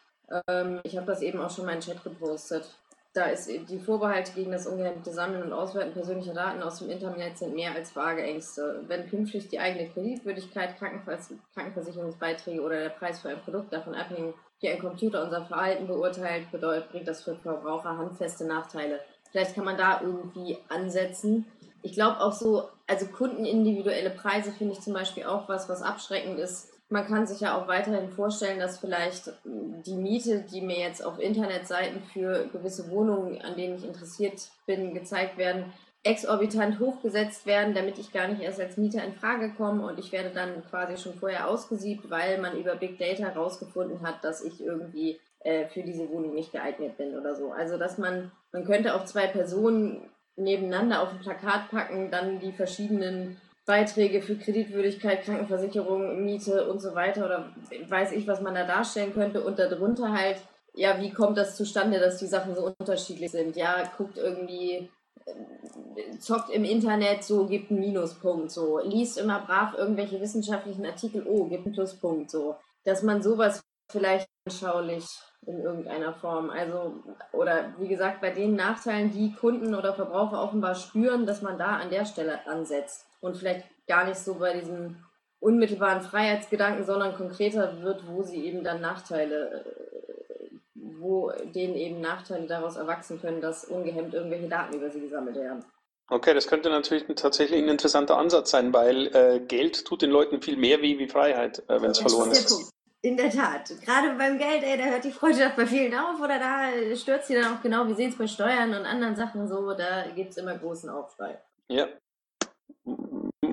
Ähm, 0.46 0.80
ich 0.82 0.96
habe 0.96 1.06
das 1.06 1.22
eben 1.22 1.40
auch 1.40 1.50
schon 1.50 1.64
mal 1.64 1.72
in 1.72 1.80
den 1.80 1.86
Chat 1.86 2.04
gepostet. 2.04 2.70
Da 3.14 3.26
ist 3.26 3.46
die 3.48 3.78
Vorbehalte 3.78 4.32
gegen 4.32 4.52
das 4.52 4.66
ungehemmte 4.66 5.12
Sammeln 5.12 5.42
und 5.42 5.52
Auswerten 5.52 5.92
persönlicher 5.92 6.32
Daten 6.32 6.62
aus 6.62 6.78
dem 6.78 6.88
Internet 6.88 7.36
sind 7.36 7.54
mehr 7.54 7.74
als 7.74 7.94
vage 7.94 8.22
Ängste. 8.22 8.82
Wenn 8.86 9.06
künftig 9.06 9.48
die 9.48 9.58
eigene 9.58 9.90
Kreditwürdigkeit, 9.90 10.78
Krankenvers 10.78 11.30
Krankenversicherungsbeiträge 11.52 12.62
oder 12.62 12.80
der 12.80 12.88
Preis 12.88 13.20
für 13.20 13.28
ein 13.28 13.42
Produkt 13.42 13.70
davon 13.70 13.94
abhängen, 13.94 14.32
wie 14.60 14.70
ein 14.70 14.78
Computer 14.78 15.24
unser 15.24 15.44
Verhalten 15.44 15.86
beurteilt, 15.86 16.50
bedeutet, 16.50 16.90
bringt 16.90 17.08
das 17.08 17.22
für 17.22 17.34
Verbraucher 17.34 17.98
handfeste 17.98 18.46
Nachteile. 18.46 19.00
Vielleicht 19.32 19.54
kann 19.54 19.64
man 19.64 19.76
da 19.76 20.00
irgendwie 20.00 20.58
ansetzen. 20.68 21.46
Ich 21.82 21.94
glaube 21.94 22.20
auch 22.20 22.32
so, 22.32 22.68
also 22.86 23.06
kundenindividuelle 23.06 24.10
Preise 24.10 24.52
finde 24.52 24.74
ich 24.74 24.80
zum 24.80 24.92
Beispiel 24.92 25.24
auch 25.24 25.48
was, 25.48 25.68
was 25.68 25.82
abschreckend 25.82 26.38
ist 26.38 26.72
man 26.92 27.06
kann 27.06 27.26
sich 27.26 27.40
ja 27.40 27.56
auch 27.56 27.66
weiterhin 27.68 28.10
vorstellen, 28.10 28.60
dass 28.60 28.78
vielleicht 28.78 29.32
die 29.44 29.96
Miete, 29.96 30.44
die 30.52 30.60
mir 30.60 30.78
jetzt 30.78 31.04
auf 31.04 31.18
Internetseiten 31.18 32.02
für 32.12 32.48
gewisse 32.52 32.90
Wohnungen, 32.90 33.40
an 33.40 33.56
denen 33.56 33.76
ich 33.76 33.84
interessiert 33.84 34.50
bin, 34.66 34.92
gezeigt 34.92 35.38
werden, 35.38 35.72
exorbitant 36.04 36.80
hochgesetzt 36.80 37.46
werden, 37.46 37.74
damit 37.74 37.98
ich 37.98 38.12
gar 38.12 38.28
nicht 38.28 38.42
erst 38.42 38.60
als 38.60 38.76
Mieter 38.76 39.02
in 39.04 39.14
Frage 39.14 39.54
komme 39.54 39.86
und 39.86 39.98
ich 39.98 40.12
werde 40.12 40.30
dann 40.30 40.64
quasi 40.68 40.98
schon 40.98 41.14
vorher 41.14 41.48
ausgesiebt, 41.48 42.10
weil 42.10 42.38
man 42.38 42.58
über 42.58 42.74
Big 42.74 42.98
Data 42.98 43.22
herausgefunden 43.22 44.02
hat, 44.02 44.22
dass 44.22 44.44
ich 44.44 44.62
irgendwie 44.62 45.18
äh, 45.44 45.66
für 45.68 45.82
diese 45.82 46.08
Wohnung 46.10 46.34
nicht 46.34 46.52
geeignet 46.52 46.96
bin 46.96 47.18
oder 47.18 47.34
so. 47.34 47.52
Also 47.52 47.78
dass 47.78 47.98
man, 47.98 48.30
man 48.52 48.64
könnte 48.64 48.94
auch 48.94 49.04
zwei 49.04 49.26
Personen 49.26 50.08
nebeneinander 50.36 51.02
auf 51.02 51.10
ein 51.10 51.20
Plakat 51.20 51.70
packen, 51.70 52.10
dann 52.10 52.38
die 52.38 52.52
verschiedenen 52.52 53.36
Beiträge 53.66 54.22
für 54.22 54.36
Kreditwürdigkeit, 54.36 55.22
Krankenversicherung, 55.24 56.24
Miete 56.24 56.68
und 56.68 56.80
so 56.80 56.94
weiter 56.94 57.24
oder 57.26 57.52
weiß 57.88 58.12
ich, 58.12 58.26
was 58.26 58.40
man 58.40 58.54
da 58.54 58.66
darstellen 58.66 59.12
könnte 59.12 59.44
und 59.44 59.58
darunter 59.58 60.12
halt, 60.12 60.38
ja, 60.74 61.00
wie 61.00 61.12
kommt 61.12 61.38
das 61.38 61.56
zustande, 61.56 62.00
dass 62.00 62.18
die 62.18 62.26
Sachen 62.26 62.54
so 62.54 62.72
unterschiedlich 62.78 63.30
sind? 63.30 63.56
Ja, 63.56 63.82
guckt 63.96 64.18
irgendwie, 64.18 64.90
äh, 65.26 66.18
zockt 66.18 66.50
im 66.50 66.64
Internet, 66.64 67.22
so 67.22 67.46
gibt 67.46 67.70
einen 67.70 67.80
Minuspunkt, 67.80 68.50
so 68.50 68.80
liest 68.80 69.18
immer 69.18 69.40
brav 69.40 69.74
irgendwelche 69.76 70.20
wissenschaftlichen 70.20 70.86
Artikel, 70.86 71.24
oh, 71.28 71.44
gibt 71.44 71.66
einen 71.66 71.74
Pluspunkt, 71.74 72.30
so. 72.30 72.56
Dass 72.84 73.02
man 73.02 73.22
sowas 73.22 73.62
vielleicht 73.90 74.28
anschaulich 74.44 75.04
in 75.46 75.60
irgendeiner 75.60 76.14
Form. 76.14 76.50
Also, 76.50 76.94
oder 77.32 77.74
wie 77.78 77.88
gesagt, 77.88 78.20
bei 78.20 78.30
den 78.30 78.54
Nachteilen, 78.54 79.10
die 79.10 79.32
Kunden 79.32 79.74
oder 79.74 79.94
Verbraucher 79.94 80.42
offenbar 80.42 80.74
spüren, 80.74 81.26
dass 81.26 81.42
man 81.42 81.58
da 81.58 81.76
an 81.76 81.90
der 81.90 82.04
Stelle 82.04 82.46
ansetzt 82.46 83.06
und 83.20 83.36
vielleicht 83.36 83.66
gar 83.86 84.04
nicht 84.04 84.18
so 84.18 84.34
bei 84.34 84.58
diesem 84.58 84.96
unmittelbaren 85.40 86.02
Freiheitsgedanken, 86.02 86.84
sondern 86.84 87.16
konkreter 87.16 87.82
wird, 87.82 88.06
wo 88.06 88.22
sie 88.22 88.46
eben 88.46 88.62
dann 88.62 88.80
Nachteile, 88.80 89.64
äh, 89.64 90.54
wo 90.74 91.32
denen 91.54 91.74
eben 91.74 92.00
Nachteile 92.00 92.46
daraus 92.46 92.76
erwachsen 92.76 93.20
können, 93.20 93.40
dass 93.40 93.64
ungehemmt 93.64 94.14
irgendwelche 94.14 94.48
Daten 94.48 94.76
über 94.76 94.90
sie 94.90 95.00
gesammelt 95.00 95.36
werden. 95.36 95.64
Okay, 96.08 96.34
das 96.34 96.46
könnte 96.46 96.68
natürlich 96.68 97.04
tatsächlich 97.16 97.60
ein 97.60 97.68
interessanter 97.68 98.18
Ansatz 98.18 98.50
sein, 98.50 98.72
weil 98.72 99.08
äh, 99.16 99.40
Geld 99.40 99.84
tut 99.84 100.02
den 100.02 100.10
Leuten 100.10 100.42
viel 100.42 100.56
mehr 100.56 100.80
weh 100.82 100.98
wie 100.98 101.08
Freiheit, 101.08 101.62
äh, 101.68 101.80
wenn 101.80 101.90
es 101.90 101.98
verloren 101.98 102.30
ist. 102.30 102.72
In 103.04 103.16
der 103.16 103.30
Tat. 103.30 103.72
Gerade 103.84 104.14
beim 104.16 104.38
Geld, 104.38 104.62
ey, 104.62 104.78
da 104.78 104.84
hört 104.84 105.04
die 105.04 105.10
Freundschaft 105.10 105.56
bei 105.56 105.66
vielen 105.66 105.92
auf 105.92 106.20
oder 106.20 106.38
da 106.38 106.68
stürzt 106.94 107.26
sie 107.26 107.34
dann 107.34 107.56
auch 107.56 107.60
genau, 107.60 107.86
wie 107.88 107.94
sehen 107.94 108.10
es 108.10 108.16
bei 108.16 108.28
Steuern 108.28 108.70
und 108.70 108.86
anderen 108.86 109.16
Sachen 109.16 109.48
so, 109.48 109.74
da 109.74 110.04
gibt 110.14 110.30
es 110.30 110.36
immer 110.36 110.56
großen 110.56 110.88
Aufschrei. 110.88 111.36
Ja, 111.68 111.88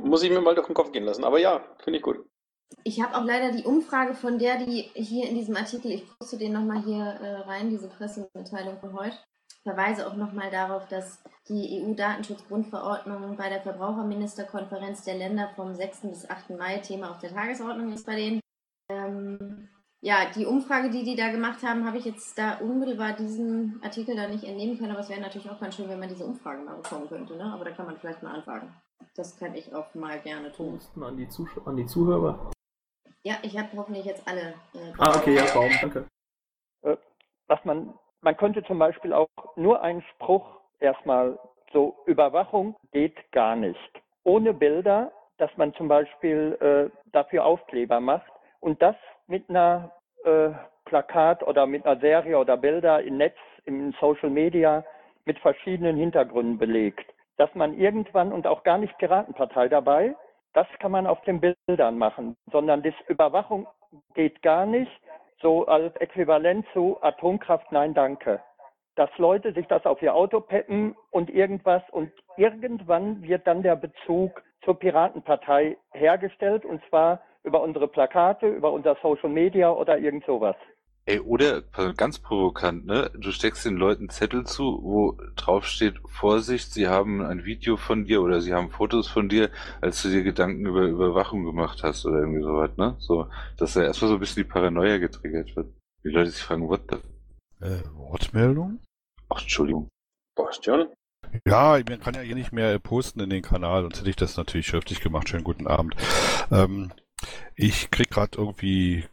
muss 0.10 0.24
ich 0.24 0.32
mir 0.32 0.42
mal 0.42 0.56
durch 0.56 0.68
den 0.68 0.76
Kopf 0.76 0.92
gehen 0.92 1.04
lassen. 1.04 1.24
Aber 1.24 1.40
ja, 1.40 1.64
finde 1.84 1.98
ich 1.98 2.04
gut. 2.04 2.26
Ich 2.84 3.02
habe 3.02 3.18
auch 3.18 3.24
leider 3.24 3.52
die 3.52 3.64
Umfrage 3.64 4.14
von 4.14 4.38
der, 4.38 4.58
die 4.58 4.90
hier 4.94 5.28
in 5.28 5.36
diesem 5.36 5.56
Artikel, 5.56 5.92
ich 5.92 6.06
poste 6.18 6.38
den 6.38 6.54
nochmal 6.54 6.84
hier 6.84 7.04
äh, 7.04 7.42
rein, 7.42 7.70
diese 7.70 7.88
Pressemitteilung 7.88 8.80
von 8.80 8.94
heute, 8.94 9.18
verweise 9.64 10.08
auch 10.08 10.16
nochmal 10.16 10.52
darauf, 10.52 10.88
dass 10.88 11.22
die 11.48 11.82
EU-Datenschutzgrundverordnung 11.84 13.36
bei 13.38 13.50
der 13.50 13.62
Verbraucherministerkonferenz 13.62 15.04
der 15.04 15.16
Länder 15.16 15.50
vom 15.56 15.74
6. 15.74 16.02
bis 16.02 16.30
8. 16.30 16.52
Mai 16.52 16.78
Thema 16.78 17.12
auf 17.12 17.20
der 17.20 17.34
Tagesordnung 17.34 17.92
ist 17.92 18.06
bei 18.06 18.16
denen. 18.16 18.40
Ja, 20.02 20.30
die 20.34 20.46
Umfrage, 20.46 20.90
die 20.90 21.04
die 21.04 21.18
da 21.18 21.30
gemacht 21.30 21.62
haben, 21.62 21.86
habe 21.86 21.98
ich 21.98 22.06
jetzt 22.06 22.38
da 22.38 22.58
unmittelbar 22.60 23.14
diesen 23.14 23.82
Artikel 23.84 24.16
da 24.16 24.28
nicht 24.28 24.46
entnehmen 24.46 24.78
können, 24.78 24.92
aber 24.92 25.02
es 25.02 25.10
wäre 25.10 25.20
natürlich 25.20 25.50
auch 25.50 25.60
ganz 25.60 25.76
schön, 25.76 25.90
wenn 25.90 26.00
man 26.00 26.08
diese 26.08 26.26
Umfrage 26.26 26.62
mal 26.62 26.78
bekommen 26.78 27.10
könnte, 27.10 27.36
ne? 27.36 27.52
Aber 27.54 27.66
da 27.66 27.72
kann 27.72 27.86
man 27.86 27.98
vielleicht 27.98 28.24
mal 28.24 28.36
anfragen. 28.36 28.74
Das 29.16 29.38
kann 29.38 29.54
ich 29.56 29.74
auch 29.74 29.94
mal 29.96 30.18
gerne 30.20 30.52
tun. 30.54 30.80
An 31.02 31.18
die, 31.18 31.28
an 31.66 31.76
die 31.76 31.86
Zuhörer. 31.86 32.52
Ja, 33.24 33.36
ich 33.42 33.58
habe 33.58 33.68
hoffentlich 33.76 34.06
jetzt 34.06 34.26
alle. 34.26 34.54
Äh, 34.74 34.94
ah, 34.98 35.18
okay, 35.18 35.36
ja, 35.36 35.44
Traum, 35.44 35.70
danke. 35.82 36.06
Äh, 36.84 36.96
was 37.48 37.64
man, 37.66 37.94
man 38.22 38.38
könnte 38.38 38.64
zum 38.64 38.80
Beispiel 38.80 39.12
auch 39.12 39.28
nur 39.58 39.82
einen 39.82 40.02
Spruch 40.16 40.46
erstmal 40.80 41.38
so, 41.74 41.98
Überwachung 42.06 42.76
geht 42.94 43.32
gar 43.34 43.58
nicht. 43.58 44.02
Ohne 44.24 44.54
Bilder, 44.54 45.12
dass 45.38 45.52
man 45.58 45.74
zum 45.74 45.90
Beispiel 45.90 46.58
äh, 46.62 47.10
dafür 47.12 47.44
Aufkleber 47.44 48.00
macht 48.00 48.32
und 48.62 48.82
das 48.82 48.96
mit 49.30 49.50
einer 49.50 49.92
äh, 50.26 50.50
Plakat 50.86 51.44
oder 51.44 51.66
mit 51.66 51.86
einer 51.86 52.00
Serie 52.00 52.38
oder 52.38 52.58
Bilder 52.58 53.02
im 53.04 53.18
Netz, 53.18 53.38
im 53.66 53.94
Social 54.00 54.30
Media 54.30 54.84
mit 55.26 55.40
verschiedenen 55.40 55.96
Hintergründen 55.96 56.58
belegt. 56.58 57.06
Dass 57.38 57.54
man 57.54 57.78
irgendwann 57.78 58.34
und 58.34 58.48
auch 58.48 58.64
gar 58.64 58.80
nicht 58.80 58.98
Piratenpartei 58.98 59.70
dabei, 59.70 60.16
das 60.54 60.68
kann 60.80 60.92
man 60.92 61.06
auf 61.06 61.22
den 61.22 61.40
Bildern 61.40 61.98
machen, 61.98 62.36
sondern 62.52 62.82
das 62.82 62.96
Überwachung 63.08 63.68
geht 64.16 64.42
gar 64.42 64.66
nicht, 64.66 64.92
so 65.42 65.66
als 65.68 65.96
Äquivalent 65.98 66.66
zu 66.74 66.98
Atomkraft, 67.02 67.72
nein, 67.72 67.94
danke. 67.94 68.42
Dass 68.96 69.10
Leute 69.18 69.54
sich 69.54 69.68
das 69.68 69.86
auf 69.86 70.02
ihr 70.02 70.14
Auto 70.14 70.42
peppen 70.42 70.96
und 71.12 71.30
irgendwas 71.30 71.84
und 71.92 72.12
irgendwann 72.36 73.22
wird 73.22 73.48
dann 73.48 73.62
der 73.62 73.76
Bezug 73.76 74.42
zur 74.66 74.78
Piratenpartei 74.78 75.78
hergestellt. 75.92 76.66
Und 76.66 76.82
zwar 76.90 77.22
über 77.44 77.62
unsere 77.62 77.88
Plakate, 77.88 78.48
über 78.48 78.72
unser 78.72 78.96
Social 79.02 79.30
Media 79.30 79.72
oder 79.72 79.98
irgend 79.98 80.26
sowas. 80.26 80.56
Ey, 81.06 81.20
oder 81.22 81.64
ganz 81.98 82.20
provokant, 82.20 82.86
ne? 82.86 83.10
Du 83.16 83.32
steckst 83.32 83.66
den 83.66 83.78
Leuten 83.78 84.10
Zettel 84.10 84.46
zu, 84.46 84.80
wo 84.84 85.18
drauf 85.36 85.66
steht, 85.66 85.96
Vorsicht, 86.08 86.72
sie 86.72 86.88
haben 86.88 87.22
ein 87.22 87.46
Video 87.46 87.78
von 87.78 88.06
dir 88.06 88.22
oder 88.22 88.42
sie 88.42 88.54
haben 88.54 88.70
Fotos 88.70 89.08
von 89.08 89.28
dir, 89.28 89.50
als 89.82 90.04
du 90.04 90.10
dir 90.10 90.22
Gedanken 90.22 90.68
über 90.68 90.84
Überwachung 90.84 91.46
gemacht 91.46 91.82
hast 91.82 92.06
oder 92.06 92.20
irgendwie 92.20 92.44
sowas, 92.44 92.70
ne? 92.78 92.96
So, 93.00 93.28
dass 93.58 93.74
da 93.74 93.82
erstmal 93.82 94.10
so 94.10 94.18
ein 94.18 94.20
bisschen 94.20 94.44
die 94.44 94.50
Paranoia 94.50 94.98
getriggert 94.98 95.56
wird. 95.56 95.74
Die 96.04 96.10
Leute 96.10 96.30
sich 96.30 96.44
fragen, 96.44 96.68
what 96.68 96.82
the... 96.92 96.98
Äh, 97.66 97.82
Wortmeldung? 97.96 98.80
Ach, 99.30 99.42
Entschuldigung. 99.42 99.90
Bastian? 100.36 100.90
Ja, 101.46 101.80
man 101.88 102.00
kann 102.00 102.14
ja 102.14 102.22
hier 102.22 102.36
nicht 102.36 102.52
mehr 102.52 102.78
posten 102.80 103.20
in 103.20 103.30
den 103.30 103.42
Kanal, 103.42 103.82
sonst 103.82 104.00
hätte 104.00 104.10
ich 104.10 104.16
das 104.16 104.38
natürlich 104.38 104.68
schriftlich 104.68 105.02
gemacht. 105.02 105.28
Schönen 105.28 105.44
guten 105.44 105.68
Abend. 105.68 105.96
Ähm, 106.52 106.92
ich 107.56 107.92
krieg 107.92 108.10
gerade 108.10 108.38
irgendwie 108.38 109.06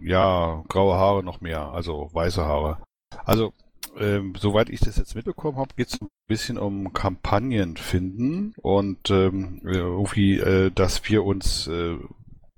ja, 0.00 0.62
graue 0.68 0.96
Haare 0.96 1.22
noch 1.22 1.40
mehr, 1.40 1.72
also 1.72 2.10
weiße 2.12 2.44
Haare. 2.44 2.78
Also, 3.24 3.52
ähm, 3.98 4.34
soweit 4.38 4.70
ich 4.70 4.80
das 4.80 4.96
jetzt 4.96 5.14
mitbekommen 5.14 5.58
habe, 5.58 5.74
geht 5.76 5.88
es 5.88 6.00
ein 6.00 6.08
bisschen 6.28 6.58
um 6.58 6.92
Kampagnen 6.92 7.76
finden 7.76 8.54
und 8.60 9.10
ähm, 9.10 9.60
irgendwie, 9.64 10.38
äh, 10.38 10.70
dass 10.70 11.08
wir 11.08 11.24
uns 11.24 11.66
äh, 11.66 11.96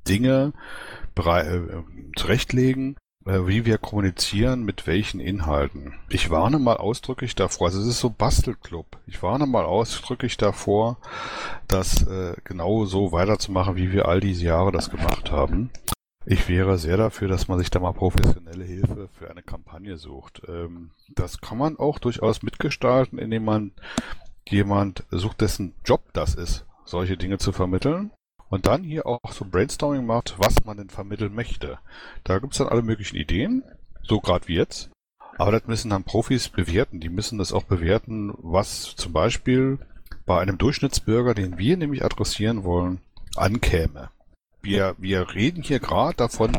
Dinge 0.07 0.53
äh, 1.17 1.83
zurechtlegen, 2.17 2.97
äh, 2.97 3.00
wie 3.25 3.67
wir 3.67 3.79
kommunizieren, 3.79 4.65
mit 4.65 4.87
welchen 4.87 5.21
Inhalten. 5.21 5.95
Ich 6.09 6.31
warne 6.31 6.59
mal 6.59 6.77
ausdrücklich 6.77 7.35
davor, 7.35 7.69
also 7.69 7.81
es 7.81 7.87
ist 7.87 8.01
so 8.01 8.11
Bastelclub, 8.11 8.99
ich 9.07 9.23
warne 9.23 9.47
mal 9.47 9.65
ausdrücklich 9.65 10.37
davor, 10.37 10.97
das 11.69 12.07
äh, 12.07 12.35
genau 12.45 12.87
so 12.87 13.13
weiterzumachen, 13.13 13.77
wie 13.77 13.93
wir 13.93 14.09
all 14.09 14.21
diese 14.21 14.45
Jahre 14.45 14.73
das 14.73 14.91
gemacht 14.91 15.31
haben. 15.31 15.71
Ich 16.27 16.49
wäre 16.49 16.77
sehr 16.79 16.97
dafür, 16.97 17.29
dass 17.29 17.49
man 17.49 17.59
sich 17.59 17.71
da 17.71 17.81
mal 17.81 17.93
professionelle 17.93 18.65
Hilfe 18.65 19.09
für 19.19 19.31
eine 19.31 19.43
Kampagne 19.43 19.97
sucht. 19.97 20.43
Ähm, 20.49 20.91
das 21.09 21.41
kann 21.41 21.59
man 21.59 21.79
auch 21.79 21.99
durchaus 21.99 22.43
mitgestalten, 22.43 23.19
indem 23.19 23.45
man 23.45 23.73
jemand 24.49 25.05
sucht, 25.11 25.41
dessen 25.41 25.75
Job 25.85 26.03
das 26.13 26.35
ist, 26.35 26.67
solche 26.85 27.17
Dinge 27.17 27.39
zu 27.39 27.53
vermitteln. 27.53 28.13
Und 28.51 28.67
dann 28.67 28.83
hier 28.83 29.07
auch 29.07 29.33
so 29.33 29.47
Brainstorming 29.47 30.05
macht, 30.05 30.35
was 30.37 30.65
man 30.65 30.77
denn 30.77 30.91
vermitteln 30.91 31.35
möchte. 31.35 31.79
Da 32.25 32.39
gibt 32.39 32.53
es 32.53 32.59
dann 32.59 32.69
alle 32.69 32.83
möglichen 32.83 33.17
Ideen, 33.17 33.63
so 34.03 34.21
gerade 34.21 34.49
wie 34.49 34.57
jetzt. 34.57 34.91
Aber 35.39 35.53
das 35.53 35.67
müssen 35.67 35.91
dann 35.91 36.05
Profis 36.05 36.49
bewerten. 36.49 37.01
Die 37.01 37.09
müssen 37.09 37.39
das 37.39 37.53
auch 37.53 37.63
bewerten, 37.63 38.35
was 38.39 38.95
zum 38.97 39.13
Beispiel 39.13 39.79
bei 40.27 40.41
einem 40.41 40.59
Durchschnittsbürger, 40.59 41.35
den 41.35 41.57
wir 41.57 41.77
nämlich 41.77 42.05
adressieren 42.05 42.65
wollen, 42.65 43.01
ankäme. 43.37 44.11
wir, 44.63 44.95
wir 44.99 45.35
reden 45.35 45.63
hier 45.63 45.81
gerade 45.81 46.17
davon, 46.17 46.53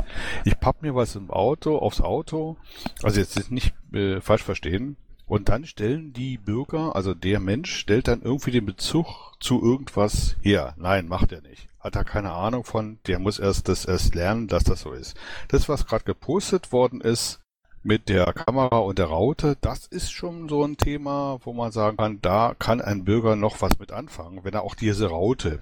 ich 0.46 0.60
papp 0.60 0.82
mir 0.82 0.96
was 0.96 1.16
im 1.16 1.30
Auto, 1.30 1.78
aufs 1.78 2.02
Auto, 2.02 2.58
also 3.04 3.20
jetzt 3.20 3.52
nicht 3.52 3.74
äh, 3.94 4.22
falsch 4.22 4.44
verstehen, 4.44 4.98
und 5.26 5.50
dann 5.50 5.66
stellen 5.66 6.12
die 6.12 6.38
Bürger, 6.38 6.96
also 6.96 7.14
der 7.14 7.40
Mensch, 7.40 7.74
stellt 7.74 8.08
dann 8.08 8.22
irgendwie 8.22 8.52
den 8.52 8.66
Bezug 8.66 9.08
zu 9.40 9.62
irgendwas 9.64 10.36
her. 10.42 10.74
Nein, 10.78 11.08
macht 11.08 11.32
er 11.32 11.42
nicht. 11.42 11.70
Hat 11.82 11.96
er 11.96 12.04
keine 12.04 12.32
Ahnung 12.32 12.64
von, 12.64 13.00
der 13.08 13.20
muss 13.20 13.40
erst 13.40 13.68
das 13.68 13.86
erst 13.86 14.16
lernen, 14.16 14.48
dass 14.48 14.64
das 14.64 14.82
so 14.82 14.92
ist. 14.94 15.18
Das, 15.48 15.68
was 15.68 15.86
gerade 15.86 16.04
gepostet 16.04 16.72
worden 16.72 17.02
ist, 17.02 17.40
mit 17.84 18.10
der 18.10 18.32
Kamera 18.34 18.78
und 18.78 19.00
der 19.00 19.08
Raute, 19.08 19.58
das 19.62 19.88
ist 19.88 20.12
schon 20.12 20.48
so 20.48 20.64
ein 20.64 20.78
Thema, 20.78 21.40
wo 21.44 21.54
man 21.54 21.72
sagen 21.72 21.98
kann, 21.98 22.22
da 22.22 22.56
kann 22.58 22.80
ein 22.82 23.06
Bürger 23.06 23.36
noch 23.36 23.62
was 23.62 23.80
mit 23.80 23.92
anfangen, 23.92 24.44
wenn 24.44 24.54
er 24.54 24.62
auch 24.62 24.76
diese 24.76 25.08
Raute 25.08 25.62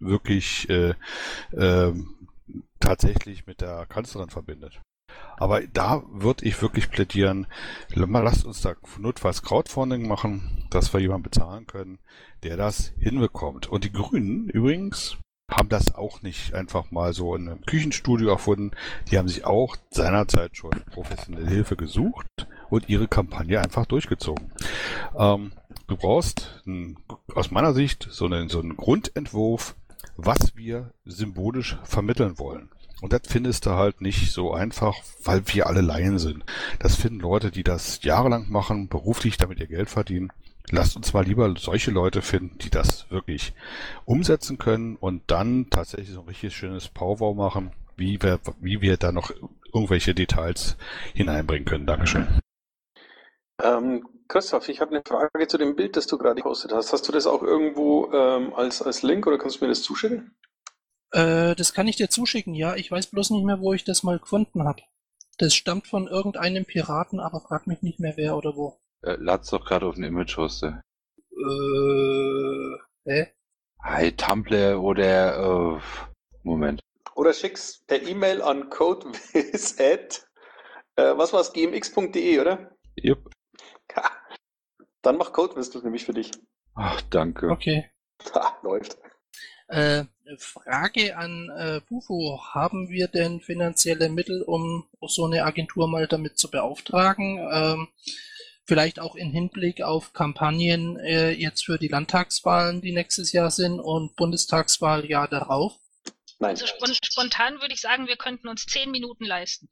wirklich 0.00 0.68
äh, 0.70 0.94
äh, 1.52 1.92
tatsächlich 2.80 3.46
mit 3.46 3.60
der 3.60 3.86
Kanzlerin 3.86 4.30
verbindet. 4.30 4.80
Aber 5.36 5.60
da 5.66 6.02
würde 6.10 6.44
ich 6.44 6.60
wirklich 6.62 6.90
plädieren, 6.90 7.46
lasst 7.94 8.44
uns 8.44 8.60
da 8.60 8.74
notfalls 8.98 9.42
Crowdfunding 9.42 10.06
machen, 10.06 10.66
dass 10.70 10.92
wir 10.92 11.00
jemanden 11.00 11.30
bezahlen 11.30 11.66
können, 11.66 11.98
der 12.42 12.56
das 12.56 12.92
hinbekommt. 12.98 13.66
Und 13.68 13.84
die 13.84 13.92
Grünen 13.92 14.48
übrigens 14.48 15.16
haben 15.50 15.68
das 15.68 15.94
auch 15.94 16.22
nicht 16.22 16.54
einfach 16.54 16.90
mal 16.90 17.12
so 17.12 17.34
in 17.34 17.48
einem 17.48 17.64
Küchenstudio 17.64 18.28
erfunden. 18.28 18.72
Die 19.10 19.18
haben 19.18 19.28
sich 19.28 19.44
auch 19.44 19.76
seinerzeit 19.90 20.56
schon 20.56 20.72
professionelle 20.92 21.48
Hilfe 21.48 21.76
gesucht 21.76 22.26
und 22.68 22.88
ihre 22.88 23.08
Kampagne 23.08 23.60
einfach 23.60 23.86
durchgezogen. 23.86 24.52
Ähm, 25.16 25.52
du 25.86 25.96
brauchst 25.96 26.62
ein, 26.66 26.98
aus 27.34 27.50
meiner 27.50 27.72
Sicht 27.72 28.08
so 28.10 28.26
einen, 28.26 28.48
so 28.48 28.60
einen 28.60 28.76
Grundentwurf, 28.76 29.74
was 30.16 30.54
wir 30.56 30.92
symbolisch 31.06 31.78
vermitteln 31.82 32.38
wollen. 32.38 32.68
Und 33.00 33.12
das 33.12 33.22
findest 33.26 33.64
du 33.64 33.70
halt 33.70 34.00
nicht 34.00 34.32
so 34.32 34.52
einfach, 34.52 34.96
weil 35.22 35.42
wir 35.46 35.68
alle 35.68 35.80
Laien 35.80 36.18
sind. 36.18 36.44
Das 36.80 36.96
finden 36.96 37.20
Leute, 37.20 37.50
die 37.50 37.62
das 37.62 38.02
jahrelang 38.02 38.50
machen, 38.50 38.88
beruflich 38.88 39.36
damit 39.36 39.60
ihr 39.60 39.68
Geld 39.68 39.88
verdienen. 39.88 40.32
Lasst 40.70 40.96
uns 40.96 41.12
mal 41.12 41.24
lieber 41.24 41.54
solche 41.56 41.90
Leute 41.90 42.22
finden, 42.22 42.58
die 42.58 42.70
das 42.70 43.10
wirklich 43.10 43.52
umsetzen 44.04 44.58
können 44.58 44.96
und 44.96 45.22
dann 45.28 45.70
tatsächlich 45.70 46.10
so 46.10 46.20
ein 46.20 46.28
richtig 46.28 46.56
schönes 46.56 46.88
Powerwow 46.88 47.34
machen, 47.34 47.72
wie 47.96 48.20
wir, 48.22 48.40
wie 48.60 48.80
wir 48.80 48.96
da 48.96 49.12
noch 49.12 49.30
irgendwelche 49.72 50.14
Details 50.14 50.76
hineinbringen 51.14 51.64
können. 51.64 51.86
Dankeschön. 51.86 52.26
Ähm, 53.62 54.06
Christoph, 54.28 54.68
ich 54.68 54.80
habe 54.80 54.92
eine 54.92 55.02
Frage 55.06 55.48
zu 55.48 55.58
dem 55.58 55.74
Bild, 55.74 55.96
das 55.96 56.06
du 56.06 56.18
gerade 56.18 56.36
gepostet 56.36 56.72
hast. 56.72 56.92
Hast 56.92 57.08
du 57.08 57.12
das 57.12 57.26
auch 57.26 57.42
irgendwo 57.42 58.12
ähm, 58.12 58.52
als, 58.54 58.82
als 58.82 59.02
Link 59.02 59.26
oder 59.26 59.38
kannst 59.38 59.60
du 59.60 59.64
mir 59.64 59.70
das 59.70 59.82
zuschicken? 59.82 60.36
Äh, 61.12 61.54
das 61.54 61.72
kann 61.72 61.88
ich 61.88 61.96
dir 61.96 62.10
zuschicken, 62.10 62.54
ja. 62.54 62.76
Ich 62.76 62.90
weiß 62.90 63.06
bloß 63.08 63.30
nicht 63.30 63.44
mehr, 63.44 63.60
wo 63.60 63.72
ich 63.72 63.84
das 63.84 64.02
mal 64.02 64.18
gefunden 64.18 64.64
habe. 64.64 64.82
Das 65.38 65.54
stammt 65.54 65.86
von 65.86 66.08
irgendeinem 66.08 66.64
Piraten, 66.64 67.20
aber 67.20 67.40
frag 67.40 67.66
mich 67.66 67.82
nicht 67.82 68.00
mehr 68.00 68.16
wer 68.16 68.36
oder 68.36 68.54
wo. 68.56 68.78
Äh, 69.02 69.16
lad's 69.18 69.50
doch 69.50 69.64
gerade 69.64 69.86
auf 69.86 69.96
ein 69.96 70.04
Image 70.04 70.36
hoste. 70.36 70.82
Äh, 71.30 72.76
hä? 73.04 73.32
Hi, 73.82 74.12
Tumblr 74.12 74.80
oder, 74.80 75.76
äh, 75.76 75.80
Moment. 76.42 76.80
Oder 77.14 77.32
schick's 77.32 77.84
per 77.86 78.02
E-Mail 78.02 78.42
an 78.42 78.70
codewiz 78.70 79.76
at, 79.80 80.26
äh, 80.96 81.16
was 81.16 81.32
war's, 81.32 81.52
gmx.de, 81.52 82.40
oder? 82.40 82.70
Jupp. 82.96 83.30
Dann 85.02 85.16
macht 85.16 85.32
Codewiz 85.32 85.70
das 85.70 85.84
nämlich 85.84 86.04
für 86.04 86.12
dich. 86.12 86.32
Ach, 86.74 87.00
danke. 87.02 87.50
Okay. 87.50 87.90
Ha, 88.34 88.58
läuft. 88.62 88.98
Äh, 89.68 90.04
Frage 90.38 91.16
an 91.16 91.50
äh, 91.56 91.80
Bufo. 91.88 92.40
Haben 92.52 92.88
wir 92.88 93.08
denn 93.08 93.40
finanzielle 93.40 94.08
Mittel, 94.08 94.42
um 94.42 94.88
so 95.02 95.26
eine 95.26 95.44
Agentur 95.44 95.88
mal 95.88 96.06
damit 96.06 96.38
zu 96.38 96.50
beauftragen? 96.50 97.38
Ähm, 97.50 97.88
vielleicht 98.68 99.00
auch 99.00 99.16
in 99.16 99.30
Hinblick 99.30 99.82
auf 99.82 100.12
Kampagnen 100.12 100.98
äh, 100.98 101.30
jetzt 101.30 101.64
für 101.64 101.78
die 101.78 101.88
Landtagswahlen, 101.88 102.82
die 102.82 102.92
nächstes 102.92 103.32
Jahr 103.32 103.50
sind 103.50 103.80
und 103.80 104.14
Bundestagswahljahr 104.14 105.26
darauf? 105.26 105.72
Nein. 106.38 106.50
Also 106.50 106.66
spon 106.66 106.94
spontan 107.02 107.60
würde 107.60 107.72
ich 107.74 107.80
sagen, 107.80 108.06
wir 108.06 108.16
könnten 108.16 108.46
uns 108.46 108.66
zehn 108.66 108.90
Minuten 108.90 109.24
leisten. 109.24 109.68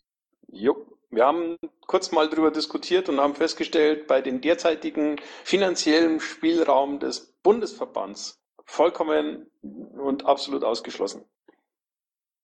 Jo, 0.48 0.98
wir 1.10 1.26
haben 1.26 1.58
kurz 1.86 2.10
mal 2.10 2.28
drüber 2.28 2.50
diskutiert 2.50 3.08
und 3.08 3.20
haben 3.20 3.34
festgestellt, 3.34 4.06
bei 4.06 4.22
dem 4.22 4.40
derzeitigen 4.40 5.20
finanziellen 5.44 6.18
Spielraum 6.18 6.98
des 6.98 7.34
Bundesverbands 7.42 8.40
vollkommen 8.64 9.50
und 9.62 10.24
absolut 10.24 10.64
ausgeschlossen. 10.64 11.24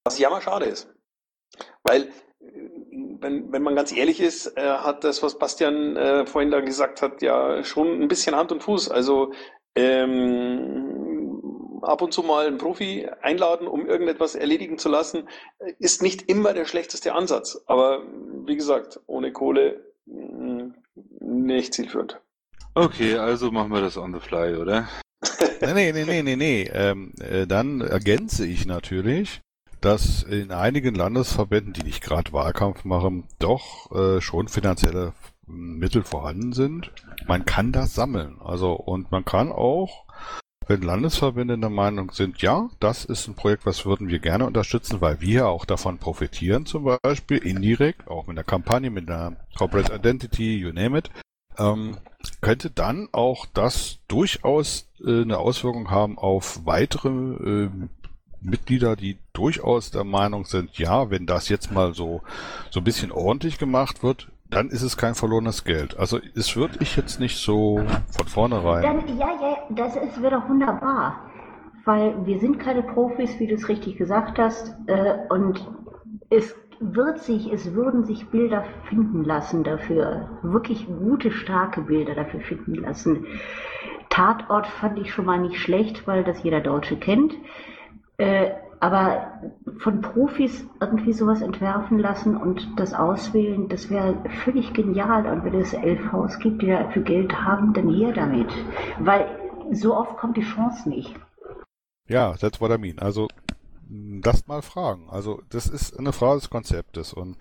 Was 0.05 0.19
jammerschade 0.19 0.67
ist. 0.67 0.89
Weil, 1.83 2.13
wenn, 2.93 3.53
wenn 3.53 3.63
man 3.63 3.75
ganz 3.75 3.97
ehrlich 3.97 4.21
ist, 4.21 4.57
äh, 4.57 4.63
hat 4.63 5.05
das, 5.05 5.23
was 5.23 5.39
Bastian 5.39 5.97
äh, 5.97 6.27
vorhin 6.27 6.51
da 6.51 6.61
gesagt 6.61 7.03
hat, 7.03 7.23
ja 7.23 7.65
schon 7.65 8.03
ein 8.03 8.09
bisschen 8.09 8.37
Hand 8.37 8.53
und 8.53 8.63
Fuß. 8.63 8.91
Also 8.91 9.33
ähm, 9.75 11.41
ab 11.83 12.03
und 12.03 12.13
zu 12.13 12.23
mal 12.23 12.47
einen 12.47 12.59
Profi 12.59 13.09
einladen, 13.23 13.67
um 13.67 13.87
irgendetwas 13.87 14.35
erledigen 14.35 14.79
zu 14.79 14.89
lassen, 14.89 15.29
ist 15.79 16.03
nicht 16.03 16.29
immer 16.29 16.53
der 16.53 16.67
schlechteste 16.67 17.15
Ansatz. 17.15 17.63
Aber 17.67 18.03
wie 18.47 18.57
gesagt, 18.57 19.01
ohne 19.07 19.33
Kohle 19.33 19.85
mh, 20.07 20.75
nicht 21.21 21.75
zielführend. 21.75 22.21
Okay, 22.75 23.17
also 23.17 23.51
machen 23.51 23.73
wir 23.73 23.81
das 23.81 23.97
on 23.97 24.15
the 24.15 24.21
fly, 24.21 24.57
oder? 24.57 24.89
nee, 25.61 25.93
nee, 25.93 26.05
nee, 26.05 26.23
nee, 26.23 26.37
nee. 26.37 26.71
Ähm, 26.73 27.13
äh, 27.21 27.47
dann 27.47 27.81
ergänze 27.81 28.47
ich 28.47 28.67
natürlich, 28.67 29.41
dass 29.83 30.23
in 30.23 30.53
einigen 30.53 30.95
Landesverbänden, 30.95 31.73
die 31.73 31.83
nicht 31.83 32.03
gerade 32.03 32.33
Wahlkampf 32.33 32.85
machen, 32.85 33.25
doch 33.39 33.91
äh, 33.93 34.21
schon 34.21 34.49
finanzielle 34.49 35.13
Mittel 35.47 36.05
vorhanden 36.05 36.53
sind. 36.53 36.93
Man 37.27 37.45
kann 37.45 37.73
das 37.73 37.95
sammeln. 37.95 38.41
Also 38.43 38.73
und 38.73 39.11
man 39.11 39.25
kann 39.25 39.51
auch, 39.51 40.07
wenn 40.69 40.83
Landesverbände 40.83 41.59
der 41.59 41.69
Meinung 41.69 42.13
sind, 42.13 42.41
ja, 42.41 42.71
das 42.79 43.05
ist 43.05 43.27
ein 43.27 43.35
Projekt, 43.35 43.67
was 43.67 43.85
würden 43.85 44.09
wir 44.09 44.21
gerne 44.21 44.47
unterstützen, 44.47 45.01
weil 45.01 45.21
wir 45.21 45.49
auch 45.49 45.65
davon 45.65 45.99
profitieren, 45.99 46.65
zum 46.65 46.89
Beispiel 47.03 47.39
indirekt, 47.39 48.09
auch 48.09 48.29
mit 48.29 48.39
einer 48.39 48.45
Kampagne, 48.45 48.91
mit 48.91 49.11
einer 49.11 49.37
Corporate 49.59 49.93
Identity, 49.93 50.57
you 50.57 50.73
name 50.73 50.97
it, 50.97 51.11
ähm, 51.59 51.99
könnte 52.41 52.71
dann 52.71 53.09
auch 53.11 53.47
das 53.53 53.99
durchaus 54.07 54.89
äh, 55.05 55.23
eine 55.23 55.39
Auswirkung 55.39 55.91
haben 55.91 56.19
auf 56.19 56.65
weitere 56.65 57.09
äh, 57.09 57.71
Mitglieder, 58.43 58.97
die 58.97 59.19
durchaus 59.33 59.91
der 59.91 60.05
Meinung 60.05 60.45
sind, 60.45 60.79
ja, 60.79 61.11
wenn 61.11 61.27
das 61.27 61.49
jetzt 61.49 61.73
mal 61.73 61.95
so, 61.95 62.23
so 62.71 62.81
ein 62.81 62.85
bisschen 62.85 63.13
ordentlich 63.13 63.59
gemacht 63.59 64.03
wird, 64.03 64.29
dann 64.51 64.69
ist 64.69 64.83
es 64.83 64.97
kein 64.97 65.15
verlorenes 65.15 65.65
Geld. 65.65 65.99
Also 65.99 66.19
es 66.35 66.57
würde 66.57 66.79
ich 66.81 66.97
jetzt 66.97 67.21
nicht 67.21 67.39
so 67.39 67.81
von 68.11 68.27
vornherein. 68.27 68.83
Dann, 68.83 69.19
ja, 69.19 69.29
ja, 69.41 69.57
das 69.71 69.97
ist, 69.97 70.19
doch 70.19 70.49
wunderbar. 70.49 71.31
Weil 71.85 72.27
wir 72.27 72.39
sind 72.39 72.59
keine 72.59 72.83
Profis, 72.83 73.41
wie 73.41 73.47
du 73.47 73.55
es 73.55 73.69
richtig 73.69 73.97
gesagt 73.97 74.39
hast. 74.39 74.75
Äh, 74.87 75.15
und 75.31 75.67
es 76.29 76.55
wird 76.81 77.21
sich, 77.21 77.51
es 77.51 77.73
würden 77.73 78.05
sich 78.05 78.29
Bilder 78.29 78.65
finden 78.89 79.25
lassen 79.25 79.65
dafür. 79.65 80.29
Wirklich 80.43 80.87
gute, 80.87 81.31
starke 81.31 81.81
Bilder 81.81 82.15
dafür 82.15 82.41
finden 82.41 82.75
lassen. 82.75 83.27
Tatort 84.11 84.67
fand 84.67 84.99
ich 84.99 85.13
schon 85.13 85.25
mal 85.25 85.39
nicht 85.39 85.59
schlecht, 85.59 86.07
weil 86.07 86.25
das 86.25 86.43
jeder 86.43 86.61
Deutsche 86.61 86.97
kennt. 86.97 87.35
Äh, 88.23 88.55
aber 88.79 89.41
von 89.79 90.01
Profis 90.01 90.65
irgendwie 90.81 91.13
sowas 91.13 91.43
entwerfen 91.43 91.99
lassen 91.99 92.37
und 92.37 92.69
das 92.77 92.95
auswählen, 92.95 93.69
das 93.69 93.91
wäre 93.91 94.17
völlig 94.45 94.73
genial. 94.75 95.27
Und 95.27 95.45
wenn 95.45 95.55
es 95.55 95.73
LVs 95.73 96.39
gibt, 96.39 96.63
die 96.63 96.69
dafür 96.69 97.03
Geld 97.03 97.33
haben, 97.33 97.73
dann 97.75 97.93
her 97.93 98.13
damit. 98.13 98.49
Weil 99.01 99.27
so 99.73 99.97
oft 99.97 100.17
kommt 100.19 100.37
die 100.37 100.43
Chance 100.43 100.89
nicht. 100.89 101.15
Ja, 102.09 102.35
that's 102.35 102.61
what 102.61 102.71
I 102.71 102.79
mean. 102.79 103.01
Also 103.01 103.27
das 103.89 104.47
mal 104.47 104.63
fragen. 104.63 105.11
Also 105.11 105.43
das 105.49 105.67
ist 105.67 105.99
eine 105.99 106.13
Frage 106.13 106.41
des 106.41 106.51
Konzeptes 106.51 107.13
und 107.13 107.37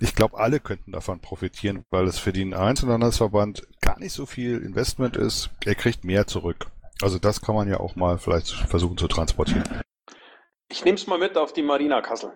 ich 0.00 0.14
glaube, 0.14 0.38
alle 0.38 0.60
könnten 0.60 0.92
davon 0.92 1.20
profitieren, 1.20 1.84
weil 1.90 2.06
es 2.06 2.18
für 2.18 2.32
den 2.32 2.54
Einzelhandelsverband 2.54 3.66
gar 3.82 3.98
nicht 3.98 4.12
so 4.12 4.24
viel 4.24 4.58
Investment 4.58 5.16
ist. 5.16 5.50
Er 5.64 5.74
kriegt 5.74 6.04
mehr 6.04 6.26
zurück. 6.26 6.66
Also 7.02 7.18
das 7.18 7.40
kann 7.42 7.54
man 7.54 7.68
ja 7.68 7.80
auch 7.80 7.96
mal 7.96 8.18
vielleicht 8.18 8.50
versuchen 8.50 8.96
zu 8.96 9.08
transportieren. 9.08 9.64
Ich 10.72 10.86
nehme 10.86 10.96
es 10.96 11.06
mal 11.06 11.18
mit 11.18 11.36
auf 11.36 11.52
die 11.52 11.60
Marina 11.60 12.00
Kassel. 12.00 12.32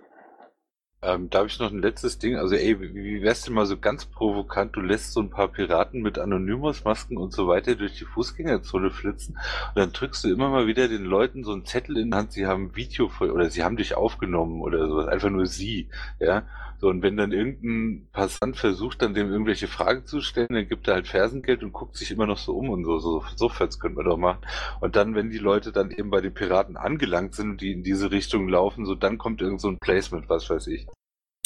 Ähm, 1.03 1.29
da 1.31 1.39
habe 1.39 1.49
ich 1.49 1.59
noch 1.59 1.71
ein 1.71 1.83
letztes 1.83 2.19
Ding. 2.19 2.37
Also, 2.37 2.55
ey, 2.55 2.81
wie, 2.81 2.95
wie 2.95 3.23
wär's 3.23 3.43
denn 3.43 3.55
mal 3.55 3.67
so 3.67 3.77
ganz 3.79 4.07
provokant? 4.07 4.75
Du 4.75 4.81
lässt 4.81 5.13
so 5.13 5.21
ein 5.21 5.31
paar 5.31 5.49
Piraten 5.49 6.03
mit 6.03 6.19
Anonymous-Masken 6.19 7.17
und 7.19 7.33
so 7.33 7.47
weiter 7.49 7.75
durch 7.77 7.97
die 7.99 8.07
Fußgängerzone 8.07 8.91
flitzen 8.91 9.37
und 9.37 9.77
dann 9.77 9.93
drückst 9.93 10.25
du 10.25 10.29
immer 10.33 10.49
mal 10.49 10.67
wieder 10.67 10.89
den 10.89 11.05
Leuten 11.05 11.45
so 11.45 11.53
einen 11.53 11.67
Zettel 11.67 11.99
in 11.99 12.11
die 12.11 12.17
Hand, 12.17 12.33
sie 12.33 12.47
haben 12.47 12.65
ein 12.67 12.77
Video 12.77 13.09
vor, 13.09 13.31
oder 13.31 13.51
sie 13.51 13.63
haben 13.63 13.77
dich 13.77 13.95
aufgenommen 13.95 14.63
oder 14.63 14.89
sowas. 14.89 15.07
Einfach 15.09 15.31
nur 15.31 15.47
sie, 15.47 15.91
ja. 16.19 16.47
So, 16.79 16.89
und 16.89 17.03
wenn 17.03 17.17
dann 17.17 17.33
irgendein 17.33 18.09
Passant 18.13 18.57
versucht, 18.57 19.01
dann 19.01 19.15
dem 19.15 19.31
irgendwelche 19.31 19.67
Fragen 19.67 20.05
zu 20.05 20.21
stellen, 20.21 20.49
dann 20.51 20.69
gibt 20.69 20.89
er 20.89 20.95
halt 20.95 21.09
Fersengeld 21.09 21.63
und 21.63 21.73
guckt 21.73 21.97
sich 21.97 22.11
immer 22.11 22.27
noch 22.27 22.37
so 22.37 22.55
um 22.55 22.69
und 22.69 22.85
so. 22.85 22.99
So, 22.99 23.25
so 23.35 23.49
Fets 23.49 23.81
könnte 23.81 23.97
man 23.97 24.05
doch 24.07 24.19
machen. 24.19 24.41
Und 24.81 24.95
dann, 24.97 25.15
wenn 25.15 25.31
die 25.31 25.39
Leute 25.39 25.73
dann 25.73 25.91
eben 25.91 26.11
bei 26.11 26.21
den 26.21 26.35
Piraten 26.35 26.77
angelangt 26.77 27.35
sind 27.35 27.53
und 27.53 27.61
die 27.63 27.73
in 27.73 27.83
diese 27.83 28.11
Richtung 28.11 28.49
laufen, 28.49 28.85
so 28.85 28.95
dann 28.95 29.17
kommt 29.19 29.41
irgend 29.41 29.61
so 29.61 29.69
ein 29.69 29.79
Placement, 29.79 30.29
was 30.29 30.51
weiß 30.51 30.67
ich. 30.67 30.87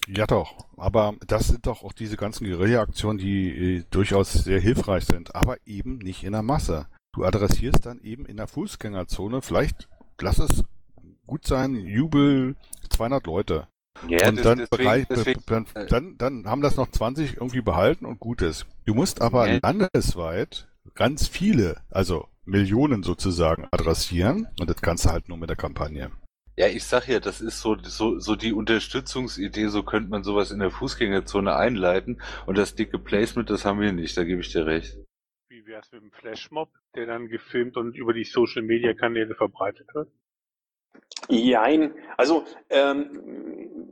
Ja 0.09 0.27
doch, 0.27 0.67
aber 0.77 1.15
das 1.27 1.49
sind 1.49 1.67
doch 1.67 1.83
auch 1.85 1.93
diese 1.93 2.17
ganzen 2.17 2.47
Guerilla-Aktionen, 2.47 3.19
die 3.19 3.77
äh, 3.79 3.85
durchaus 3.91 4.33
sehr 4.33 4.61
hilfreich 4.61 5.05
sind, 5.05 5.35
aber 5.35 5.57
eben 5.67 5.99
nicht 5.99 6.25
in 6.25 6.33
der 6.33 6.43
Masse. 6.43 6.87
Du 7.13 7.25
adressierst 7.25 7.87
dann 7.87 8.01
eben 8.01 8.25
in 8.27 8.37
der 8.37 8.47
Fußgängerzone, 8.49 9.43
vielleicht 9.43 9.89
lass 10.21 10.39
es 10.39 10.65
gut 11.27 11.47
sein, 11.47 11.75
Jubel 11.77 12.57
200 12.89 13.27
Leute. 13.27 13.69
Ja, 14.09 14.29
und 14.29 14.37
das- 14.37 14.45
dann, 14.45 14.59
deswegen- 14.59 14.83
bereit, 14.85 15.07
deswegen- 15.11 15.43
dann, 15.47 15.67
äh, 15.75 15.87
dann, 15.87 16.17
dann 16.19 16.47
haben 16.47 16.63
das 16.63 16.77
noch 16.77 16.91
20 16.91 17.37
irgendwie 17.37 17.61
behalten 17.61 18.05
und 18.07 18.19
gut 18.21 18.43
ist. 18.43 18.67
Du 18.87 18.95
musst 18.95 19.21
aber 19.21 19.49
Ja. 19.49 19.59
landesweit 19.63 20.69
ganz 20.95 21.29
viele, 21.29 21.77
also 21.91 22.27
Millionen 22.45 23.03
sozusagen 23.03 23.69
adressieren 23.71 24.49
und 24.59 24.69
das 24.71 24.81
kannst 24.81 25.05
du 25.05 25.11
halt 25.11 25.29
nur 25.29 25.37
mit 25.39 25.51
der 25.51 25.57
Kampagne. 25.57 26.11
Ja, 26.61 26.67
ich 26.67 26.85
sag 26.85 27.09
ja, 27.09 27.21
das 27.21 27.41
ist 27.41 27.63
so, 27.63 27.75
so, 27.81 28.19
so 28.19 28.37
die 28.37 28.53
Unterstützungsidee, 28.53 29.69
so 29.69 29.83
könnte 29.83 30.11
man 30.11 30.25
sowas 30.25 30.51
in 30.51 30.59
der 30.59 30.71
Fußgängerzone 30.71 31.57
einleiten. 31.57 32.21
Und 32.45 32.59
das 32.59 32.75
dicke 32.75 32.99
Placement, 32.99 33.49
das 33.49 33.65
haben 33.65 33.81
wir 33.81 33.95
nicht, 33.95 34.15
da 34.19 34.25
gebe 34.25 34.43
ich 34.43 34.53
dir 34.53 34.67
recht. 34.67 34.99
Wie 35.49 35.65
wär's 35.65 35.91
mit 35.91 36.03
dem 36.03 36.13
Flashmob, 36.13 36.69
der 36.95 37.07
dann 37.07 37.29
gefilmt 37.29 37.79
und 37.79 37.97
über 37.97 38.13
die 38.13 38.25
Social 38.25 38.61
Media 38.61 38.93
Kanäle 38.93 39.35
verbreitet 39.35 39.89
wird? 39.95 40.11
Jein. 41.31 41.95
Also, 42.19 42.45
ähm, 42.69 43.89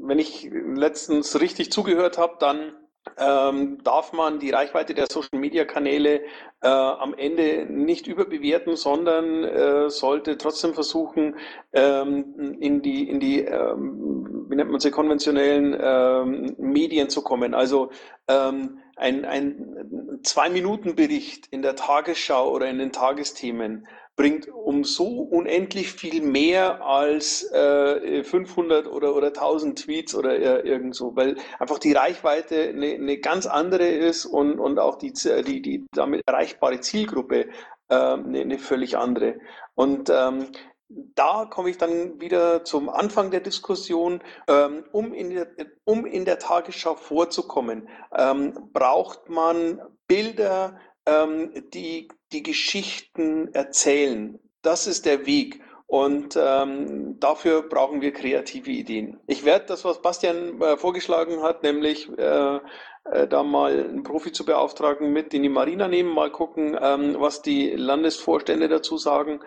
wenn 0.00 0.18
ich 0.18 0.48
letztens 0.50 1.38
richtig 1.38 1.70
zugehört 1.70 2.16
habe, 2.16 2.38
dann 2.40 2.72
ähm, 3.16 3.82
darf 3.84 4.12
man 4.12 4.38
die 4.38 4.50
Reichweite 4.50 4.94
der 4.94 5.06
Social 5.10 5.38
Media 5.38 5.64
Kanäle 5.64 6.22
äh, 6.60 6.68
am 6.68 7.14
Ende 7.14 7.66
nicht 7.70 8.06
überbewerten, 8.06 8.76
sondern 8.76 9.44
äh, 9.44 9.90
sollte 9.90 10.36
trotzdem 10.38 10.74
versuchen, 10.74 11.36
ähm, 11.72 12.56
in 12.60 12.82
die, 12.82 13.08
in 13.08 13.20
die 13.20 13.40
ähm, 13.40 14.46
wie 14.48 14.56
nennt 14.56 14.70
man 14.70 14.80
sie, 14.80 14.90
konventionellen 14.90 15.76
ähm, 15.80 16.56
Medien 16.58 17.08
zu 17.08 17.22
kommen. 17.22 17.54
Also 17.54 17.90
ähm, 18.28 18.78
ein, 18.96 19.24
ein 19.24 20.20
Zwei-Minuten-Bericht 20.22 21.46
in 21.50 21.62
der 21.62 21.76
Tagesschau 21.76 22.50
oder 22.50 22.68
in 22.68 22.78
den 22.78 22.92
Tagesthemen 22.92 23.86
bringt 24.18 24.48
um 24.48 24.82
so 24.82 25.06
unendlich 25.06 25.92
viel 25.92 26.20
mehr 26.20 26.84
als 26.84 27.44
äh, 27.52 28.24
500 28.24 28.88
oder, 28.88 29.14
oder 29.14 29.28
1000 29.28 29.78
Tweets 29.78 30.14
oder 30.14 30.36
äh, 30.36 30.68
irgend 30.68 30.96
so, 30.96 31.14
weil 31.14 31.36
einfach 31.60 31.78
die 31.78 31.92
Reichweite 31.92 32.68
eine, 32.68 32.94
eine 32.94 33.18
ganz 33.18 33.46
andere 33.46 33.86
ist 33.86 34.26
und, 34.26 34.58
und 34.58 34.80
auch 34.80 34.96
die, 34.96 35.12
die, 35.12 35.62
die 35.62 35.86
damit 35.92 36.22
erreichbare 36.26 36.80
Zielgruppe 36.80 37.48
ähm, 37.88 38.26
eine, 38.26 38.40
eine 38.40 38.58
völlig 38.58 38.98
andere. 38.98 39.38
Und 39.76 40.10
ähm, 40.10 40.48
da 40.88 41.44
komme 41.44 41.70
ich 41.70 41.78
dann 41.78 42.20
wieder 42.20 42.64
zum 42.64 42.88
Anfang 42.88 43.30
der 43.30 43.40
Diskussion. 43.40 44.20
Ähm, 44.48 44.84
um, 44.90 45.12
in 45.12 45.30
der, 45.30 45.46
um 45.84 46.06
in 46.06 46.24
der 46.24 46.40
Tagesschau 46.40 46.96
vorzukommen, 46.96 47.88
ähm, 48.16 48.70
braucht 48.72 49.28
man 49.28 49.80
Bilder, 50.08 50.80
ähm, 51.08 51.52
die 51.72 52.08
die 52.32 52.42
Geschichten 52.42 53.52
erzählen. 53.54 54.38
Das 54.62 54.86
ist 54.86 55.06
der 55.06 55.26
Weg. 55.26 55.60
Und 55.86 56.38
ähm, 56.38 57.18
dafür 57.18 57.62
brauchen 57.62 58.02
wir 58.02 58.12
kreative 58.12 58.70
Ideen. 58.70 59.18
Ich 59.26 59.46
werde 59.46 59.64
das, 59.66 59.86
was 59.86 60.02
Bastian 60.02 60.60
äh, 60.60 60.76
vorgeschlagen 60.76 61.42
hat, 61.42 61.62
nämlich 61.62 62.10
äh, 62.18 62.56
äh, 63.04 63.26
da 63.26 63.42
mal 63.42 63.72
einen 63.72 64.02
Profi 64.02 64.32
zu 64.32 64.44
beauftragen, 64.44 65.14
mit 65.14 65.32
in 65.32 65.42
die 65.42 65.48
Marina 65.48 65.88
nehmen, 65.88 66.12
mal 66.12 66.30
gucken, 66.30 66.76
ähm, 66.78 67.16
was 67.18 67.40
die 67.40 67.70
Landesvorstände 67.70 68.68
dazu 68.68 68.98
sagen, 68.98 69.40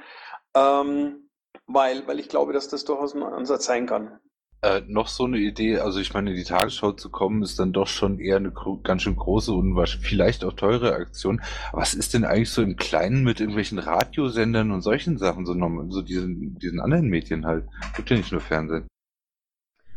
ähm, 0.55 1.29
weil, 1.67 2.07
weil 2.07 2.19
ich 2.19 2.27
glaube, 2.27 2.53
dass 2.53 2.69
das 2.69 2.85
durchaus 2.85 3.13
ein 3.13 3.21
Ansatz 3.21 3.65
sein 3.65 3.85
kann. 3.85 4.19
Äh, 4.63 4.81
noch 4.87 5.07
so 5.07 5.23
eine 5.25 5.39
Idee, 5.39 5.79
also 5.79 5.99
ich 5.99 6.13
meine, 6.13 6.29
in 6.29 6.35
die 6.35 6.43
Tagesschau 6.43 6.91
zu 6.91 7.09
kommen, 7.09 7.41
ist 7.41 7.57
dann 7.57 7.73
doch 7.73 7.87
schon 7.87 8.19
eher 8.19 8.35
eine 8.37 8.53
ganz 8.83 9.01
schön 9.01 9.15
große 9.15 9.51
und 9.51 9.75
vielleicht 9.87 10.45
auch 10.45 10.53
teure 10.53 10.93
Aktion. 10.93 11.41
Was 11.73 11.95
ist 11.95 12.13
denn 12.13 12.25
eigentlich 12.25 12.51
so 12.51 12.61
im 12.61 12.75
Kleinen 12.75 13.23
mit 13.23 13.39
irgendwelchen 13.39 13.79
Radiosendern 13.79 14.69
und 14.69 14.81
solchen 14.81 15.17
Sachen, 15.17 15.47
so, 15.47 15.55
so 15.89 16.03
diesen, 16.03 16.59
diesen 16.59 16.79
anderen 16.79 17.07
Medien 17.07 17.47
halt? 17.47 17.65
Gibt 17.95 18.11
ja 18.11 18.17
nicht 18.17 18.31
nur 18.31 18.41
Fernsehen. 18.41 18.85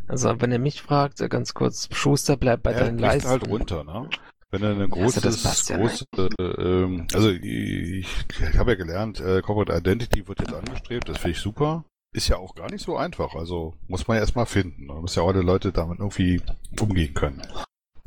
Also, 0.09 0.41
wenn 0.41 0.51
ihr 0.53 0.59
mich 0.59 0.81
fragt, 0.81 1.21
äh, 1.21 1.29
ganz 1.29 1.53
kurz, 1.53 1.89
Schuster 1.93 2.39
bleibt 2.39 2.63
bei 2.63 2.73
Ja, 2.73 2.81
deinen 2.85 2.99
Leisten. 2.99 3.29
halt 3.29 3.47
runter, 3.47 3.85
ne? 3.85 4.09
Wenn 4.51 4.63
er 4.63 4.71
ein 4.71 4.81
Also 4.81 4.95
großes, 4.95 5.23
das 5.23 5.43
passt 5.43 5.69
ja 5.69 5.77
große, 5.77 6.05
äh, 6.39 6.43
ähm, 6.43 7.07
also 7.13 7.29
ich, 7.31 8.07
ich 8.51 8.59
habe 8.59 8.73
ja 8.73 8.77
gelernt, 8.77 9.21
äh, 9.21 9.43
Corporate 9.43 9.77
Identity 9.77 10.27
wird 10.27 10.41
jetzt 10.41 10.55
angestrebt, 10.55 11.09
das 11.09 11.19
finde 11.19 11.33
ich 11.33 11.41
super. 11.41 11.85
Ist 12.15 12.29
ja 12.29 12.37
auch 12.37 12.55
gar 12.55 12.71
nicht 12.71 12.85
so 12.85 12.97
einfach, 12.97 13.35
also 13.35 13.75
muss 13.89 14.07
man 14.07 14.17
ja 14.17 14.21
erstmal 14.21 14.47
finden. 14.47 14.87
Da 14.87 14.95
muss 14.95 15.17
ja 15.17 15.23
auch 15.23 15.29
alle 15.31 15.43
Leute 15.43 15.73
damit 15.73 15.99
irgendwie 15.99 16.41
umgehen 16.81 17.13
können. 17.13 17.43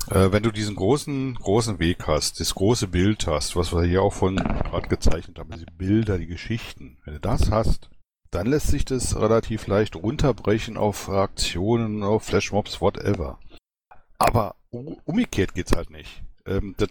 Äh, 0.10 0.32
wenn 0.32 0.44
du 0.44 0.52
diesen 0.52 0.78
großen, 0.78 1.36
großen 1.36 1.78
Weg 1.80 2.08
hast, 2.08 2.40
das 2.40 2.56
große 2.56 2.88
Bild 2.88 3.28
hast, 3.28 3.58
was 3.58 3.74
wir 3.74 3.84
hier 3.84 4.02
auch 4.02 4.14
von 4.14 4.38
gerade 4.38 4.88
gezeichnet 4.88 5.38
haben, 5.38 5.52
diese 5.52 5.66
Bilder, 5.66 6.18
die 6.18 6.26
Geschichten, 6.26 6.98
wenn 7.04 7.16
du 7.16 7.20
das 7.20 7.52
hast, 7.52 7.90
dann 8.32 8.48
lässt 8.48 8.68
sich 8.68 8.86
das 8.86 9.20
relativ 9.20 9.68
leicht 9.68 9.98
runterbrechen 9.98 10.78
auf 10.78 10.96
Fraktionen, 10.96 12.04
auf 12.04 12.24
Flashmobs, 12.24 12.80
whatever. 12.80 13.40
Aber 14.18 14.56
umgekehrt 14.70 15.54
geht's 15.54 15.76
halt 15.76 15.90
nicht. 15.90 16.24
Ähm, 16.46 16.76
das 16.78 16.90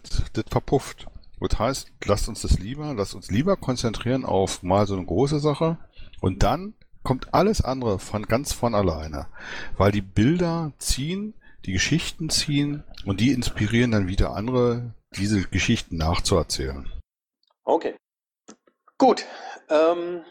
verpufft. 0.50 1.06
Das 1.40 1.58
heißt, 1.58 1.92
lasst 2.04 2.28
uns 2.28 2.42
das 2.42 2.58
lieber, 2.58 2.92
lasst 2.92 3.14
uns 3.14 3.30
lieber 3.30 3.56
konzentrieren 3.56 4.26
auf 4.26 4.62
mal 4.62 4.86
so 4.86 4.94
eine 4.94 5.06
große 5.06 5.40
Sache 5.40 5.78
und 6.20 6.42
dann 6.42 6.74
kommt 7.06 7.32
alles 7.32 7.62
andere 7.62 8.00
von 8.00 8.24
ganz 8.24 8.52
von 8.52 8.74
alleine. 8.74 9.28
Weil 9.76 9.92
die 9.92 10.02
Bilder 10.02 10.72
ziehen, 10.78 11.34
die 11.64 11.72
Geschichten 11.72 12.30
ziehen 12.30 12.82
und 13.04 13.20
die 13.20 13.30
inspirieren 13.30 13.92
dann 13.92 14.08
wieder 14.08 14.34
andere, 14.34 14.92
diese 15.16 15.42
Geschichten 15.42 15.96
nachzuerzählen. 15.98 16.90
Okay. 17.62 17.94
Gut. 18.98 19.24
Ähm, 19.70 20.22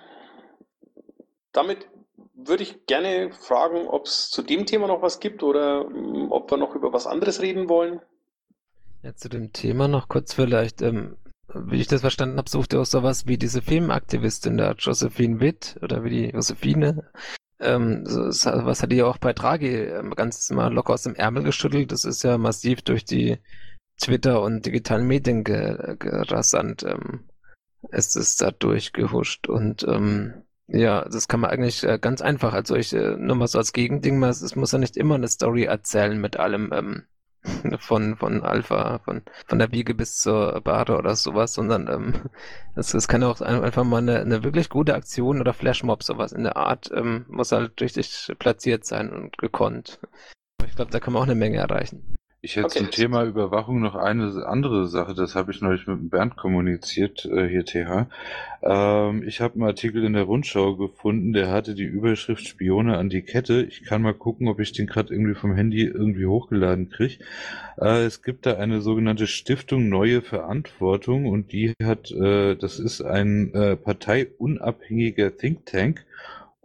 damit 1.53 1.88
würde 2.34 2.63
ich 2.63 2.86
gerne 2.88 3.32
fragen, 3.32 3.88
ob 3.88 4.05
es 4.05 4.30
zu 4.30 4.41
dem 4.41 4.65
Thema 4.65 4.88
noch 4.88 5.01
was 5.01 5.21
gibt 5.21 5.43
oder 5.43 5.89
mm, 5.89 6.30
ob 6.30 6.51
wir 6.51 6.57
noch 6.57 6.76
über 6.76 6.91
was 6.91 7.07
anderes 7.07 7.41
reden 7.41 7.69
wollen. 7.69 8.01
Ja, 9.01 9.15
zu 9.15 9.30
dem 9.30 9.53
Thema 9.53 9.88
noch 9.88 10.09
kurz 10.09 10.34
vielleicht, 10.34 10.82
ähm, 10.82 11.15
wie 11.56 11.82
ich 11.82 11.88
das 11.88 12.01
verstanden 12.01 12.38
habe, 12.38 12.49
sucht 12.49 12.74
ihr 12.74 12.82
auch 12.82 12.86
sowas 12.86 13.28
wie 13.28 13.38
diese 13.38 13.62
Filmaktivistin 13.62 14.58
da, 14.58 14.74
Josephine 14.74 15.39
Witt, 15.39 15.78
oder 15.82 16.03
wie 16.03 16.10
die 16.10 16.30
Josephine. 16.30 17.10
Ähm, 17.60 18.03
was 18.06 18.84
hat 18.84 18.91
die 18.91 19.01
auch 19.03 19.18
bei 19.18 19.34
Draghi 19.34 19.76
ähm, 19.76 20.12
ganz 20.12 20.49
mal 20.49 20.74
locker 20.74 20.93
aus 20.93 21.03
dem 21.03 21.16
Ärmel 21.16 21.43
geschüttelt? 21.43 21.91
Das 21.91 22.03
ist 22.03 22.24
ja 22.24 22.38
massiv 22.38 22.82
durch 22.82 23.06
die 23.06 23.38
Twitter 23.99 24.41
und 24.41 24.66
digitalen 24.66 25.08
Medien 25.08 25.43
ge 25.43 25.95
gerasant. 25.97 26.84
Ähm, 26.84 27.30
es 27.91 28.16
ist 28.16 28.41
da 28.41 28.51
durchgehuscht 28.51 29.47
und 29.47 29.86
ähm, 29.88 30.45
ja, 30.68 31.06
das 31.08 31.28
kann 31.28 31.39
man 31.39 31.51
eigentlich 31.51 31.84
äh, 31.84 31.99
ganz 31.99 32.22
einfach, 32.22 32.53
also 32.53 32.76
ich, 32.76 32.93
äh, 32.93 33.16
nur 33.18 33.36
mal 33.36 33.47
so 33.47 33.60
als 33.60 33.72
Gegending, 33.72 34.18
mal, 34.18 34.32
es 34.32 34.56
muss 34.56 34.72
ja 34.72 34.80
nicht 34.80 34.97
immer 34.97 35.16
eine 35.16 35.28
Story 35.28 35.66
erzählen 35.66 36.20
mit 36.20 36.38
allem, 36.38 36.72
ähm, 36.74 37.03
von, 37.79 38.17
von 38.17 38.43
Alpha, 38.43 38.99
von, 38.99 39.21
von 39.47 39.59
der 39.59 39.71
Wiege 39.71 39.93
bis 39.95 40.19
zur 40.19 40.61
Bade 40.61 40.97
oder 40.97 41.15
sowas, 41.15 41.53
sondern 41.53 41.87
ähm, 41.87 42.13
das, 42.75 42.91
das 42.91 43.07
kann 43.07 43.23
auch 43.23 43.41
ein- 43.41 43.63
einfach 43.63 43.83
mal 43.83 43.97
eine, 43.99 44.19
eine 44.19 44.43
wirklich 44.43 44.69
gute 44.69 44.95
Aktion 44.95 45.39
oder 45.41 45.53
Flashmob, 45.53 46.03
sowas 46.03 46.31
in 46.31 46.43
der 46.43 46.57
Art, 46.57 46.91
ähm, 46.93 47.25
muss 47.29 47.51
halt 47.51 47.79
richtig 47.81 48.31
platziert 48.39 48.85
sein 48.85 49.11
und 49.11 49.37
gekonnt. 49.37 49.99
Ich 50.67 50.75
glaube, 50.75 50.91
da 50.91 50.99
kann 50.99 51.13
man 51.13 51.21
auch 51.23 51.27
eine 51.27 51.35
Menge 51.35 51.57
erreichen. 51.57 52.14
Ich 52.45 52.57
hätte 52.57 52.67
Okay. 52.67 52.77
zum 52.77 52.91
Thema 52.91 53.23
Überwachung 53.23 53.81
noch 53.81 53.95
eine 53.95 54.45
andere 54.45 54.87
Sache, 54.87 55.15
das 55.15 55.33
habe 55.33 55.51
ich 55.51 55.61
neulich 55.61 55.87
mit 55.87 55.97
dem 55.97 56.09
Bernd 56.09 56.35
kommuniziert, 56.37 57.25
äh, 57.25 57.47
hier 57.47 57.65
TH. 57.65 58.05
Ähm, 58.61 59.23
ich 59.27 59.41
habe 59.41 59.55
einen 59.55 59.63
Artikel 59.63 60.03
in 60.03 60.13
der 60.13 60.25
Rundschau 60.25 60.75
gefunden, 60.75 61.33
der 61.33 61.49
hatte 61.49 61.73
die 61.73 61.85
Überschrift 61.85 62.47
Spione 62.47 62.99
an 62.99 63.09
die 63.09 63.23
Kette. 63.23 63.63
Ich 63.63 63.83
kann 63.83 64.03
mal 64.03 64.13
gucken, 64.13 64.47
ob 64.47 64.59
ich 64.59 64.73
den 64.73 64.85
gerade 64.85 65.11
irgendwie 65.11 65.33
vom 65.33 65.55
Handy 65.55 65.85
irgendwie 65.85 66.27
hochgeladen 66.27 66.91
kriege. 66.91 67.17
Äh, 67.81 68.03
es 68.05 68.21
gibt 68.21 68.45
da 68.45 68.57
eine 68.57 68.81
sogenannte 68.81 69.25
Stiftung 69.25 69.89
Neue 69.89 70.21
Verantwortung 70.21 71.25
und 71.25 71.51
die 71.51 71.73
hat, 71.81 72.11
äh, 72.11 72.55
das 72.55 72.77
ist 72.77 73.01
ein 73.01 73.55
äh, 73.55 73.75
parteiunabhängiger 73.75 75.35
Think 75.35 75.65
Tank 75.65 76.05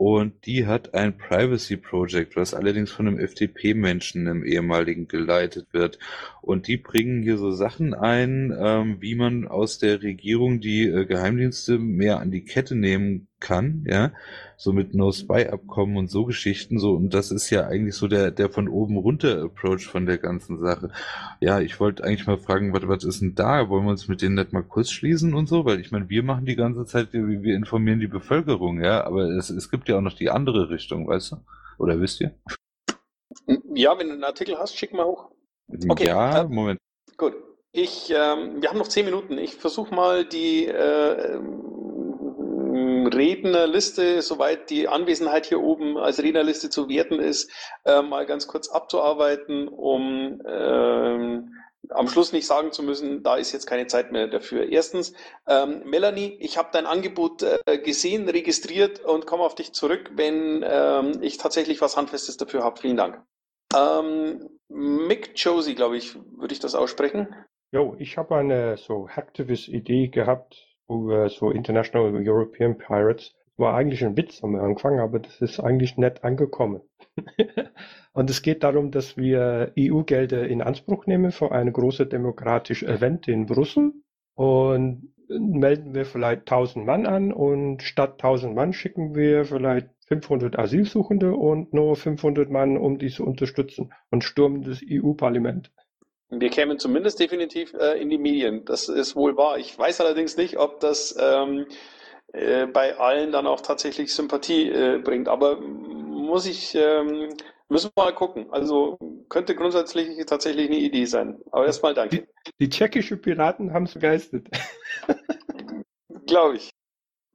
Und 0.01 0.46
die 0.46 0.66
hat 0.66 0.94
ein 0.94 1.18
Privacy 1.18 1.76
Project, 1.76 2.34
was 2.34 2.55
allerdings 2.55 2.90
von 2.90 3.07
einem 3.07 3.18
FDP-Menschen, 3.18 4.26
einem 4.26 4.46
ehemaligen, 4.46 5.09
geleitet 5.09 5.66
wird. 5.72 5.98
Und 6.40 6.68
die 6.68 6.78
bringen 6.78 7.22
hier 7.22 7.36
so 7.36 7.51
Sachen 7.51 7.92
ein, 7.92 8.51
ähm, 8.59 8.96
wie 9.01 9.14
man 9.14 9.46
aus 9.46 9.78
der 9.78 10.01
Regierung 10.01 10.62
die 10.62 10.84
äh, 10.84 11.05
Geheimdienste 11.05 11.78
mehr 11.78 12.18
an 12.18 12.30
die 12.30 12.46
Kette 12.46 12.76
nehmen 12.76 13.28
kann, 13.41 13.84
ja, 13.88 14.12
so 14.57 14.72
mit 14.72 14.95
No-Spy-Abkommen 14.95 15.97
und 15.97 16.11
so 16.11 16.26
Geschichten, 16.26 16.78
so, 16.78 16.95
und 16.95 17.14
das 17.14 17.30
ist 17.30 17.51
ja 17.51 17.66
eigentlich 17.66 17.95
so 17.95 18.07
der, 18.07 18.30
der 18.30 18.51
von 18.51 18.68
oben 18.68 18.97
runter 18.97 19.43
Approach 19.43 19.86
von 19.86 20.07
der 20.07 20.18
ganzen 20.18 20.61
Sache. 20.61 20.91
Ja, 21.41 21.61
ich 21.61 21.80
wollte 21.80 22.05
eigentlich 22.05 22.26
mal 22.26 22.38
fragen, 22.38 22.72
was, 22.72 22.86
was 22.86 23.05
ist 23.05 23.22
denn 23.22 23.34
da? 23.34 23.68
Wollen 23.68 23.84
wir 23.84 23.91
uns 23.91 24.09
mit 24.09 24.22
denen 24.22 24.34
nicht 24.34 24.53
mal 24.53 24.62
kurz 24.62 24.91
schließen 24.91 25.34
und 25.34 25.49
so? 25.49 25.64
Weil 25.64 25.80
ich 25.80 25.91
meine, 25.91 26.09
wir 26.09 26.22
machen 26.22 26.45
die 26.45 26.57
ganze 26.57 26.84
Zeit, 26.84 27.12
wir, 27.12 27.26
wir 27.26 27.57
informieren 27.57 28.01
die 28.01 28.07
Bevölkerung, 28.07 28.82
ja, 28.82 29.05
aber 29.05 29.30
es, 29.30 29.51
es 29.51 29.70
gibt 29.70 29.88
ja 29.88 29.97
auch 29.97 30.03
noch 30.03 30.14
die 30.14 30.30
andere 30.30 30.68
Richtung, 30.70 31.09
weißt 31.09 31.32
du? 31.32 31.36
Oder 31.78 32.01
wisst 32.01 32.20
ihr? 32.20 32.34
Ja, 33.74 33.99
wenn 33.99 34.09
du 34.09 34.14
einen 34.14 34.24
Artikel 34.24 34.59
hast, 34.59 34.76
schick 34.76 34.93
mal 34.93 35.07
hoch. 35.07 35.30
Okay, 35.88 36.07
ja, 36.07 36.43
äh, 36.43 36.49
Moment. 36.49 36.78
Gut. 37.16 37.34
Ich, 37.72 38.11
ähm, 38.11 38.61
wir 38.61 38.68
haben 38.68 38.78
noch 38.78 38.88
zehn 38.88 39.05
Minuten. 39.05 39.38
Ich 39.38 39.55
versuche 39.55 39.95
mal 39.95 40.24
die 40.24 40.66
äh, 40.66 41.38
Rednerliste, 43.20 44.22
soweit 44.22 44.70
die 44.70 44.88
Anwesenheit 44.88 45.46
hier 45.46 45.60
oben 45.60 45.98
als 45.98 46.22
Rednerliste 46.22 46.70
zu 46.70 46.88
werten 46.88 47.20
ist, 47.20 47.50
äh, 47.84 48.00
mal 48.00 48.24
ganz 48.24 48.46
kurz 48.46 48.68
abzuarbeiten, 48.68 49.68
um 49.68 50.40
ähm, 50.46 51.54
am 51.90 52.08
Schluss 52.08 52.32
nicht 52.32 52.46
sagen 52.46 52.72
zu 52.72 52.82
müssen, 52.82 53.22
da 53.22 53.36
ist 53.36 53.52
jetzt 53.52 53.66
keine 53.66 53.86
Zeit 53.86 54.12
mehr 54.12 54.28
dafür. 54.28 54.68
Erstens, 54.68 55.12
ähm, 55.46 55.82
Melanie, 55.84 56.36
ich 56.40 56.56
habe 56.56 56.68
dein 56.72 56.86
Angebot 56.86 57.42
äh, 57.42 57.78
gesehen, 57.78 58.28
registriert 58.28 59.00
und 59.04 59.26
komme 59.26 59.42
auf 59.42 59.54
dich 59.54 59.72
zurück, 59.72 60.10
wenn 60.14 60.64
ähm, 60.66 61.18
ich 61.20 61.36
tatsächlich 61.36 61.80
was 61.80 61.96
Handfestes 61.96 62.36
dafür 62.36 62.64
habe. 62.64 62.80
Vielen 62.80 62.96
Dank. 62.96 63.22
Ähm, 63.76 64.48
Mick 64.68 65.32
Josie, 65.34 65.74
glaube 65.74 65.96
ich, 65.96 66.14
würde 66.14 66.52
ich 66.52 66.60
das 66.60 66.74
aussprechen. 66.74 67.34
Jo, 67.72 67.94
ich 67.98 68.16
habe 68.16 68.36
eine 68.36 68.76
so 68.76 69.08
Hacktivist-Idee 69.08 70.08
gehabt 70.08 70.69
so 71.28 71.51
International 71.51 72.12
European 72.26 72.76
Pirates. 72.76 73.34
War 73.57 73.74
eigentlich 73.74 74.05
ein 74.05 74.16
Witz 74.16 74.43
am 74.43 74.55
Anfang, 74.57 75.01
aber 75.01 75.18
das 75.18 75.41
ist 75.41 75.61
eigentlich 75.61 75.99
nett 75.99 76.24
angekommen. 76.24 76.80
Und 78.12 78.30
es 78.30 78.43
geht 78.43 78.64
darum, 78.64 78.91
dass 78.91 79.16
wir 79.16 79.72
EU-Gelder 79.78 80.49
in 80.49 80.62
Anspruch 80.62 81.07
nehmen 81.07 81.30
für 81.30 81.53
ein 81.53 81.72
großes 81.72 82.09
demokratisches 82.09 82.88
Event 82.88 83.28
in 83.28 83.47
Brüssel 83.47 83.93
und 84.34 85.12
melden 85.28 85.95
wir 85.95 86.05
vielleicht 86.07 86.41
1000 86.51 86.84
Mann 86.86 87.07
an 87.07 87.32
und 87.32 87.82
statt 87.82 88.14
1000 88.14 88.55
Mann 88.55 88.72
schicken 88.72 89.14
wir 89.14 89.45
vielleicht 89.45 89.91
500 90.09 90.59
Asylsuchende 90.59 91.34
und 91.34 91.72
nur 91.72 91.95
500 91.95 92.51
Mann, 92.51 92.76
um 92.76 92.99
die 92.99 93.11
zu 93.11 93.24
unterstützen 93.24 93.93
und 94.11 94.24
stürmen 94.24 94.62
das 94.64 94.80
EU-Parlament. 94.84 95.70
Wir 96.30 96.48
kämen 96.48 96.78
zumindest 96.78 97.18
definitiv 97.18 97.74
äh, 97.74 98.00
in 98.00 98.08
die 98.08 98.18
Medien. 98.18 98.64
Das 98.64 98.88
ist 98.88 99.16
wohl 99.16 99.36
wahr. 99.36 99.58
Ich 99.58 99.76
weiß 99.76 100.00
allerdings 100.00 100.36
nicht, 100.36 100.58
ob 100.58 100.78
das 100.80 101.16
ähm, 101.18 101.66
äh, 102.32 102.66
bei 102.66 102.96
allen 102.96 103.32
dann 103.32 103.46
auch 103.46 103.60
tatsächlich 103.60 104.14
Sympathie 104.14 104.68
äh, 104.70 104.98
bringt. 104.98 105.28
Aber 105.28 105.60
muss 105.60 106.46
ich, 106.46 106.74
ähm, 106.76 107.30
müssen 107.68 107.90
wir 107.94 108.04
mal 108.04 108.14
gucken. 108.14 108.46
Also 108.52 108.96
könnte 109.28 109.56
grundsätzlich 109.56 110.24
tatsächlich 110.26 110.68
eine 110.68 110.78
Idee 110.78 111.04
sein. 111.04 111.40
Aber 111.50 111.66
erstmal 111.66 111.94
danke. 111.94 112.28
Die, 112.46 112.52
die 112.60 112.68
tschechische 112.68 113.16
Piraten 113.16 113.72
haben 113.72 113.84
es 113.84 113.94
begeistert. 113.94 114.46
Glaube 116.26 116.56
ich. 116.56 116.70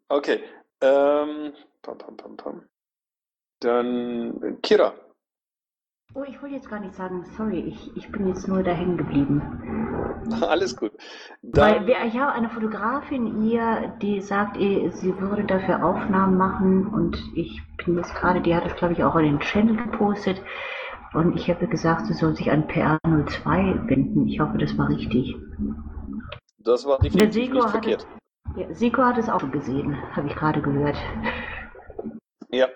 Okay. 0.08 0.42
Ähm, 0.80 1.54
pam, 1.82 1.98
pam, 1.98 2.16
pam, 2.16 2.38
pam. 2.38 2.66
Dann 3.60 4.60
Kira. 4.62 4.94
Oh, 6.14 6.24
ich 6.28 6.42
wollte 6.42 6.56
jetzt 6.56 6.70
gar 6.70 6.80
nicht 6.80 6.94
sagen, 6.94 7.26
sorry, 7.36 7.60
ich, 7.60 7.98
ich 7.98 8.10
bin 8.12 8.28
jetzt 8.28 8.48
nur 8.48 8.64
da 8.64 8.72
hängen 8.72 8.98
geblieben. 8.98 9.42
Alles 10.48 10.76
gut. 10.76 10.92
Weil 11.42 11.76
Dann, 11.76 11.88
wir, 11.88 11.98
ich 12.06 12.18
habe 12.18 12.32
eine 12.32 12.50
Fotografin 12.50 13.42
hier, 13.42 13.94
die 14.02 14.22
sagt, 14.22 14.58
eh, 14.58 14.90
sie 14.92 15.20
würde 15.20 15.44
dafür 15.44 15.84
Aufnahmen 15.84 16.38
machen 16.38 16.88
und 16.88 17.18
ich 17.36 17.62
bin 17.84 17.98
jetzt 17.98 18.14
gerade, 18.16 18.42
die 18.42 18.56
hat 18.56 18.66
es 18.66 18.76
glaube 18.76 18.94
ich 18.94 19.04
auch 19.04 19.16
in 19.16 19.26
den 19.26 19.40
Channel 19.40 19.76
gepostet 19.76 20.42
und 21.14 21.36
ich 21.36 21.50
habe 21.50 21.68
gesagt, 21.68 22.08
sie 22.08 22.14
soll 22.14 22.36
sich 22.36 22.52
an 22.52 22.68
PR02 22.68 23.90
wenden. 23.90 24.28
Ich 24.28 24.40
hoffe, 24.40 24.58
das 24.58 24.78
war 24.78 24.90
richtig. 24.90 25.36
das 26.60 26.86
war 26.86 27.00
definitiv 27.00 27.46
Seko 27.46 27.56
nicht 27.56 27.70
verkehrt. 27.70 28.08
es, 28.56 28.62
ja, 28.62 28.74
Seko 28.74 29.04
hat 29.04 29.18
es 29.18 29.30
auch 29.30 29.52
gesehen, 29.52 29.98
habe 30.16 30.28
ich 30.28 30.36
gerade 30.36 30.62
gehört. 30.62 30.98
Ja. 32.50 32.68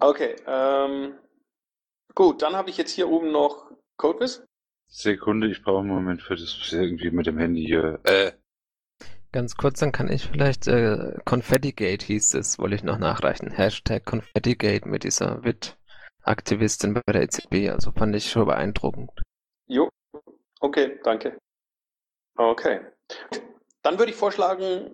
Okay. 0.00 0.36
Ähm, 0.46 1.14
gut, 2.20 2.42
dann 2.42 2.54
habe 2.54 2.68
ich 2.68 2.76
jetzt 2.76 2.90
hier 2.90 3.08
oben 3.08 3.32
noch 3.32 3.70
Codewiz. 3.96 4.44
Sekunde, 4.88 5.50
ich 5.50 5.62
brauche 5.62 5.78
einen 5.78 5.88
Moment 5.88 6.20
für 6.20 6.36
das 6.36 6.70
irgendwie 6.70 7.10
mit 7.10 7.26
dem 7.26 7.38
Handy 7.38 7.64
hier. 7.64 7.98
Äh, 8.04 8.32
Ganz 9.32 9.56
kurz, 9.56 9.80
dann 9.80 9.90
kann 9.90 10.10
ich 10.12 10.26
vielleicht, 10.26 10.66
äh, 10.66 11.14
Confettigate 11.24 12.04
hieß 12.04 12.34
es, 12.34 12.58
wollte 12.58 12.74
ich 12.74 12.82
noch 12.82 12.98
nachreichen. 12.98 13.50
Hashtag 13.50 14.04
Confettigate 14.04 14.86
mit 14.86 15.04
dieser 15.04 15.42
WIT-Aktivistin 15.44 16.92
bei 16.92 17.00
der 17.10 17.22
EZB. 17.22 17.70
Also 17.70 17.90
fand 17.92 18.14
ich 18.14 18.30
schon 18.30 18.44
beeindruckend. 18.44 19.10
Jo. 19.66 19.88
Okay, 20.60 21.00
danke. 21.02 21.38
Okay. 22.36 22.80
Dann 23.80 23.98
würde 23.98 24.12
ich 24.12 24.18
vorschlagen, 24.18 24.90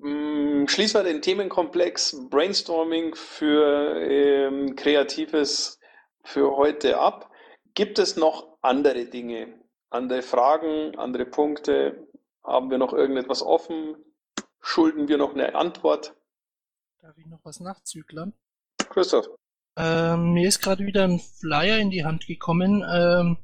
mh, 0.00 0.66
schließen 0.66 0.98
wir 0.98 1.04
den 1.04 1.22
Themenkomplex 1.22 2.28
Brainstorming 2.30 3.14
für 3.14 4.00
ähm, 4.00 4.74
Kreatives 4.74 5.77
für 6.28 6.56
heute 6.56 6.98
ab. 6.98 7.30
Gibt 7.74 7.98
es 7.98 8.16
noch 8.16 8.58
andere 8.60 9.06
Dinge, 9.06 9.54
andere 9.90 10.22
Fragen, 10.22 10.96
andere 10.98 11.24
Punkte? 11.24 12.06
Haben 12.44 12.70
wir 12.70 12.78
noch 12.78 12.92
irgendetwas 12.92 13.42
offen? 13.42 13.96
Schulden 14.60 15.08
wir 15.08 15.16
noch 15.16 15.32
eine 15.32 15.54
Antwort? 15.54 16.14
Darf 17.00 17.16
ich 17.16 17.26
noch 17.26 17.40
was 17.44 17.60
nachzüglern? 17.60 18.34
Christoph. 18.90 19.26
Ähm, 19.76 20.32
mir 20.32 20.48
ist 20.48 20.60
gerade 20.60 20.84
wieder 20.84 21.04
ein 21.04 21.20
Flyer 21.20 21.78
in 21.78 21.90
die 21.90 22.04
Hand 22.04 22.26
gekommen, 22.26 22.84
ähm, 22.92 23.38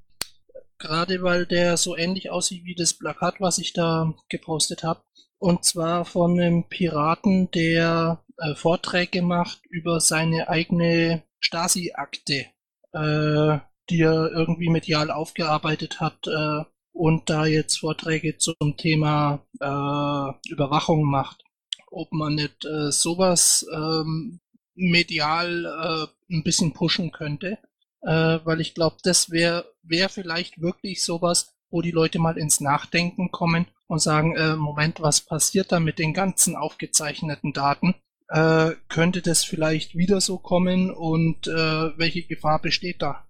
gerade 0.78 1.22
weil 1.22 1.46
der 1.46 1.76
so 1.76 1.96
ähnlich 1.96 2.30
aussieht 2.30 2.64
wie 2.64 2.74
das 2.74 2.94
Plakat, 2.94 3.40
was 3.40 3.58
ich 3.58 3.72
da 3.72 4.12
gepostet 4.28 4.82
habe. 4.82 5.02
Und 5.38 5.64
zwar 5.64 6.04
von 6.04 6.32
einem 6.32 6.68
Piraten, 6.68 7.50
der 7.52 8.24
äh, 8.38 8.54
Vorträge 8.54 9.22
macht 9.22 9.64
über 9.66 10.00
seine 10.00 10.48
eigene 10.48 11.22
Stasi-Akte, 11.38 12.46
äh, 12.94 13.58
die 13.90 14.00
er 14.00 14.32
irgendwie 14.32 14.70
medial 14.70 15.10
aufgearbeitet 15.10 16.00
hat 16.00 16.26
äh, 16.26 16.64
und 16.92 17.28
da 17.28 17.44
jetzt 17.44 17.78
Vorträge 17.78 18.38
zum 18.38 18.76
Thema 18.76 19.44
äh, 19.60 20.50
Überwachung 20.50 21.04
macht. 21.04 21.44
Ob 21.90 22.12
man 22.12 22.36
nicht 22.36 22.64
äh, 22.64 22.90
sowas 22.90 23.66
ähm, 23.72 24.40
medial 24.74 26.08
äh, 26.30 26.34
ein 26.34 26.42
bisschen 26.42 26.72
pushen 26.72 27.12
könnte, 27.12 27.58
äh, 28.02 28.38
weil 28.44 28.60
ich 28.60 28.74
glaube, 28.74 28.96
das 29.02 29.30
wäre 29.30 29.66
wär 29.82 30.08
vielleicht 30.08 30.60
wirklich 30.60 31.04
sowas, 31.04 31.54
wo 31.70 31.82
die 31.82 31.90
Leute 31.90 32.18
mal 32.18 32.38
ins 32.38 32.60
Nachdenken 32.60 33.30
kommen 33.30 33.66
und 33.86 34.00
sagen, 34.00 34.34
äh, 34.36 34.56
Moment, 34.56 35.00
was 35.00 35.20
passiert 35.20 35.72
da 35.72 35.80
mit 35.80 35.98
den 35.98 36.14
ganzen 36.14 36.56
aufgezeichneten 36.56 37.52
Daten? 37.52 37.94
Äh, 38.28 38.72
könnte 38.88 39.20
das 39.22 39.44
vielleicht 39.44 39.96
wieder 39.96 40.20
so 40.20 40.38
kommen 40.38 40.90
und 40.90 41.46
äh, 41.46 41.98
welche 41.98 42.22
Gefahr 42.22 42.60
besteht 42.60 43.02
da? 43.02 43.28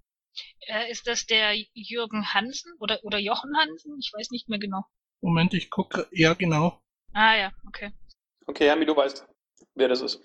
Äh, 0.66 0.90
ist 0.90 1.06
das 1.06 1.26
der 1.26 1.54
Jürgen 1.74 2.32
Hansen 2.32 2.72
oder, 2.78 3.00
oder 3.02 3.18
Jochen 3.18 3.56
Hansen? 3.56 3.98
Ich 3.98 4.12
weiß 4.14 4.30
nicht 4.30 4.48
mehr 4.48 4.58
genau. 4.58 4.84
Moment, 5.20 5.54
ich 5.54 5.70
gucke, 5.70 6.06
ja 6.12 6.34
genau. 6.34 6.80
Ah 7.12 7.36
ja, 7.36 7.52
okay. 7.66 7.92
Okay, 8.46 8.66
Hermi, 8.66 8.86
du 8.86 8.96
weißt, 8.96 9.26
wer 9.74 9.88
das 9.88 10.00
ist. 10.00 10.22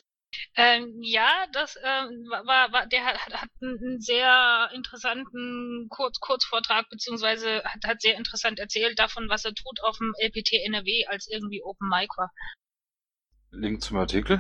Ähm, 0.56 1.00
ja, 1.02 1.48
das 1.54 1.76
ähm, 1.84 2.28
war, 2.30 2.72
war, 2.72 2.86
der 2.88 3.06
hat, 3.06 3.18
hat 3.18 3.50
einen 3.62 4.00
sehr 4.00 4.70
interessanten 4.74 5.88
Kurz 5.90 6.20
Kurzvortrag 6.20 6.88
beziehungsweise 6.90 7.64
hat, 7.64 7.84
hat 7.86 8.02
sehr 8.02 8.16
interessant 8.18 8.60
erzählt 8.60 9.00
davon, 9.00 9.30
was 9.30 9.46
er 9.46 9.54
tut 9.54 9.82
auf 9.82 9.98
dem 9.98 10.14
LPT 10.20 10.54
NRW, 10.66 11.08
als 11.08 11.28
irgendwie 11.28 11.64
Open 11.64 11.90
Mic 11.90 12.10
war. 12.18 12.32
Link 13.52 13.82
zum 13.82 13.98
Artikel. 13.98 14.40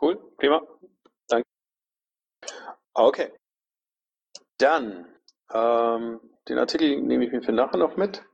Cool, 0.00 0.18
prima. 0.36 0.62
Danke. 1.28 1.46
Okay. 2.94 3.32
Dann, 4.58 5.06
ähm, 5.52 6.20
den 6.48 6.58
Artikel 6.58 7.00
nehme 7.00 7.24
ich 7.24 7.32
mir 7.32 7.42
für 7.42 7.52
nachher 7.52 7.78
noch 7.78 7.96
mit. 7.96 8.24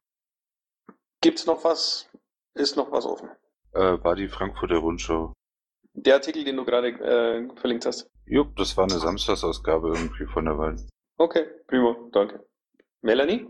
Gibt's 1.21 1.47
noch 1.47 1.65
was? 1.65 2.09
Ist 2.55 2.77
noch 2.77 2.91
was 2.93 3.07
offen? 3.07 3.31
Äh, 3.73 4.03
war 4.03 4.15
die 4.15 4.29
Frankfurter 4.29 4.79
Rundschau. 4.79 5.33
Der 5.95 6.15
Artikel, 6.15 6.45
den 6.45 6.57
du 6.57 6.65
gerade 6.65 6.89
äh, 6.89 7.49
verlinkt 7.57 7.87
hast. 7.87 8.09
Jupp, 8.27 8.57
das 8.57 8.77
war 8.77 8.85
eine 8.85 8.99
Samstagsausgabe 8.99 9.89
irgendwie 9.89 10.27
von 10.27 10.45
der 10.45 10.59
Wahl. 10.59 10.77
Okay, 11.17 11.47
prima, 11.67 11.97
danke. 12.13 12.47
Melanie? 13.03 13.47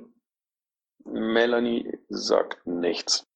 Melanie 1.04 1.98
sagt 2.08 2.66
nichts. 2.66 3.27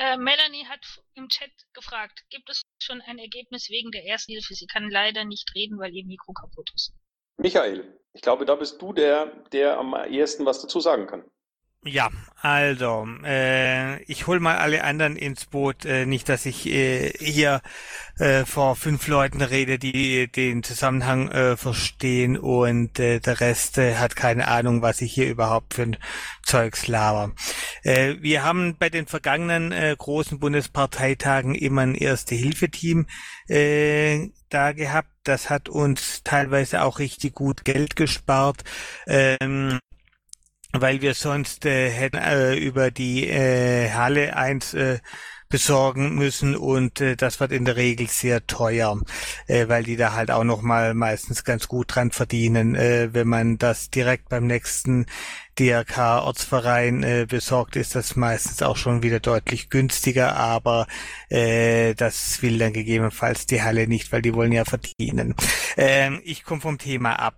Äh, 0.00 0.16
Melanie 0.16 0.64
hat 0.64 0.80
im 1.12 1.28
Chat 1.28 1.50
gefragt, 1.74 2.24
gibt 2.30 2.48
es 2.48 2.62
schon 2.78 3.02
ein 3.02 3.18
Ergebnis 3.18 3.68
wegen 3.68 3.90
der 3.90 4.06
Ersthilfe? 4.06 4.54
Sie 4.54 4.66
kann 4.66 4.88
leider 4.88 5.26
nicht 5.26 5.54
reden, 5.54 5.78
weil 5.78 5.94
ihr 5.94 6.06
Mikro 6.06 6.32
kaputt 6.32 6.70
ist. 6.74 6.94
Michael, 7.36 8.00
ich 8.14 8.22
glaube, 8.22 8.46
da 8.46 8.54
bist 8.54 8.80
du 8.80 8.94
der, 8.94 9.26
der 9.52 9.76
am 9.76 9.94
ehesten 10.08 10.46
was 10.46 10.62
dazu 10.62 10.80
sagen 10.80 11.06
kann. 11.06 11.30
Ja, 11.82 12.10
also, 12.42 13.08
äh, 13.24 14.02
ich 14.02 14.26
hol 14.26 14.38
mal 14.38 14.58
alle 14.58 14.84
anderen 14.84 15.16
ins 15.16 15.46
Boot. 15.46 15.86
Äh, 15.86 16.04
nicht, 16.04 16.28
dass 16.28 16.44
ich 16.44 16.66
äh, 16.66 17.08
hier 17.18 17.62
äh, 18.18 18.44
vor 18.44 18.76
fünf 18.76 19.08
Leuten 19.08 19.40
rede, 19.40 19.78
die 19.78 20.30
den 20.30 20.62
Zusammenhang 20.62 21.30
äh, 21.30 21.56
verstehen 21.56 22.36
und 22.36 22.98
äh, 22.98 23.20
der 23.20 23.40
Rest 23.40 23.78
äh, 23.78 23.94
hat 23.94 24.14
keine 24.14 24.48
Ahnung, 24.48 24.82
was 24.82 25.00
ich 25.00 25.14
hier 25.14 25.30
überhaupt 25.30 25.72
für 25.72 25.84
ein 25.84 25.96
Zeugs 26.44 26.86
laber. 26.86 27.32
Äh, 27.82 28.16
wir 28.20 28.44
haben 28.44 28.76
bei 28.78 28.90
den 28.90 29.06
vergangenen 29.06 29.72
äh, 29.72 29.96
großen 29.96 30.38
Bundesparteitagen 30.38 31.54
immer 31.54 31.80
ein 31.80 31.94
Erste-Hilfe-Team 31.94 33.06
äh, 33.48 34.28
da 34.50 34.72
gehabt. 34.72 35.08
Das 35.24 35.48
hat 35.48 35.70
uns 35.70 36.22
teilweise 36.24 36.82
auch 36.82 36.98
richtig 36.98 37.34
gut 37.34 37.64
Geld 37.64 37.96
gespart. 37.96 38.64
Ähm, 39.06 39.78
weil 40.72 41.00
wir 41.00 41.14
sonst 41.14 41.66
äh, 41.66 41.90
hätten 41.90 42.18
äh, 42.18 42.54
über 42.54 42.90
die 42.90 43.28
äh, 43.28 43.90
Halle 43.90 44.36
eins 44.36 44.74
äh, 44.74 44.98
besorgen 45.48 46.14
müssen 46.14 46.56
und 46.56 47.00
äh, 47.00 47.16
das 47.16 47.40
wird 47.40 47.50
in 47.50 47.64
der 47.64 47.76
Regel 47.76 48.06
sehr 48.06 48.46
teuer, 48.46 49.00
äh, 49.48 49.66
weil 49.68 49.82
die 49.82 49.96
da 49.96 50.12
halt 50.12 50.30
auch 50.30 50.44
noch 50.44 50.62
mal 50.62 50.94
meistens 50.94 51.42
ganz 51.44 51.66
gut 51.66 51.94
dran 51.94 52.12
verdienen, 52.12 52.76
äh, 52.76 53.12
wenn 53.12 53.26
man 53.28 53.58
das 53.58 53.90
direkt 53.90 54.28
beim 54.28 54.46
nächsten 54.46 55.06
DRK-Ortsverein 55.60 57.02
äh, 57.02 57.26
besorgt, 57.28 57.76
ist 57.76 57.94
das 57.94 58.16
meistens 58.16 58.62
auch 58.62 58.78
schon 58.78 59.02
wieder 59.02 59.20
deutlich 59.20 59.68
günstiger, 59.68 60.34
aber 60.36 60.86
äh, 61.28 61.94
das 61.94 62.40
will 62.40 62.56
dann 62.58 62.72
gegebenenfalls 62.72 63.44
die 63.44 63.62
Halle 63.62 63.86
nicht, 63.86 64.10
weil 64.10 64.22
die 64.22 64.32
wollen 64.32 64.52
ja 64.52 64.64
verdienen. 64.64 65.34
Ähm, 65.76 66.22
ich 66.24 66.44
komme 66.44 66.62
vom 66.62 66.78
Thema 66.78 67.18
ab. 67.18 67.36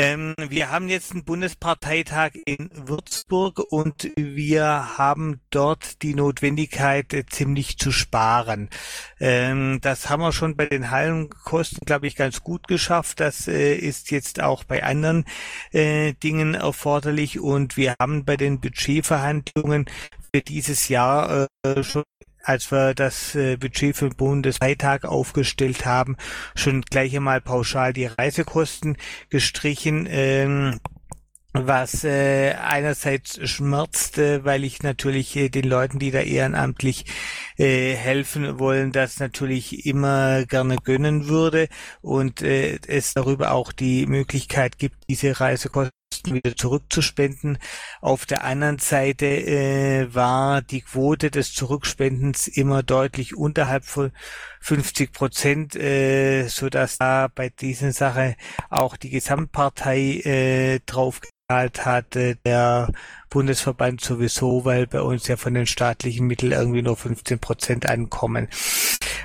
Ähm, 0.00 0.34
wir 0.38 0.70
haben 0.70 0.88
jetzt 0.88 1.10
einen 1.10 1.24
Bundesparteitag 1.24 2.30
in 2.46 2.70
Würzburg 2.72 3.58
und 3.70 4.12
wir 4.14 4.96
haben 4.96 5.40
dort 5.50 6.02
die 6.02 6.14
Notwendigkeit, 6.14 7.12
äh, 7.12 7.26
ziemlich 7.26 7.78
zu 7.78 7.90
sparen. 7.90 8.70
Ähm, 9.18 9.80
das 9.82 10.08
haben 10.08 10.22
wir 10.22 10.30
schon 10.30 10.54
bei 10.54 10.66
den 10.66 10.92
Hallenkosten, 10.92 11.80
glaube 11.84 12.06
ich, 12.06 12.14
ganz 12.14 12.44
gut 12.44 12.68
geschafft. 12.68 13.18
Das 13.18 13.48
äh, 13.48 13.74
ist 13.74 14.12
jetzt 14.12 14.40
auch 14.40 14.62
bei 14.62 14.84
anderen 14.84 15.24
äh, 15.72 16.12
Dingen 16.12 16.54
erforderlich 16.54 17.40
und 17.48 17.76
wir 17.76 17.94
haben 17.98 18.24
bei 18.24 18.36
den 18.36 18.60
Budgetverhandlungen 18.60 19.86
für 20.34 20.42
dieses 20.42 20.88
Jahr 20.88 21.48
äh, 21.64 21.82
schon 21.82 22.04
als 22.42 22.70
wir 22.72 22.94
das 22.94 23.34
äh, 23.34 23.56
Budget 23.56 23.94
für 23.94 24.08
den 24.08 24.16
Bundesparteitag 24.16 25.04
aufgestellt 25.04 25.84
haben, 25.84 26.16
schon 26.54 26.80
gleich 26.80 27.14
einmal 27.14 27.42
pauschal 27.42 27.92
die 27.92 28.06
Reisekosten 28.06 28.96
gestrichen. 29.28 30.06
Ähm, 30.08 30.80
was 31.52 32.04
äh, 32.04 32.52
einerseits 32.54 33.40
schmerzt, 33.48 34.18
äh, 34.18 34.44
weil 34.44 34.64
ich 34.64 34.82
natürlich 34.82 35.34
äh, 35.36 35.48
den 35.48 35.64
Leuten, 35.64 35.98
die 35.98 36.10
da 36.10 36.20
ehrenamtlich 36.20 37.06
äh, 37.56 37.94
helfen 37.94 38.58
wollen, 38.58 38.92
das 38.92 39.18
natürlich 39.18 39.86
immer 39.86 40.44
gerne 40.44 40.76
gönnen 40.76 41.28
würde 41.28 41.68
und 42.00 42.42
äh, 42.42 42.78
es 42.86 43.14
darüber 43.14 43.52
auch 43.52 43.72
die 43.72 44.06
Möglichkeit 44.06 44.78
gibt, 44.78 44.96
diese 45.08 45.40
Reisekosten 45.40 45.97
wieder 46.26 46.56
zurückzuspenden. 46.56 47.58
Auf 48.00 48.26
der 48.26 48.44
anderen 48.44 48.78
Seite 48.78 49.26
äh, 49.26 50.14
war 50.14 50.62
die 50.62 50.82
Quote 50.82 51.30
des 51.30 51.52
Zurückspendens 51.54 52.48
immer 52.48 52.82
deutlich 52.82 53.36
unterhalb 53.36 53.84
von 53.84 54.12
50 54.60 55.12
Prozent, 55.12 55.76
äh, 55.76 56.48
so 56.48 56.68
dass 56.68 56.98
da 56.98 57.28
bei 57.34 57.48
dieser 57.48 57.92
Sache 57.92 58.36
auch 58.70 58.96
die 58.96 59.10
Gesamtpartei 59.10 60.20
äh, 60.24 60.80
drauf 60.86 61.20
hatte, 61.50 62.36
der 62.44 62.92
Bundesverband 63.30 64.02
sowieso, 64.02 64.66
weil 64.66 64.86
bei 64.86 65.00
uns 65.00 65.28
ja 65.28 65.38
von 65.38 65.54
den 65.54 65.66
staatlichen 65.66 66.26
Mitteln 66.26 66.52
irgendwie 66.52 66.82
nur 66.82 66.94
15 66.94 67.38
Prozent 67.38 67.88
ankommen. 67.88 68.48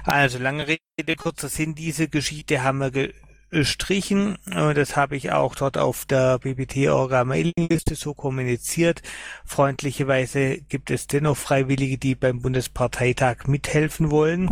Also 0.06 0.38
lange 0.38 0.68
Rede, 0.68 1.16
kurzer 1.18 1.50
Sinn, 1.50 1.76
diese 1.76 2.08
Geschichte 2.08 2.64
haben 2.64 2.80
wir 2.80 3.12
gestrichen. 3.54 4.38
Das 4.46 4.98
habe 4.98 5.16
ich 5.16 5.32
auch 5.32 5.56
dort 5.56 5.78
auf 5.78 6.06
der 6.06 6.40
BBT-Orga-Mailingliste 6.40 7.96
so 7.96 8.14
kommuniziert. 8.14 9.02
Freundlicherweise 9.46 10.58
gibt 10.58 10.92
es 10.92 11.08
dennoch 11.08 11.38
Freiwillige, 11.38 11.98
die 11.98 12.16
beim 12.16 12.42
Bundesparteitag 12.42 13.48
mithelfen 13.48 14.12
wollen. 14.12 14.50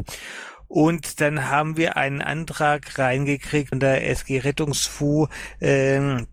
Und 0.67 1.19
dann 1.19 1.49
haben 1.49 1.75
wir 1.75 1.97
einen 1.97 2.21
Antrag 2.21 2.97
reingekriegt 2.97 3.69
von 3.69 3.81
der 3.81 4.07
SG 4.07 4.39
Rettungsfu, 4.39 5.27
ähm, 5.59 6.27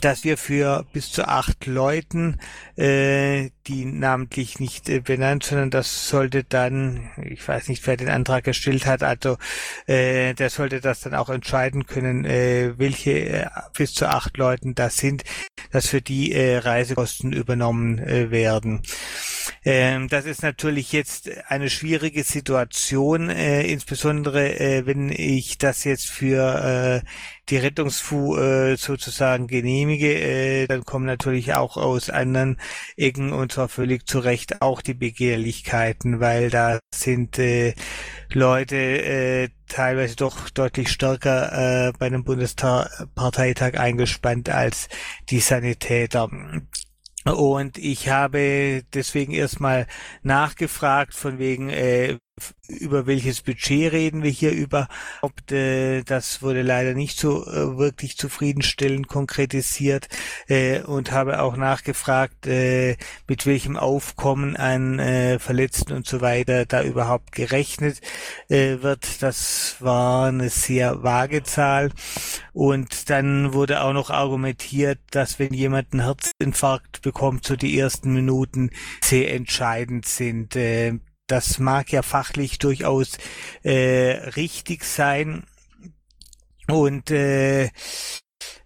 dass 0.00 0.24
wir 0.24 0.38
für 0.38 0.86
bis 0.92 1.10
zu 1.12 1.28
acht 1.28 1.66
Leuten, 1.66 2.38
äh, 2.76 3.50
die 3.66 3.84
namentlich 3.84 4.58
nicht 4.58 4.88
äh, 4.88 5.00
benannt, 5.00 5.44
sondern 5.44 5.70
das 5.70 6.08
sollte 6.08 6.44
dann, 6.44 7.10
ich 7.22 7.46
weiß 7.46 7.68
nicht, 7.68 7.86
wer 7.86 7.96
den 7.96 8.08
Antrag 8.08 8.44
gestellt 8.44 8.86
hat, 8.86 9.02
also 9.02 9.36
äh, 9.86 10.34
der 10.34 10.50
sollte 10.50 10.80
das 10.80 11.00
dann 11.00 11.14
auch 11.14 11.28
entscheiden 11.28 11.86
können, 11.86 12.24
äh, 12.24 12.72
welche 12.78 13.12
äh, 13.12 13.46
bis 13.76 13.92
zu 13.92 14.08
acht 14.08 14.36
Leuten 14.38 14.74
das 14.74 14.96
sind, 14.96 15.24
dass 15.70 15.88
für 15.88 16.00
die 16.00 16.32
äh, 16.32 16.58
Reisekosten 16.58 17.32
übernommen 17.32 17.98
äh, 17.98 18.30
werden. 18.30 18.82
Ähm, 19.64 20.08
das 20.08 20.24
ist 20.24 20.42
natürlich 20.42 20.92
jetzt 20.92 21.30
eine 21.48 21.70
schwierige 21.70 22.24
Situation, 22.24 23.30
äh, 23.30 23.62
insbesondere 23.62 24.58
äh, 24.58 24.86
wenn 24.86 25.10
ich 25.10 25.58
das 25.58 25.84
jetzt 25.84 26.08
für 26.08 27.02
äh, 27.02 27.06
die 27.48 27.56
Rettungsfu 27.56 28.36
äh, 28.36 28.76
sozusagen 28.76 29.46
genehmige, 29.46 29.81
äh, 29.90 30.66
dann 30.66 30.84
kommen 30.84 31.06
natürlich 31.06 31.54
auch 31.54 31.76
aus 31.76 32.10
anderen 32.10 32.58
Ecken 32.96 33.32
und 33.32 33.52
zwar 33.52 33.68
völlig 33.68 34.06
zu 34.06 34.18
Recht 34.18 34.62
auch 34.62 34.82
die 34.82 34.94
Begehrlichkeiten, 34.94 36.20
weil 36.20 36.50
da 36.50 36.78
sind 36.94 37.38
äh, 37.38 37.74
Leute 38.32 38.76
äh, 38.76 39.48
teilweise 39.68 40.16
doch 40.16 40.50
deutlich 40.50 40.90
stärker 40.90 41.88
äh, 41.88 41.92
bei 41.98 42.06
einem 42.06 42.24
Bundesparteitag 42.24 43.78
eingespannt 43.78 44.48
als 44.50 44.88
die 45.30 45.40
Sanitäter. 45.40 46.28
Und 47.24 47.78
ich 47.78 48.08
habe 48.08 48.82
deswegen 48.92 49.32
erstmal 49.32 49.86
nachgefragt 50.22 51.14
von 51.14 51.38
wegen, 51.38 51.68
äh, 51.68 52.18
über 52.68 53.06
welches 53.06 53.42
Budget 53.42 53.92
reden 53.92 54.22
wir 54.22 54.30
hier 54.30 54.52
überhaupt? 54.52 55.52
Äh, 55.52 56.02
das 56.02 56.42
wurde 56.42 56.62
leider 56.62 56.94
nicht 56.94 57.18
so 57.18 57.46
äh, 57.46 57.76
wirklich 57.76 58.16
zufriedenstellend 58.16 59.08
konkretisiert 59.08 60.08
äh, 60.48 60.80
und 60.80 61.12
habe 61.12 61.42
auch 61.42 61.56
nachgefragt, 61.56 62.46
äh, 62.46 62.96
mit 63.28 63.46
welchem 63.46 63.76
Aufkommen 63.76 64.56
an 64.56 64.98
äh, 64.98 65.38
Verletzten 65.38 65.92
und 65.92 66.06
so 66.06 66.20
weiter 66.20 66.66
da 66.66 66.82
überhaupt 66.82 67.32
gerechnet 67.32 68.00
äh, 68.48 68.78
wird. 68.82 69.22
Das 69.22 69.76
war 69.80 70.28
eine 70.28 70.48
sehr 70.48 71.02
vage 71.02 71.42
Zahl. 71.42 71.90
Und 72.52 73.10
dann 73.10 73.52
wurde 73.54 73.82
auch 73.82 73.92
noch 73.92 74.10
argumentiert, 74.10 74.98
dass 75.10 75.38
wenn 75.38 75.54
jemand 75.54 75.92
einen 75.92 76.04
Herzinfarkt 76.04 77.02
bekommt, 77.02 77.46
so 77.46 77.56
die 77.56 77.78
ersten 77.78 78.12
Minuten 78.12 78.70
sehr 79.02 79.32
entscheidend 79.34 80.06
sind. 80.06 80.56
Äh, 80.56 80.98
das 81.26 81.58
mag 81.58 81.92
ja 81.92 82.02
fachlich 82.02 82.58
durchaus 82.58 83.18
äh, 83.62 84.30
richtig 84.36 84.84
sein. 84.84 85.44
Und 86.68 87.10
äh, 87.10 87.70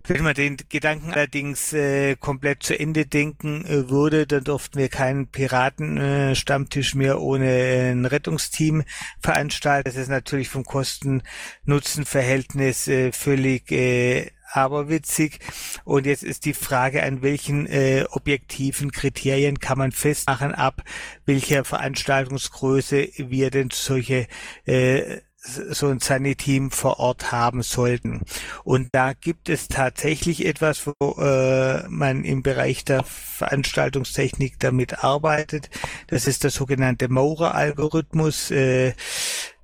wenn 0.09 0.23
man 0.23 0.35
den 0.35 0.57
Gedanken 0.69 1.11
allerdings 1.13 1.73
äh, 1.73 2.15
komplett 2.17 2.63
zu 2.63 2.79
Ende 2.79 3.07
denken 3.07 3.65
äh, 3.65 3.91
würde, 3.91 4.25
dann 4.27 4.45
durften 4.45 4.79
wir 4.79 4.89
keinen 4.89 5.27
Piraten-Stammtisch 5.29 6.95
äh, 6.95 6.99
mehr 6.99 7.21
ohne 7.21 7.91
ein 7.91 8.07
Rettungsteam 8.07 8.85
veranstalten. 9.21 9.89
Das 9.89 9.97
ist 9.97 10.09
natürlich 10.09 10.49
vom 10.49 10.63
Kosten-Nutzen-Verhältnis 10.65 12.87
äh, 12.87 13.11
völlig 13.11 13.73
äh, 13.73 14.31
aberwitzig. 14.51 15.41
Und 15.85 16.07
jetzt 16.07 16.23
ist 16.23 16.45
die 16.45 16.55
Frage, 16.55 17.03
an 17.03 17.23
welchen 17.23 17.67
äh, 17.67 18.05
objektiven 18.11 18.93
Kriterien 18.93 19.59
kann 19.59 19.79
man 19.79 19.93
festmachen, 19.93 20.55
ab 20.55 20.83
welcher 21.25 21.65
Veranstaltungsgröße 21.65 23.09
wir 23.17 23.51
denn 23.51 23.71
solche 23.73 24.27
äh, 24.65 25.21
so 25.47 25.89
ein 25.89 26.01
Saniteam 26.01 26.71
vor 26.71 26.99
Ort 26.99 27.33
haben 27.33 27.63
sollten. 27.63 28.23
Und 28.65 28.89
da 28.93 29.13
gibt 29.13 29.49
es 29.49 29.69
tatsächlich 29.69 30.45
etwas, 30.45 30.87
wo 30.87 31.21
äh, 31.21 31.87
man 31.89 32.25
im 32.25 32.43
Bereich 32.43 32.85
der 32.85 33.05
Veranstaltungstechnik 33.05 34.59
damit 34.59 35.05
arbeitet. 35.05 35.71
Das 36.09 36.27
ist 36.27 36.45
der 36.45 36.51
sogenannte 36.51 37.09
Maurer-Algorithmus. 37.09 38.51
Äh, 38.51 38.95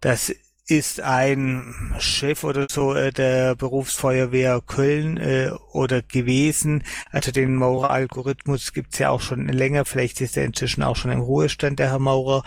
das 0.01 0.33
ist 0.73 1.01
ein 1.01 1.95
Chef 1.99 2.45
oder 2.45 2.67
so 2.71 2.95
äh, 2.95 3.13
der 3.13 3.55
Berufsfeuerwehr 3.57 4.63
Köln 4.67 5.19
äh, 5.19 5.51
oder 5.73 6.01
gewesen. 6.01 6.83
Also 7.11 7.31
den 7.31 7.57
Maurer-Algorithmus 7.57 8.73
gibt's 8.73 8.99
ja 8.99 9.11
auch 9.11 9.21
schon 9.21 9.49
länger. 9.49 9.85
Vielleicht 9.85 10.23
ist 10.23 10.35
er 10.39 10.47
inzwischen 10.47 10.83
auch 10.83 10.97
schon 10.97 11.13
im 11.13 11.21
Ruhestand, 11.21 11.79
der 11.79 11.91
Herr 11.91 11.99
Maurer. 11.99 12.43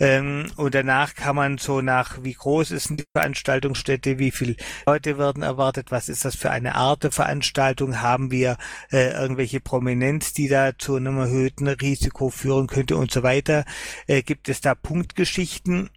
Ähm, 0.00 0.50
und 0.56 0.74
danach 0.74 1.14
kann 1.14 1.36
man 1.36 1.58
so 1.58 1.80
nach, 1.80 2.24
wie 2.24 2.32
groß 2.32 2.72
ist 2.72 2.90
die 2.90 3.04
Veranstaltungsstätte, 3.14 4.18
wie 4.18 4.32
viele 4.32 4.56
Leute 4.84 5.16
werden 5.16 5.44
erwartet, 5.44 5.92
was 5.92 6.08
ist 6.08 6.24
das 6.24 6.34
für 6.34 6.50
eine 6.50 6.74
Art 6.74 7.04
der 7.04 7.12
Veranstaltung, 7.12 8.00
haben 8.00 8.32
wir 8.32 8.56
äh, 8.90 9.12
irgendwelche 9.12 9.60
Prominenz, 9.60 10.32
die 10.32 10.48
da 10.48 10.76
zu 10.76 10.96
einem 10.96 11.18
erhöhten 11.18 11.68
Risiko 11.68 12.30
führen 12.30 12.66
könnte 12.66 12.96
und 12.96 13.12
so 13.12 13.22
weiter. 13.22 13.64
Äh, 14.08 14.22
gibt 14.22 14.48
es 14.48 14.60
da 14.60 14.74
Punktgeschichten? 14.74 15.88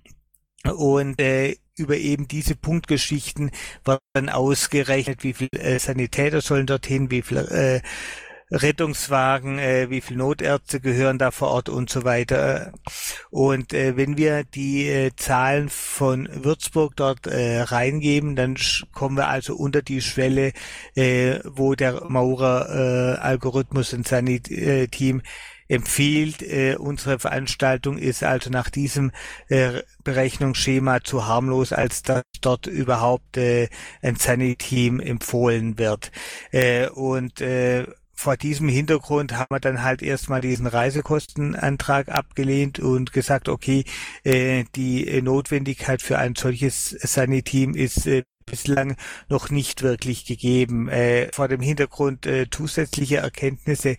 Und 0.65 1.19
äh, 1.19 1.57
über 1.77 1.97
eben 1.97 2.27
diese 2.27 2.55
Punktgeschichten 2.55 3.51
wird 3.83 3.99
dann 4.13 4.29
ausgerechnet, 4.29 5.23
wie 5.23 5.33
viel 5.33 5.49
äh, 5.53 5.79
Sanitäter 5.79 6.41
sollen 6.41 6.67
dorthin, 6.67 7.09
wie 7.09 7.21
viel 7.21 7.37
äh, 7.37 7.81
Rettungswagen, 8.51 9.57
äh, 9.57 9.89
wie 9.89 10.01
viel 10.01 10.17
Notärzte 10.17 10.79
gehören 10.79 11.17
da 11.17 11.31
vor 11.31 11.49
Ort 11.49 11.69
und 11.69 11.89
so 11.89 12.03
weiter. 12.03 12.73
Und 13.31 13.73
äh, 13.73 13.97
wenn 13.97 14.17
wir 14.17 14.43
die 14.43 14.87
äh, 14.87 15.11
Zahlen 15.15 15.69
von 15.69 16.29
Würzburg 16.31 16.95
dort 16.95 17.25
äh, 17.25 17.61
reingeben, 17.61 18.35
dann 18.35 18.55
kommen 18.93 19.17
wir 19.17 19.27
also 19.27 19.55
unter 19.55 19.81
die 19.81 20.01
Schwelle, 20.01 20.53
äh, 20.95 21.39
wo 21.43 21.73
der 21.73 22.03
Maurer 22.09 23.17
äh, 23.19 23.37
und 23.93 24.07
sein 24.07 24.27
äh, 24.27 24.87
Team 24.87 25.23
empfiehlt. 25.67 26.41
Äh, 26.41 26.75
unsere 26.77 27.19
Veranstaltung 27.19 27.97
ist 27.97 28.23
also 28.23 28.49
nach 28.49 28.69
diesem 28.69 29.11
äh, 29.47 29.81
Berechnungsschema 30.03 31.03
zu 31.03 31.25
harmlos, 31.25 31.73
als 31.73 32.03
dass 32.03 32.23
dort 32.41 32.67
überhaupt 32.67 33.37
äh, 33.37 33.69
ein 34.01 34.15
Sunny-Team 34.15 34.99
empfohlen 34.99 35.77
wird. 35.77 36.11
Äh, 36.51 36.89
und 36.89 37.41
äh, 37.41 37.85
vor 38.15 38.37
diesem 38.37 38.69
Hintergrund 38.69 39.33
haben 39.33 39.53
wir 39.53 39.59
dann 39.59 39.83
halt 39.83 40.01
erstmal 40.01 40.39
diesen 40.39 40.67
Reisekostenantrag 40.67 42.09
abgelehnt 42.09 42.79
und 42.79 43.11
gesagt, 43.11 43.49
okay, 43.49 43.83
äh, 44.23 44.63
die 44.75 45.21
Notwendigkeit 45.21 46.01
für 46.01 46.19
ein 46.19 46.35
solches 46.35 46.91
Sunny-Team 46.91 47.73
ist 47.73 48.05
äh, 48.05 48.23
bislang 48.45 48.95
noch 49.29 49.49
nicht 49.49 49.81
wirklich 49.81 50.25
gegeben. 50.25 50.87
Äh, 50.89 51.29
vor 51.33 51.47
dem 51.47 51.61
Hintergrund 51.61 52.25
äh, 52.25 52.47
zusätzlicher 52.49 53.19
Erkenntnisse 53.19 53.97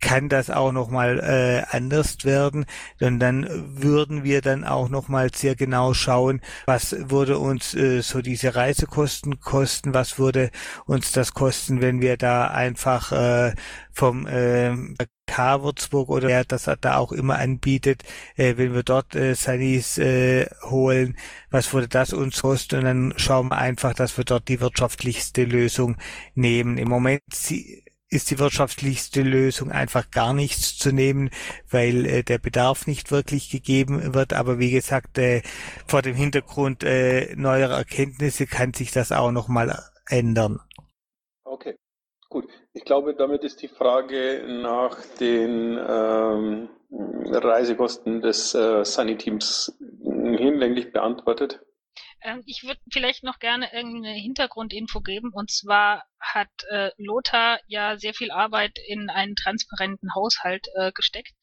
kann 0.00 0.28
das 0.28 0.50
auch 0.50 0.72
nochmal 0.72 1.18
äh, 1.20 1.76
anders 1.76 2.24
werden. 2.24 2.66
Und 3.00 3.20
dann 3.20 3.46
würden 3.80 4.24
wir 4.24 4.42
dann 4.42 4.64
auch 4.64 4.88
nochmal 4.88 5.30
sehr 5.34 5.56
genau 5.56 5.94
schauen, 5.94 6.40
was 6.66 6.94
würde 7.10 7.38
uns 7.38 7.74
äh, 7.74 8.00
so 8.02 8.20
diese 8.20 8.54
Reisekosten 8.54 9.40
kosten, 9.40 9.94
was 9.94 10.18
würde 10.18 10.50
uns 10.86 11.12
das 11.12 11.34
kosten, 11.34 11.80
wenn 11.80 12.00
wir 12.00 12.16
da 12.16 12.48
einfach 12.48 13.12
äh, 13.12 13.54
vom 13.92 14.26
äh, 14.26 14.76
K 15.26 15.62
Würzburg 15.62 16.10
oder 16.10 16.28
wer 16.28 16.44
das 16.44 16.70
da 16.80 16.96
auch 16.96 17.12
immer 17.12 17.38
anbietet, 17.38 18.02
äh, 18.36 18.56
wenn 18.56 18.74
wir 18.74 18.82
dort 18.82 19.14
äh, 19.14 19.34
Sunnies 19.34 19.98
äh, 19.98 20.46
holen, 20.64 21.16
was 21.50 21.72
würde 21.72 21.88
das 21.88 22.12
uns 22.12 22.42
kosten? 22.42 22.80
Und 22.80 22.84
dann 22.84 23.14
schauen 23.16 23.48
wir 23.48 23.58
einfach, 23.58 23.94
dass 23.94 24.16
wir 24.18 24.24
dort 24.24 24.48
die 24.48 24.60
wirtschaftlichste 24.60 25.44
Lösung 25.44 25.96
nehmen. 26.34 26.76
Im 26.78 26.88
Moment 26.88 27.22
ist 28.14 28.30
die 28.30 28.38
wirtschaftlichste 28.38 29.22
Lösung 29.22 29.70
einfach 29.70 30.10
gar 30.10 30.32
nichts 30.32 30.78
zu 30.78 30.92
nehmen, 30.92 31.30
weil 31.70 32.06
äh, 32.06 32.22
der 32.22 32.38
Bedarf 32.38 32.86
nicht 32.86 33.10
wirklich 33.10 33.50
gegeben 33.50 34.14
wird. 34.14 34.32
Aber 34.32 34.58
wie 34.58 34.70
gesagt, 34.70 35.18
äh, 35.18 35.42
vor 35.86 36.02
dem 36.02 36.14
Hintergrund 36.14 36.84
äh, 36.84 37.34
neuer 37.36 37.70
Erkenntnisse 37.70 38.46
kann 38.46 38.72
sich 38.72 38.92
das 38.92 39.12
auch 39.12 39.32
nochmal 39.32 39.78
ändern. 40.08 40.60
Okay, 41.44 41.76
gut. 42.28 42.48
Ich 42.72 42.84
glaube, 42.84 43.14
damit 43.14 43.44
ist 43.44 43.62
die 43.62 43.68
Frage 43.68 44.44
nach 44.62 44.96
den 45.20 45.78
ähm, 45.88 46.68
Reisekosten 46.90 48.20
des 48.20 48.54
äh, 48.54 48.84
Sunny-Teams 48.84 49.76
hinlänglich 50.02 50.92
beantwortet. 50.92 51.60
Ähm, 52.24 52.42
ich 52.46 52.64
würde 52.64 52.80
vielleicht 52.90 53.22
noch 53.22 53.38
gerne 53.38 53.72
irgendeine 53.72 54.14
Hintergrundinfo 54.14 55.00
geben. 55.00 55.30
Und 55.32 55.50
zwar 55.50 56.04
hat 56.18 56.48
äh, 56.70 56.90
Lothar 56.96 57.60
ja 57.66 57.98
sehr 57.98 58.14
viel 58.14 58.30
Arbeit 58.30 58.78
in 58.88 59.10
einen 59.10 59.36
transparenten 59.36 60.14
Haushalt 60.14 60.66
äh, 60.74 60.90
gesteckt. 60.92 61.34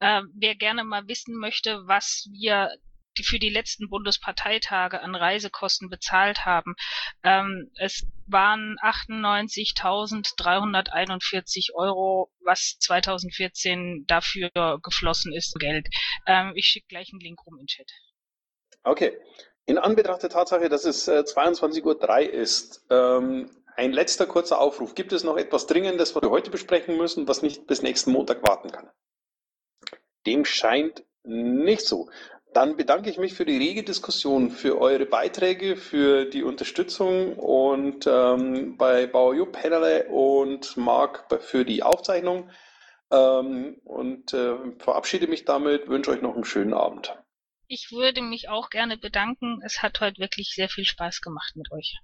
Äh, 0.00 0.22
wer 0.34 0.56
gerne 0.56 0.82
mal 0.84 1.06
wissen 1.08 1.38
möchte, 1.38 1.86
was 1.86 2.28
wir 2.32 2.70
die 3.16 3.22
für 3.22 3.38
die 3.38 3.48
letzten 3.48 3.88
Bundesparteitage 3.88 5.00
an 5.00 5.14
Reisekosten 5.14 5.88
bezahlt 5.88 6.44
haben. 6.44 6.74
Ähm, 7.22 7.70
es 7.76 8.04
waren 8.26 8.74
98.341 8.82 11.74
Euro, 11.74 12.32
was 12.40 12.76
2014 12.80 14.04
dafür 14.08 14.50
geflossen 14.82 15.32
ist, 15.32 15.54
Geld. 15.60 15.86
Ähm, 16.26 16.54
ich 16.56 16.66
schicke 16.66 16.88
gleich 16.88 17.12
einen 17.12 17.20
Link 17.20 17.46
rum 17.46 17.54
in 17.54 17.60
den 17.62 17.68
Chat. 17.68 17.88
Okay. 18.82 19.16
In 19.66 19.78
Anbetracht 19.78 20.22
der 20.22 20.30
Tatsache, 20.30 20.68
dass 20.68 20.84
es 20.84 21.08
äh, 21.08 21.24
22.03 21.26 21.82
Uhr 21.84 22.32
ist, 22.32 22.84
ähm, 22.90 23.50
ein 23.76 23.92
letzter 23.92 24.26
kurzer 24.26 24.60
Aufruf. 24.60 24.94
Gibt 24.94 25.12
es 25.12 25.24
noch 25.24 25.36
etwas 25.36 25.66
Dringendes, 25.66 26.14
was 26.14 26.22
wir 26.22 26.30
heute 26.30 26.50
besprechen 26.50 26.96
müssen, 26.96 27.26
was 27.26 27.42
nicht 27.42 27.66
bis 27.66 27.82
nächsten 27.82 28.12
Montag 28.12 28.46
warten 28.46 28.70
kann? 28.70 28.90
Dem 30.26 30.44
scheint 30.44 31.04
nicht 31.24 31.86
so. 31.86 32.08
Dann 32.52 32.76
bedanke 32.76 33.10
ich 33.10 33.18
mich 33.18 33.34
für 33.34 33.44
die 33.44 33.56
rege 33.56 33.82
Diskussion, 33.82 34.50
für 34.50 34.80
eure 34.80 35.06
Beiträge, 35.06 35.76
für 35.76 36.24
die 36.26 36.44
Unterstützung 36.44 37.36
und 37.36 38.06
ähm, 38.06 38.76
bei 38.76 39.06
Bauer 39.06 39.34
Jupp, 39.34 39.56
Hennerle 39.56 40.04
und 40.08 40.76
Marc 40.76 41.26
für 41.42 41.64
die 41.64 41.82
Aufzeichnung 41.82 42.50
ähm, 43.10 43.80
und 43.84 44.32
äh, 44.34 44.54
verabschiede 44.78 45.26
mich 45.26 45.44
damit, 45.44 45.88
wünsche 45.88 46.12
euch 46.12 46.22
noch 46.22 46.34
einen 46.34 46.44
schönen 46.44 46.74
Abend. 46.74 47.16
Ich 47.66 47.90
würde 47.90 48.20
mich 48.20 48.48
auch 48.48 48.68
gerne 48.68 48.98
bedanken. 48.98 49.60
Es 49.64 49.82
hat 49.82 50.00
heute 50.00 50.18
wirklich 50.18 50.52
sehr 50.54 50.68
viel 50.68 50.84
Spaß 50.84 51.20
gemacht 51.22 51.56
mit 51.56 51.72
euch. 51.72 51.98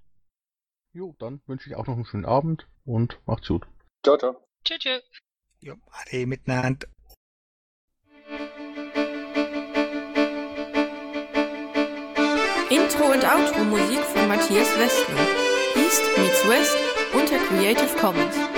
Jo, 0.93 1.15
dann 1.19 1.41
wünsche 1.45 1.69
ich 1.69 1.75
auch 1.75 1.87
noch 1.87 1.95
einen 1.95 2.05
schönen 2.05 2.25
Abend 2.25 2.67
und 2.83 3.19
macht's 3.25 3.47
gut. 3.47 3.65
Ciao, 4.03 4.17
ciao. 4.17 4.47
Tschö, 4.65 4.77
tschö. 4.77 4.99
Jo, 5.59 5.75
ade 5.91 6.25
miteinander. 6.25 6.87
Intro 12.69 13.11
und 13.11 13.23
Outro 13.23 13.63
Musik 13.63 13.99
von 13.99 14.27
Matthias 14.27 14.77
Westner. 14.79 15.27
East 15.75 16.03
meets 16.17 16.47
West 16.47 16.77
unter 17.13 17.37
Creative 17.47 17.97
Commons. 17.99 18.50